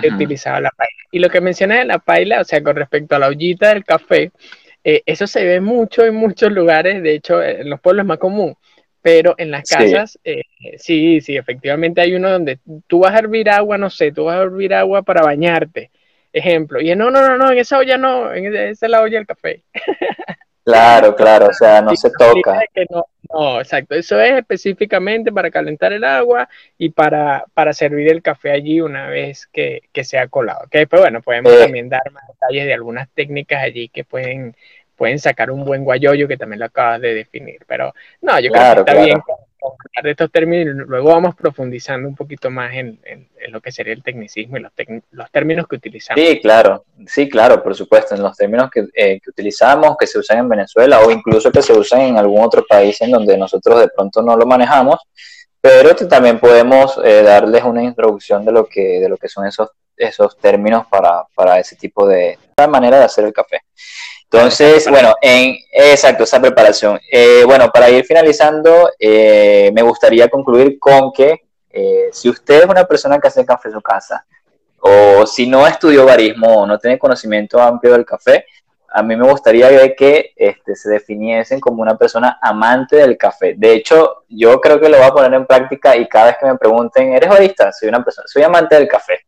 se 0.00 0.08
utilizaba 0.08 0.60
la 0.60 0.70
paila. 0.70 0.96
Y 1.10 1.18
lo 1.18 1.30
que 1.30 1.40
mencioné 1.40 1.78
de 1.78 1.84
la 1.84 1.98
paila, 1.98 2.40
o 2.40 2.44
sea, 2.44 2.62
con 2.62 2.76
respecto 2.76 3.16
a 3.16 3.18
la 3.18 3.28
ollita 3.28 3.68
del 3.68 3.84
café, 3.84 4.32
eh, 4.82 5.02
eso 5.06 5.26
se 5.26 5.44
ve 5.44 5.60
mucho 5.60 6.04
en 6.04 6.14
muchos 6.14 6.52
lugares, 6.52 7.02
de 7.02 7.14
hecho, 7.14 7.42
en 7.42 7.68
los 7.68 7.80
pueblos 7.80 8.04
es 8.04 8.08
más 8.08 8.18
común, 8.18 8.56
pero 9.06 9.36
en 9.38 9.52
las 9.52 9.70
casas, 9.70 10.18
eh, 10.24 10.42
sí, 10.78 11.20
sí, 11.20 11.36
efectivamente 11.36 12.00
hay 12.00 12.16
uno 12.16 12.28
donde 12.28 12.58
tú 12.88 12.98
vas 12.98 13.14
a 13.14 13.20
hervir 13.20 13.48
agua, 13.48 13.78
no 13.78 13.88
sé, 13.88 14.10
tú 14.10 14.24
vas 14.24 14.36
a 14.36 14.42
hervir 14.42 14.74
agua 14.74 15.02
para 15.02 15.22
bañarte, 15.22 15.92
ejemplo, 16.32 16.80
y 16.80 16.92
no, 16.96 17.12
no, 17.12 17.20
no, 17.20 17.38
no, 17.38 17.52
en 17.52 17.58
esa 17.58 17.78
olla 17.78 17.96
no, 17.98 18.34
en 18.34 18.52
esa 18.52 18.86
es 18.86 18.90
la 18.90 19.02
olla 19.02 19.18
del 19.18 19.26
café. 19.28 19.62
Claro, 20.66 21.14
claro, 21.14 21.46
o 21.46 21.52
sea, 21.52 21.80
no 21.80 21.94
se 21.94 22.10
toca. 22.10 22.60
no, 23.32 23.60
exacto, 23.60 23.94
eso 23.94 24.20
es 24.20 24.32
específicamente 24.32 25.30
para 25.30 25.48
calentar 25.48 25.92
el 25.92 26.02
agua 26.02 26.48
y 26.76 26.88
para, 26.88 27.44
para 27.54 27.72
servir 27.72 28.10
el 28.10 28.20
café 28.20 28.50
allí 28.50 28.80
una 28.80 29.06
vez 29.06 29.46
que, 29.46 29.82
que 29.92 30.02
se 30.02 30.18
ha 30.18 30.26
colado. 30.26 30.64
Okay, 30.66 30.86
pues 30.86 31.02
bueno, 31.02 31.22
podemos 31.22 31.52
eh. 31.52 31.58
también 31.60 31.88
dar 31.88 32.10
más 32.10 32.24
detalles 32.26 32.66
de 32.66 32.74
algunas 32.74 33.08
técnicas 33.10 33.62
allí 33.62 33.88
que 33.88 34.02
pueden, 34.02 34.56
pueden 34.96 35.18
sacar 35.18 35.50
un 35.50 35.64
buen 35.64 35.84
guayoyo 35.84 36.26
que 36.26 36.36
también 36.36 36.60
lo 36.60 36.66
acabas 36.66 37.00
de 37.00 37.14
definir, 37.14 37.60
pero 37.66 37.94
no, 38.22 38.40
yo 38.40 38.50
creo 38.50 38.74
que 38.74 38.80
está 38.80 38.94
bien 38.94 39.20
de 40.02 40.10
estos 40.10 40.30
términos, 40.30 40.86
luego 40.86 41.08
vamos 41.08 41.34
profundizando 41.34 42.08
un 42.08 42.14
poquito 42.14 42.50
más 42.50 42.74
en, 42.74 42.98
lo 43.48 43.60
que 43.60 43.72
sería 43.72 43.92
el 43.92 44.02
tecnicismo 44.02 44.56
y 44.56 44.60
los, 44.60 44.72
los, 45.12 45.30
términos 45.30 45.66
que 45.66 45.76
utilizamos. 45.76 46.22
Sí, 46.22 46.40
claro, 46.40 46.84
sí, 47.06 47.28
claro, 47.28 47.62
por 47.62 47.74
supuesto, 47.74 48.14
en 48.14 48.22
los 48.22 48.36
términos 48.36 48.70
eh, 48.94 49.20
que, 49.20 49.30
utilizamos, 49.30 49.96
que 49.96 50.06
se 50.06 50.18
usan 50.18 50.38
en 50.38 50.48
Venezuela 50.48 51.00
o 51.00 51.10
incluso 51.10 51.50
que 51.50 51.62
se 51.62 51.72
usan 51.72 52.02
en 52.02 52.16
algún 52.16 52.42
otro 52.44 52.64
país 52.66 53.00
en 53.00 53.10
donde 53.10 53.36
nosotros 53.36 53.80
de 53.80 53.88
pronto 53.88 54.22
no 54.22 54.36
lo 54.36 54.46
manejamos, 54.46 55.00
pero 55.60 55.94
también 55.96 56.38
podemos 56.38 57.00
eh, 57.04 57.22
darles 57.22 57.64
una 57.64 57.82
introducción 57.82 58.44
de 58.44 58.52
lo 58.52 58.66
que, 58.66 59.00
de 59.00 59.08
lo 59.08 59.16
que 59.16 59.28
son 59.28 59.46
esos, 59.46 59.70
esos 59.96 60.36
términos 60.38 60.86
para, 60.90 61.24
para 61.34 61.58
ese 61.58 61.76
tipo 61.76 62.06
de 62.06 62.38
manera 62.68 62.98
de 62.98 63.04
hacer 63.04 63.24
el 63.24 63.32
café. 63.32 63.62
Entonces, 64.30 64.88
bueno, 64.90 65.14
en 65.22 65.56
exacto, 65.70 66.24
esa 66.24 66.40
preparación. 66.40 66.98
Eh, 67.10 67.44
bueno, 67.46 67.70
para 67.70 67.88
ir 67.88 68.04
finalizando, 68.04 68.90
eh, 68.98 69.70
me 69.72 69.82
gustaría 69.82 70.28
concluir 70.28 70.78
con 70.80 71.12
que 71.12 71.44
eh, 71.70 72.08
si 72.12 72.28
usted 72.28 72.62
es 72.62 72.66
una 72.66 72.84
persona 72.84 73.18
que 73.20 73.28
hace 73.28 73.46
café 73.46 73.68
en 73.68 73.74
su 73.74 73.80
casa, 73.80 74.26
o 74.80 75.26
si 75.26 75.46
no 75.46 75.66
estudió 75.66 76.04
barismo 76.04 76.48
o 76.48 76.66
no 76.66 76.78
tiene 76.78 76.98
conocimiento 76.98 77.60
amplio 77.60 77.92
del 77.92 78.04
café, 78.04 78.44
a 78.88 79.02
mí 79.02 79.14
me 79.14 79.28
gustaría 79.28 79.94
que 79.94 80.32
este, 80.34 80.74
se 80.74 80.90
definiesen 80.90 81.60
como 81.60 81.82
una 81.82 81.96
persona 81.96 82.38
amante 82.40 82.96
del 82.96 83.16
café. 83.16 83.54
De 83.56 83.74
hecho, 83.74 84.24
yo 84.28 84.60
creo 84.60 84.80
que 84.80 84.88
lo 84.88 84.96
voy 84.96 85.06
a 85.06 85.12
poner 85.12 85.34
en 85.34 85.46
práctica 85.46 85.96
y 85.96 86.08
cada 86.08 86.26
vez 86.26 86.36
que 86.40 86.46
me 86.46 86.56
pregunten, 86.56 87.12
¿eres 87.12 87.28
barista? 87.28 87.72
Soy 87.72 87.88
una 87.88 88.02
persona, 88.02 88.26
soy 88.26 88.42
amante 88.42 88.74
del 88.74 88.88
café 88.88 89.25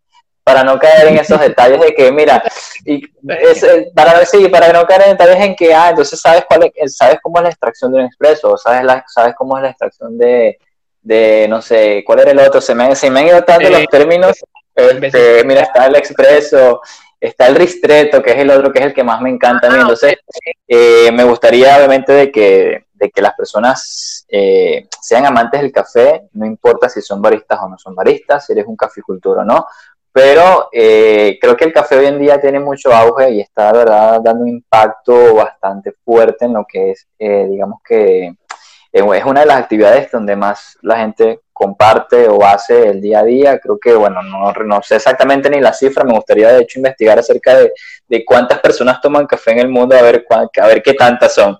para 0.58 0.72
no 0.72 0.78
caer 0.78 1.08
en 1.08 1.18
esos 1.18 1.40
detalles 1.40 1.80
de 1.80 1.94
que, 1.94 2.10
mira, 2.10 2.42
y 2.84 3.04
eh, 3.04 3.90
para, 3.94 4.24
sí, 4.24 4.48
para 4.48 4.72
no 4.72 4.86
caer 4.86 5.02
en 5.02 5.10
detalles 5.10 5.44
en 5.44 5.54
que, 5.54 5.72
ah, 5.72 5.90
entonces 5.90 6.20
sabes, 6.20 6.44
cuál 6.48 6.70
es, 6.74 6.96
sabes 6.96 7.18
cómo 7.22 7.38
es 7.38 7.44
la 7.44 7.50
extracción 7.50 7.92
de 7.92 7.98
un 7.98 8.04
expreso, 8.06 8.56
sabes, 8.56 8.84
la, 8.84 9.04
sabes 9.06 9.34
cómo 9.36 9.56
es 9.56 9.62
la 9.62 9.70
extracción 9.70 10.18
de, 10.18 10.58
de, 11.00 11.46
no 11.48 11.62
sé, 11.62 12.02
cuál 12.04 12.20
era 12.20 12.32
el 12.32 12.40
otro, 12.40 12.60
se 12.60 12.74
me, 12.74 12.94
se 12.96 13.10
me 13.10 13.20
han 13.20 13.26
ido 13.28 13.42
tanto 13.42 13.70
los 13.70 13.86
términos, 13.86 14.36
este, 14.74 15.44
mira, 15.44 15.62
está 15.62 15.86
el 15.86 15.94
expreso, 15.94 16.80
está 17.20 17.46
el 17.46 17.54
ristreto, 17.54 18.20
que 18.20 18.32
es 18.32 18.38
el 18.38 18.50
otro, 18.50 18.72
que 18.72 18.80
es 18.80 18.86
el 18.86 18.94
que 18.94 19.04
más 19.04 19.20
me 19.20 19.30
encanta 19.30 19.68
a 19.68 19.70
mí, 19.70 19.80
entonces 19.80 20.16
eh, 20.66 21.10
me 21.12 21.22
gustaría 21.22 21.76
obviamente 21.76 22.12
de 22.12 22.32
que, 22.32 22.86
de 22.94 23.10
que 23.10 23.22
las 23.22 23.34
personas 23.34 24.26
eh, 24.28 24.88
sean 25.00 25.24
amantes 25.24 25.60
del 25.60 25.72
café, 25.72 26.28
no 26.32 26.46
importa 26.46 26.88
si 26.88 27.00
son 27.00 27.22
baristas 27.22 27.60
o 27.62 27.68
no 27.68 27.78
son 27.78 27.94
baristas, 27.94 28.44
si 28.44 28.52
eres 28.52 28.66
un 28.66 28.76
caficultor 28.76 29.38
o 29.38 29.44
no, 29.44 29.66
pero 30.18 30.68
eh, 30.72 31.38
creo 31.40 31.56
que 31.56 31.64
el 31.66 31.72
café 31.72 31.96
hoy 31.96 32.06
en 32.06 32.18
día 32.18 32.40
tiene 32.40 32.58
mucho 32.58 32.92
auge 32.92 33.30
y 33.30 33.40
está, 33.40 33.70
verdad, 33.70 34.20
dando 34.20 34.42
un 34.42 34.48
impacto 34.48 35.36
bastante 35.36 35.92
fuerte 36.04 36.46
en 36.46 36.54
lo 36.54 36.66
que 36.68 36.90
es, 36.90 37.06
eh, 37.20 37.46
digamos 37.48 37.80
que 37.86 38.24
eh, 38.26 38.34
es 38.92 39.24
una 39.24 39.40
de 39.40 39.46
las 39.46 39.58
actividades 39.58 40.10
donde 40.10 40.34
más 40.34 40.76
la 40.82 40.98
gente 40.98 41.42
comparte 41.52 42.26
o 42.26 42.44
hace 42.44 42.88
el 42.88 43.00
día 43.00 43.20
a 43.20 43.24
día. 43.24 43.60
Creo 43.60 43.78
que, 43.78 43.94
bueno, 43.94 44.20
no, 44.22 44.52
no 44.52 44.82
sé 44.82 44.96
exactamente 44.96 45.48
ni 45.50 45.60
la 45.60 45.72
cifra, 45.72 46.02
me 46.02 46.14
gustaría 46.14 46.48
de 46.48 46.62
hecho 46.62 46.80
investigar 46.80 47.16
acerca 47.20 47.56
de, 47.56 47.72
de 48.08 48.24
cuántas 48.24 48.58
personas 48.58 49.00
toman 49.00 49.24
café 49.24 49.52
en 49.52 49.60
el 49.60 49.68
mundo, 49.68 49.96
a 49.96 50.02
ver, 50.02 50.26
a 50.30 50.66
ver 50.66 50.82
qué 50.82 50.94
tantas 50.94 51.32
son. 51.32 51.56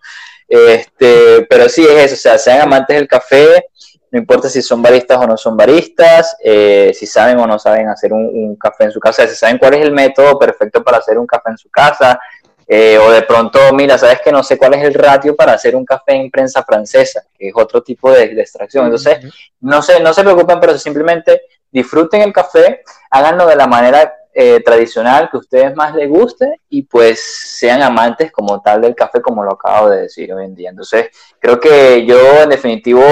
Este, 0.49 1.47
pero 1.49 1.69
sí 1.69 1.85
es 1.85 2.13
eso, 2.13 2.15
o 2.15 2.19
sea, 2.19 2.39
sean 2.39 2.63
amantes 2.63 2.97
del 2.97 3.07
café, 3.07 3.67
no 4.11 4.19
importa 4.19 4.49
si 4.49 4.63
son 4.63 4.81
baristas 4.81 5.19
o 5.19 5.27
no 5.27 5.37
son 5.37 5.57
baristas, 5.57 6.37
eh, 6.43 6.93
si 6.95 7.07
saben 7.07 7.39
o 7.39 7.47
no 7.47 7.59
saben 7.59 7.89
hacer 7.89 8.13
un, 8.13 8.57
café 8.57 8.85
en 8.85 8.93
su 8.93 9.01
casa, 9.01 9.27
si 9.27 9.35
saben 9.35 9.59
cuál 9.59 9.75
es 9.75 9.83
el 9.83 9.93
método 9.93 10.39
perfecto 10.39 10.83
para 10.83 10.99
hacer 10.99 11.19
un 11.19 11.27
café 11.27 11.51
en 11.51 11.59
su 11.59 11.69
casa, 11.69 12.19
eh, 12.67 12.99
o 12.99 13.11
de 13.11 13.23
pronto, 13.23 13.59
mira, 13.73 13.97
sabes 13.97 14.21
que 14.23 14.31
no 14.31 14.43
sé 14.43 14.59
cuál 14.59 14.75
es 14.75 14.85
el 14.85 14.95
ratio 14.95 15.35
para 15.35 15.53
hacer 15.53 15.75
un 15.75 15.85
café 15.85 16.13
en 16.13 16.31
prensa 16.31 16.63
francesa, 16.63 17.23
que 17.37 17.49
es 17.49 17.55
otro 17.57 17.83
tipo 17.83 18.11
de, 18.11 18.25
extracción. 18.25 18.85
Entonces, 18.85 19.19
no, 19.61 19.81
se, 19.81 20.01
no 20.01 20.13
se 20.13 20.23
preocupen, 20.23 20.61
pero 20.61 20.77
simplemente 20.79 21.43
disfruten 21.71 22.23
el 22.23 22.33
café, 22.33 22.83
háganlo 23.11 23.47
de 23.47 23.57
la 23.57 23.67
manera 23.67 24.15
eh, 24.41 24.61
tradicional 24.61 25.29
que 25.29 25.37
a 25.37 25.41
ustedes 25.41 25.75
más 25.75 25.93
les 25.97 26.09
guste 26.09 26.61
y 26.69 26.85
pues 26.85 27.21
sean 27.59 27.83
amantes 27.83 28.31
como 28.31 28.63
tal 28.63 28.81
del 28.81 28.95
café 28.95 29.21
como 29.21 29.43
lo 29.43 29.55
acabo 29.55 29.91
de 29.91 30.03
decir 30.03 30.33
hoy 30.33 30.45
en 30.45 30.55
día. 30.55 30.71
Entonces 30.71 31.09
creo 31.41 31.59
que 31.59 32.07
yo 32.07 32.45
en 32.45 32.49
definitivo, 32.49 33.03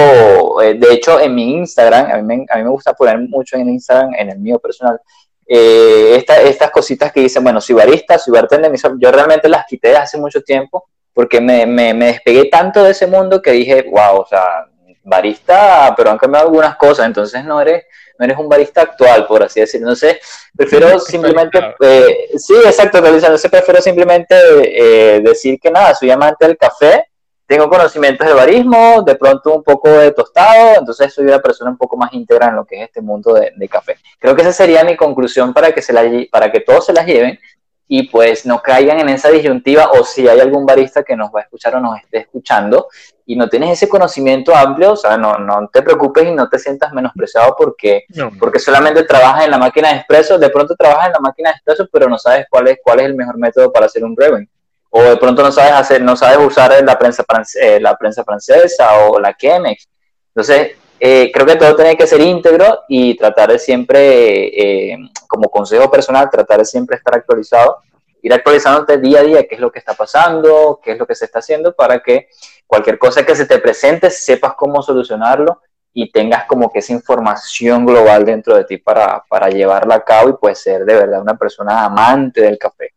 eh, 0.61 0.75
de 0.75 0.93
hecho 0.93 1.19
en 1.19 1.35
mi 1.35 1.55
Instagram, 1.55 2.09
a 2.09 2.15
mí, 2.15 2.23
me, 2.23 2.45
a 2.49 2.55
mí 2.55 2.63
me 2.63 2.69
gusta 2.69 2.93
poner 2.93 3.19
mucho 3.19 3.57
en 3.57 3.67
Instagram, 3.67 4.15
en 4.17 4.29
el 4.29 4.39
mío 4.39 4.57
personal, 4.57 5.01
eh, 5.45 6.15
estas 6.15 6.71
cositas 6.71 7.11
que 7.11 7.19
dicen, 7.19 7.43
bueno, 7.43 7.59
soy 7.59 7.75
barista, 7.75 8.17
soy 8.17 8.31
bartender, 8.31 8.71
yo 8.97 9.11
realmente 9.11 9.49
las 9.49 9.65
quité 9.65 9.97
hace 9.97 10.17
mucho 10.17 10.41
tiempo 10.43 10.87
porque 11.11 11.41
me, 11.41 11.65
me, 11.65 11.93
me 11.93 12.05
despegué 12.05 12.45
tanto 12.45 12.85
de 12.85 12.91
ese 12.91 13.05
mundo 13.05 13.41
que 13.41 13.51
dije, 13.51 13.85
wow, 13.91 14.21
o 14.21 14.25
sea, 14.25 14.65
barista, 15.03 15.93
pero 15.97 16.09
han 16.09 16.17
cambiado 16.17 16.47
algunas 16.47 16.77
cosas, 16.77 17.05
entonces 17.05 17.43
no 17.43 17.59
eres 17.59 17.83
no 18.17 18.25
eres 18.25 18.37
un 18.37 18.49
barista 18.49 18.81
actual, 18.81 19.25
por 19.27 19.43
así 19.43 19.59
decirlo. 19.59 19.87
Entonces, 19.87 20.17
prefiero 20.55 20.99
simplemente, 20.99 21.59
eh, 21.81 22.29
sí, 22.37 22.55
exacto, 22.65 22.97
entonces 22.97 23.51
prefiero 23.51 23.81
simplemente 23.81 24.35
eh, 24.35 25.21
decir 25.21 25.59
que 25.59 25.71
nada, 25.71 25.93
soy 25.95 26.11
amante 26.11 26.45
del 26.45 26.57
café, 26.57 27.07
tengo 27.47 27.69
conocimientos 27.69 28.27
de 28.27 28.33
barismo, 28.33 29.01
de 29.03 29.15
pronto 29.15 29.55
un 29.55 29.63
poco 29.63 29.89
de 29.89 30.11
tostado, 30.11 30.79
entonces 30.79 31.13
soy 31.13 31.25
una 31.25 31.39
persona 31.39 31.71
un 31.71 31.77
poco 31.77 31.95
más 31.95 32.11
íntegra 32.11 32.49
en 32.49 32.57
lo 32.57 32.65
que 32.65 32.75
es 32.75 32.87
este 32.87 33.01
mundo 33.01 33.33
de, 33.33 33.69
café. 33.69 33.95
Creo 34.19 34.35
que 34.35 34.41
esa 34.41 34.51
sería 34.51 34.83
mi 34.83 34.97
conclusión 34.97 35.53
para 35.53 35.71
que, 35.71 35.81
se 35.81 35.93
la, 35.93 36.03
para 36.29 36.51
que 36.51 36.59
todos 36.59 36.85
se 36.85 36.93
las 36.93 37.05
lleven 37.05 37.39
y 37.87 38.09
pues 38.09 38.45
no 38.45 38.61
caigan 38.61 38.99
en 38.99 39.09
esa 39.09 39.29
disyuntiva 39.29 39.91
o 39.91 40.03
si 40.03 40.27
hay 40.27 40.39
algún 40.39 40.65
barista 40.65 41.03
que 41.03 41.15
nos 41.15 41.29
va 41.33 41.39
a 41.39 41.43
escuchar 41.43 41.75
o 41.75 41.79
nos 41.79 41.97
esté 41.99 42.19
escuchando 42.19 42.87
y 43.25 43.35
no 43.35 43.47
tienes 43.47 43.71
ese 43.71 43.89
conocimiento 43.89 44.55
amplio, 44.55 44.93
o 44.93 44.95
sea, 44.95 45.17
no, 45.17 45.37
no 45.37 45.69
te 45.71 45.81
preocupes 45.81 46.27
y 46.27 46.31
no 46.31 46.49
te 46.49 46.59
sientas 46.59 46.93
menospreciado 46.93 47.55
porque, 47.57 48.05
porque 48.39 48.59
solamente 48.59 49.03
trabajas 49.03 49.45
en 49.45 49.51
la 49.51 49.57
máquina 49.57 49.89
de 49.89 49.97
expreso, 49.97 50.37
de 50.37 50.49
pronto 50.49 50.75
trabajas 50.75 51.07
en 51.07 51.13
la 51.13 51.19
máquina 51.19 51.49
de 51.49 51.55
expreso, 51.55 51.87
pero 51.91 52.09
no 52.09 52.17
sabes 52.17 52.45
cuál 52.49 52.67
es, 52.69 52.79
cuál 52.83 52.99
es 52.99 53.05
el 53.07 53.15
mejor 53.15 53.37
método 53.37 53.71
para 53.71 53.85
hacer 53.85 54.03
un 54.03 54.15
brewing. 54.15 54.47
O 54.89 55.01
de 55.01 55.17
pronto 55.17 55.43
no 55.43 55.51
sabes 55.51 55.73
hacer, 55.73 56.01
no 56.01 56.15
sabes 56.15 56.37
usar 56.37 56.81
la 56.83 56.97
prensa, 56.97 57.25
eh, 57.61 57.79
la 57.81 57.95
prensa 57.97 58.23
francesa 58.23 59.07
o 59.07 59.19
la 59.19 59.35
Chemex. 59.35 59.89
Entonces, 60.29 60.77
eh, 60.99 61.31
creo 61.31 61.45
que 61.45 61.55
todo 61.55 61.75
tiene 61.75 61.95
que 61.95 62.07
ser 62.07 62.21
íntegro 62.21 62.83
y 62.87 63.15
tratar 63.15 63.51
de 63.51 63.59
siempre, 63.59 64.91
eh, 64.91 64.97
como 65.27 65.49
consejo 65.49 65.89
personal, 65.91 66.29
tratar 66.29 66.59
de 66.59 66.65
siempre 66.65 66.97
estar 66.97 67.15
actualizado, 67.15 67.77
ir 68.21 68.33
actualizándote 68.33 68.97
día 68.97 69.19
a 69.19 69.23
día 69.23 69.47
qué 69.47 69.55
es 69.55 69.61
lo 69.61 69.71
que 69.71 69.79
está 69.79 69.93
pasando, 69.93 70.79
qué 70.83 70.93
es 70.93 70.97
lo 70.97 71.05
que 71.05 71.15
se 71.15 71.25
está 71.25 71.39
haciendo 71.39 71.73
para 71.73 71.99
que 71.99 72.29
cualquier 72.65 72.97
cosa 72.97 73.25
que 73.25 73.35
se 73.35 73.45
te 73.45 73.59
presente 73.59 74.09
sepas 74.09 74.53
cómo 74.55 74.81
solucionarlo 74.81 75.61
y 75.93 76.11
tengas 76.11 76.45
como 76.45 76.71
que 76.71 76.79
esa 76.79 76.93
información 76.93 77.85
global 77.85 78.25
dentro 78.25 78.55
de 78.55 78.65
ti 78.65 78.77
para, 78.77 79.23
para 79.29 79.49
llevarla 79.49 79.95
a 79.95 80.03
cabo 80.03 80.29
y 80.29 80.33
pues 80.33 80.59
ser 80.59 80.83
de 80.85 80.93
verdad 80.93 81.21
una 81.21 81.37
persona 81.37 81.85
amante 81.85 82.41
del 82.41 82.57
café. 82.57 82.93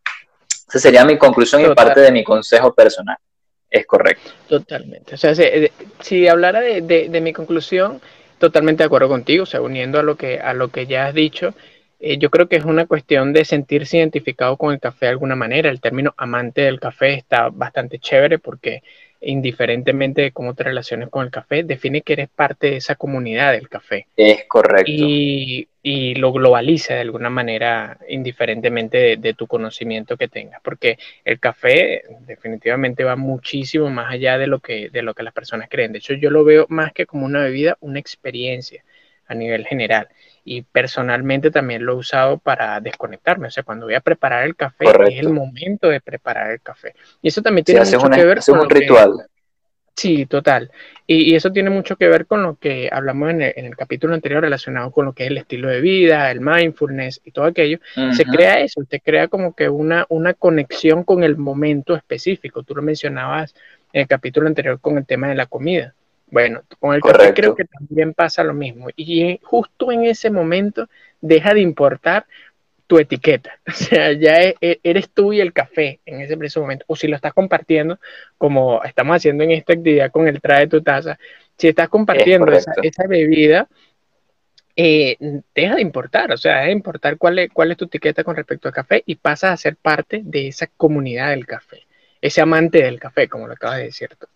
Esa 0.68 0.78
sería 0.78 1.04
mi 1.04 1.18
conclusión 1.18 1.62
y 1.62 1.74
parte 1.74 2.00
de 2.00 2.12
mi 2.12 2.22
consejo 2.22 2.72
personal. 2.72 3.16
Es 3.70 3.86
correcto. 3.86 4.32
Totalmente. 4.48 5.14
O 5.14 5.18
sea, 5.18 5.32
si, 6.00 6.28
hablara 6.28 6.60
de, 6.60 7.20
mi 7.22 7.32
conclusión, 7.32 8.00
totalmente 8.38 8.82
de 8.82 8.86
acuerdo 8.86 9.08
contigo, 9.08 9.44
o 9.44 9.46
sea, 9.46 9.60
uniendo 9.60 9.98
a 10.00 10.02
lo 10.02 10.16
que, 10.16 10.40
a 10.40 10.54
lo 10.54 10.68
que 10.68 10.86
ya 10.86 11.06
has 11.06 11.14
dicho, 11.14 11.54
eh, 12.00 12.18
yo 12.18 12.30
creo 12.30 12.48
que 12.48 12.56
es 12.56 12.64
una 12.64 12.86
cuestión 12.86 13.32
de 13.32 13.44
sentirse 13.44 13.98
identificado 13.98 14.56
con 14.56 14.72
el 14.72 14.80
café 14.80 15.06
de 15.06 15.12
alguna 15.12 15.36
manera. 15.36 15.70
El 15.70 15.80
término 15.80 16.14
amante 16.16 16.62
del 16.62 16.80
café 16.80 17.14
está 17.14 17.50
bastante 17.50 17.98
chévere 17.98 18.38
porque 18.38 18.82
indiferentemente 19.20 20.22
de 20.22 20.32
cómo 20.32 20.54
te 20.54 20.64
relaciones 20.64 21.08
con 21.10 21.24
el 21.24 21.30
café, 21.30 21.62
define 21.62 22.02
que 22.02 22.14
eres 22.14 22.28
parte 22.28 22.70
de 22.70 22.76
esa 22.76 22.94
comunidad 22.94 23.52
del 23.52 23.68
café. 23.68 24.06
Es 24.16 24.44
correcto. 24.46 24.90
Y, 24.92 25.66
lo 25.82 26.32
globaliza 26.32 26.94
de 26.94 27.00
alguna 27.00 27.30
manera, 27.30 27.98
indiferentemente 28.06 29.16
de, 29.16 29.34
tu 29.34 29.46
conocimiento 29.46 30.18
que 30.18 30.28
tengas, 30.28 30.60
porque 30.62 30.98
el 31.24 31.40
café 31.40 32.02
definitivamente 32.26 33.02
va 33.02 33.16
muchísimo 33.16 33.88
más 33.88 34.12
allá 34.12 34.36
de 34.36 34.46
lo, 34.46 34.58
que, 34.58 34.90
de 34.90 35.00
lo 35.00 35.14
que 35.14 35.22
las 35.22 35.32
personas 35.32 35.70
creen. 35.70 35.92
De 35.92 35.98
hecho, 35.98 36.12
yo 36.12 36.30
lo 36.30 36.44
veo 36.44 36.66
más 36.68 36.92
que 36.92 37.06
como 37.06 37.24
una 37.24 37.44
bebida, 37.44 37.78
una 37.80 37.98
experiencia 37.98 38.84
a 39.26 39.34
nivel 39.34 39.66
general 39.66 40.08
y 40.44 40.62
personalmente 40.62 41.50
también 41.50 41.84
lo 41.84 41.92
he 41.92 41.96
usado 41.96 42.38
para 42.38 42.80
desconectarme. 42.80 43.48
O 43.48 43.50
sea, 43.50 43.62
cuando 43.62 43.86
voy 43.86 43.94
a 43.94 44.00
preparar 44.00 44.44
el 44.44 44.56
café, 44.56 44.86
es 45.08 45.18
el 45.18 45.30
momento 45.30 45.88
de 45.88 46.00
preparar 46.00 46.50
el 46.50 46.60
café. 46.60 46.94
Y 47.22 47.28
eso 47.28 47.42
también 47.42 47.64
tiene 47.64 47.80
mucho 47.80 48.10
que 48.10 48.24
ver 48.24 48.40
con. 48.44 48.60
un 48.60 48.70
ritual. 48.70 49.12
sí, 49.94 50.26
total. 50.26 50.70
Y, 51.06 51.34
eso 51.34 51.50
tiene 51.50 51.70
mucho 51.70 51.96
que 51.96 52.08
ver 52.08 52.26
con 52.26 52.42
lo 52.42 52.56
que 52.56 52.88
hablamos 52.90 53.30
en 53.30 53.42
el, 53.42 53.76
capítulo 53.76 54.14
anterior 54.14 54.42
relacionado 54.42 54.92
con 54.92 55.06
lo 55.06 55.12
que 55.12 55.24
es 55.24 55.30
el 55.30 55.38
estilo 55.38 55.68
de 55.68 55.80
vida, 55.80 56.30
el 56.30 56.40
mindfulness 56.40 57.20
y 57.24 57.32
todo 57.32 57.46
aquello. 57.46 57.78
Se 58.12 58.24
crea 58.24 58.60
eso, 58.60 58.82
se 58.88 59.00
crea 59.00 59.28
como 59.28 59.54
que 59.54 59.68
una, 59.68 60.06
una 60.08 60.34
conexión 60.34 61.04
con 61.04 61.24
el 61.24 61.36
momento 61.36 61.96
específico. 61.96 62.62
Tú 62.62 62.76
lo 62.76 62.82
mencionabas 62.82 63.54
en 63.92 64.02
el 64.02 64.08
capítulo 64.08 64.46
anterior 64.46 64.80
con 64.80 64.98
el 64.98 65.06
tema 65.06 65.28
de 65.28 65.34
la 65.34 65.46
comida. 65.46 65.94
Bueno, 66.30 66.62
con 66.78 66.94
el 66.94 67.00
café 67.00 67.34
creo 67.34 67.54
que 67.54 67.64
también 67.64 68.14
pasa 68.14 68.44
lo 68.44 68.54
mismo. 68.54 68.88
Y 68.96 69.38
justo 69.42 69.90
en 69.92 70.04
ese 70.04 70.30
momento 70.30 70.88
deja 71.20 71.54
de 71.54 71.60
importar 71.60 72.26
tu 72.86 72.98
etiqueta. 72.98 73.58
O 73.68 73.72
sea, 73.72 74.12
ya 74.12 74.42
e, 74.42 74.56
e, 74.60 74.80
eres 74.82 75.10
tú 75.10 75.32
y 75.32 75.40
el 75.40 75.52
café 75.52 76.00
en 76.04 76.20
ese 76.20 76.36
preciso 76.36 76.60
momento. 76.60 76.84
O 76.88 76.96
si 76.96 77.06
lo 77.06 77.16
estás 77.16 77.32
compartiendo, 77.32 77.98
como 78.36 78.82
estamos 78.82 79.16
haciendo 79.16 79.44
en 79.44 79.52
esta 79.52 79.74
actividad 79.74 80.10
con 80.10 80.26
el 80.26 80.40
trae 80.40 80.66
tu 80.66 80.82
taza, 80.82 81.18
si 81.56 81.68
estás 81.68 81.88
compartiendo 81.88 82.50
esa, 82.50 83.06
bebida, 83.06 83.68
eh, 84.74 85.16
deja 85.54 85.76
de 85.76 85.82
importar. 85.82 86.32
O 86.32 86.36
sea, 86.36 86.56
deja 86.56 86.66
de 86.66 86.72
importar 86.72 87.16
cuál 87.16 87.38
es, 87.38 87.50
cuál 87.52 87.70
es 87.70 87.76
tu 87.76 87.84
etiqueta 87.84 88.24
con 88.24 88.34
respecto 88.34 88.68
al 88.68 88.74
café 88.74 89.02
y 89.06 89.14
pasas 89.14 89.52
a 89.52 89.56
ser 89.56 89.76
parte 89.76 90.22
de 90.24 90.48
esa 90.48 90.66
comunidad 90.66 91.30
del 91.30 91.46
café. 91.46 91.86
Ese 92.20 92.40
amante 92.40 92.82
del 92.82 92.98
café, 92.98 93.28
como 93.28 93.46
lo 93.46 93.54
acabas 93.54 93.78
de 93.78 93.84
decir 93.84 94.10
tú. 94.18 94.26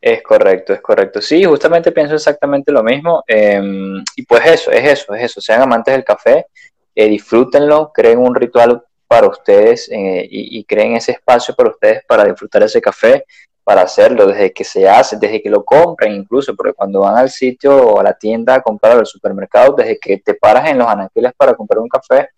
Es 0.00 0.22
correcto, 0.22 0.72
es 0.72 0.80
correcto. 0.80 1.20
Sí, 1.20 1.44
justamente 1.44 1.92
pienso 1.92 2.14
exactamente 2.14 2.72
lo 2.72 2.82
mismo. 2.82 3.22
Em, 3.26 4.02
y 4.16 4.24
pues 4.24 4.46
eso, 4.46 4.70
es 4.70 4.84
eso, 4.84 5.14
es 5.14 5.24
eso. 5.24 5.40
Sean 5.40 5.60
amantes 5.60 5.92
del 5.92 6.04
café, 6.04 6.46
eh, 6.94 7.08
disfrútenlo, 7.08 7.92
creen 7.92 8.18
un 8.18 8.34
ritual 8.34 8.82
para 9.06 9.28
ustedes 9.28 9.88
eh, 9.90 10.26
y, 10.30 10.64
creen 10.64 10.96
ese 10.96 11.12
espacio 11.12 11.54
para 11.54 11.70
ustedes 11.70 12.04
para 12.06 12.24
disfrutar 12.24 12.62
ese 12.62 12.80
café, 12.80 13.24
para 13.64 13.82
hacerlo 13.82 14.26
desde 14.26 14.52
que 14.52 14.64
se 14.64 14.88
hace, 14.88 15.16
desde 15.18 15.42
que 15.42 15.50
lo 15.50 15.64
compren 15.64 16.12
incluso, 16.12 16.54
porque 16.54 16.72
cuando 16.72 17.00
van 17.00 17.18
al 17.18 17.28
sitio 17.28 17.76
o 17.76 18.00
a 18.00 18.04
la 18.04 18.14
tienda 18.14 18.54
a 18.54 18.62
comprar 18.62 18.96
al 18.96 19.06
supermercado, 19.06 19.74
desde 19.74 19.98
que 19.98 20.18
te 20.18 20.34
paras 20.34 20.70
en 20.70 20.78
los 20.78 20.88
anaquiles 20.88 21.32
para 21.36 21.54
comprar 21.54 21.80
un 21.80 21.88
café, 21.88 22.28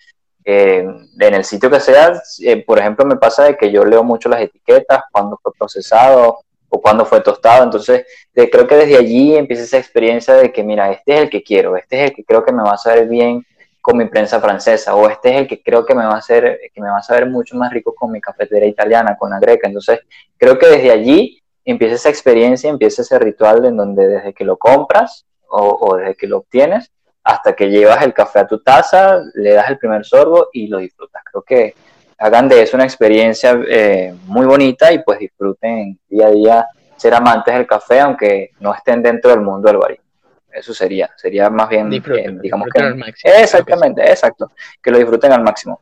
eh, 0.44 0.78
en 1.20 1.34
el 1.34 1.44
sitio 1.44 1.70
que 1.70 1.78
sea, 1.78 2.20
por 2.66 2.78
ejemplo, 2.78 3.04
me 3.04 3.16
pasa 3.16 3.44
de 3.44 3.56
que 3.56 3.70
yo 3.70 3.84
leo 3.84 4.02
mucho 4.02 4.28
las 4.28 4.40
etiquetas, 4.40 5.02
cuando 5.12 5.38
fue 5.42 5.52
procesado, 5.52 6.40
o 6.74 6.80
cuando 6.80 7.04
fue 7.04 7.20
tostado. 7.20 7.64
Entonces, 7.64 8.06
creo 8.32 8.66
que 8.66 8.76
desde 8.76 8.96
allí 8.96 9.36
empieza 9.36 9.62
esa 9.64 9.76
experiencia 9.76 10.34
de 10.34 10.50
que, 10.50 10.64
mira, 10.64 10.90
este 10.90 11.14
es 11.14 11.20
el 11.20 11.30
que 11.30 11.42
quiero, 11.42 11.76
este 11.76 11.96
es 11.96 12.10
el 12.10 12.16
que 12.16 12.24
creo 12.24 12.42
que 12.42 12.52
me 12.52 12.62
va 12.62 12.72
a 12.72 12.78
saber 12.78 13.06
bien 13.08 13.44
con 13.82 13.98
mi 13.98 14.06
prensa 14.06 14.40
francesa, 14.40 14.94
o 14.94 15.08
este 15.10 15.30
es 15.30 15.36
el 15.42 15.46
que 15.46 15.62
creo 15.62 15.84
que 15.84 15.94
me 15.94 16.04
va 16.04 16.14
a 16.14 16.18
hacer, 16.18 16.58
que 16.72 16.80
me 16.80 16.88
va 16.88 16.98
a 16.98 17.02
saber 17.02 17.26
mucho 17.28 17.56
más 17.56 17.70
rico 17.72 17.94
con 17.94 18.10
mi 18.10 18.20
cafetera 18.22 18.64
italiana, 18.64 19.16
con 19.18 19.30
la 19.30 19.38
greca. 19.38 19.66
Entonces, 19.66 20.00
creo 20.38 20.58
que 20.58 20.66
desde 20.66 20.90
allí 20.90 21.42
empieza 21.64 21.96
esa 21.96 22.08
experiencia, 22.08 22.70
empieza 22.70 23.02
ese 23.02 23.18
ritual 23.18 23.66
en 23.66 23.76
donde 23.76 24.08
desde 24.08 24.32
que 24.32 24.44
lo 24.44 24.56
compras 24.56 25.26
o, 25.48 25.78
o 25.78 25.96
desde 25.96 26.14
que 26.14 26.26
lo 26.26 26.38
obtienes 26.38 26.90
hasta 27.22 27.54
que 27.54 27.68
llevas 27.68 28.02
el 28.02 28.14
café 28.14 28.38
a 28.38 28.46
tu 28.46 28.60
taza, 28.62 29.20
le 29.34 29.52
das 29.52 29.68
el 29.68 29.78
primer 29.78 30.06
sorbo 30.06 30.48
y 30.54 30.68
lo 30.68 30.78
disfrutas. 30.78 31.22
Creo 31.30 31.42
que 31.42 31.74
hagan 32.22 32.48
de 32.48 32.62
eso 32.62 32.76
una 32.76 32.84
experiencia 32.84 33.60
eh, 33.68 34.14
muy 34.26 34.46
bonita 34.46 34.92
y 34.92 35.00
pues 35.00 35.18
disfruten 35.18 35.98
día 36.08 36.28
a 36.28 36.30
día 36.30 36.66
ser 36.96 37.14
amantes 37.14 37.52
del 37.52 37.66
café, 37.66 37.98
aunque 37.98 38.50
no 38.60 38.72
estén 38.72 39.02
dentro 39.02 39.32
del 39.32 39.40
mundo 39.40 39.66
del 39.66 39.78
barismo. 39.78 40.04
Eso 40.52 40.72
sería, 40.72 41.10
sería 41.16 41.50
más 41.50 41.68
bien, 41.68 41.92
eh, 41.92 42.38
digamos 42.40 42.68
que... 42.72 43.12
exactamente, 43.24 44.08
exacto, 44.08 44.52
que 44.80 44.90
lo 44.92 44.98
disfruten 44.98 45.32
al 45.32 45.42
máximo. 45.42 45.80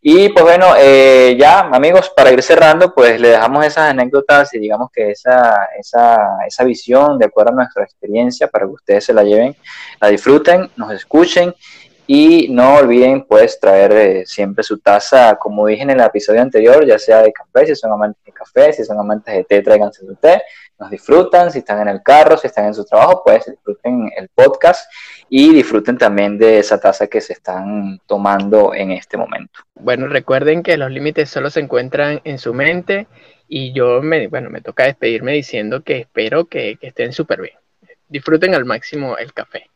Y 0.00 0.28
pues 0.28 0.44
bueno, 0.44 0.74
eh, 0.78 1.36
ya 1.38 1.60
amigos, 1.60 2.12
para 2.14 2.30
ir 2.30 2.42
cerrando, 2.42 2.94
pues 2.94 3.20
le 3.20 3.30
dejamos 3.30 3.64
esas 3.64 3.90
anécdotas 3.90 4.54
y 4.54 4.60
digamos 4.60 4.90
que 4.92 5.10
esa, 5.10 5.68
esa, 5.78 6.38
esa 6.46 6.64
visión 6.64 7.18
de 7.18 7.26
acuerdo 7.26 7.52
a 7.52 7.56
nuestra 7.56 7.82
experiencia 7.82 8.46
para 8.46 8.66
que 8.66 8.72
ustedes 8.72 9.04
se 9.04 9.14
la 9.14 9.24
lleven, 9.24 9.56
la 10.00 10.08
disfruten, 10.08 10.70
nos 10.76 10.92
escuchen 10.92 11.54
y 12.06 12.48
no 12.48 12.76
olviden 12.76 13.24
pues 13.24 13.58
traer 13.60 13.92
eh, 13.92 14.26
siempre 14.26 14.64
su 14.64 14.78
taza, 14.78 15.36
como 15.36 15.66
dije 15.66 15.82
en 15.82 15.90
el 15.90 16.00
episodio 16.00 16.42
anterior, 16.42 16.84
ya 16.84 16.98
sea 16.98 17.22
de 17.22 17.32
café, 17.32 17.66
si 17.66 17.76
son 17.76 17.92
amantes 17.92 18.22
de 18.24 18.32
café, 18.32 18.72
si 18.72 18.84
son 18.84 18.98
amantes 18.98 19.34
de 19.34 19.44
té, 19.44 19.62
tráiganse 19.62 20.04
su 20.04 20.14
té, 20.16 20.42
nos 20.78 20.90
disfrutan, 20.90 21.52
si 21.52 21.60
están 21.60 21.80
en 21.80 21.88
el 21.88 22.02
carro, 22.02 22.36
si 22.36 22.48
están 22.48 22.66
en 22.66 22.74
su 22.74 22.84
trabajo, 22.84 23.22
pues 23.24 23.46
disfruten 23.46 24.10
el 24.16 24.28
podcast 24.28 24.90
y 25.28 25.54
disfruten 25.54 25.96
también 25.96 26.38
de 26.38 26.58
esa 26.58 26.80
taza 26.80 27.06
que 27.06 27.20
se 27.20 27.34
están 27.34 28.00
tomando 28.06 28.74
en 28.74 28.90
este 28.90 29.16
momento. 29.16 29.60
Bueno, 29.74 30.08
recuerden 30.08 30.62
que 30.62 30.76
los 30.76 30.90
límites 30.90 31.30
solo 31.30 31.50
se 31.50 31.60
encuentran 31.60 32.20
en 32.24 32.38
su 32.38 32.52
mente 32.52 33.06
y 33.46 33.72
yo 33.72 34.02
me, 34.02 34.26
bueno, 34.26 34.50
me 34.50 34.60
toca 34.60 34.84
despedirme 34.84 35.32
diciendo 35.32 35.82
que 35.82 35.98
espero 35.98 36.46
que, 36.46 36.76
que 36.80 36.88
estén 36.88 37.12
súper 37.12 37.42
bien. 37.42 37.54
Disfruten 38.08 38.54
al 38.54 38.64
máximo 38.64 39.16
el 39.16 39.32
café. 39.32 39.71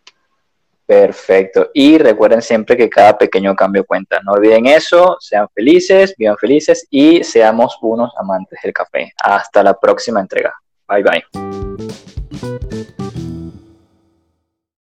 Perfecto. 0.87 1.70
Y 1.74 1.99
recuerden 1.99 2.41
siempre 2.41 2.76
que 2.76 2.89
cada 2.89 3.18
pequeño 3.18 3.57
cambio 3.57 3.84
cuenta. 3.84 4.20
No 4.24 4.32
olviden 4.32 4.66
eso. 4.66 5.16
Sean 5.18 5.49
felices, 5.53 6.14
vivan 6.16 6.37
felices 6.39 6.87
y 6.91 7.24
seamos 7.24 7.76
unos 7.82 8.12
amantes 8.16 8.61
del 8.62 8.72
café. 8.72 9.12
Hasta 9.20 9.64
la 9.64 9.74
próxima 9.74 10.20
entrega. 10.20 10.55
Bye 10.89 11.03
bye. 11.03 11.24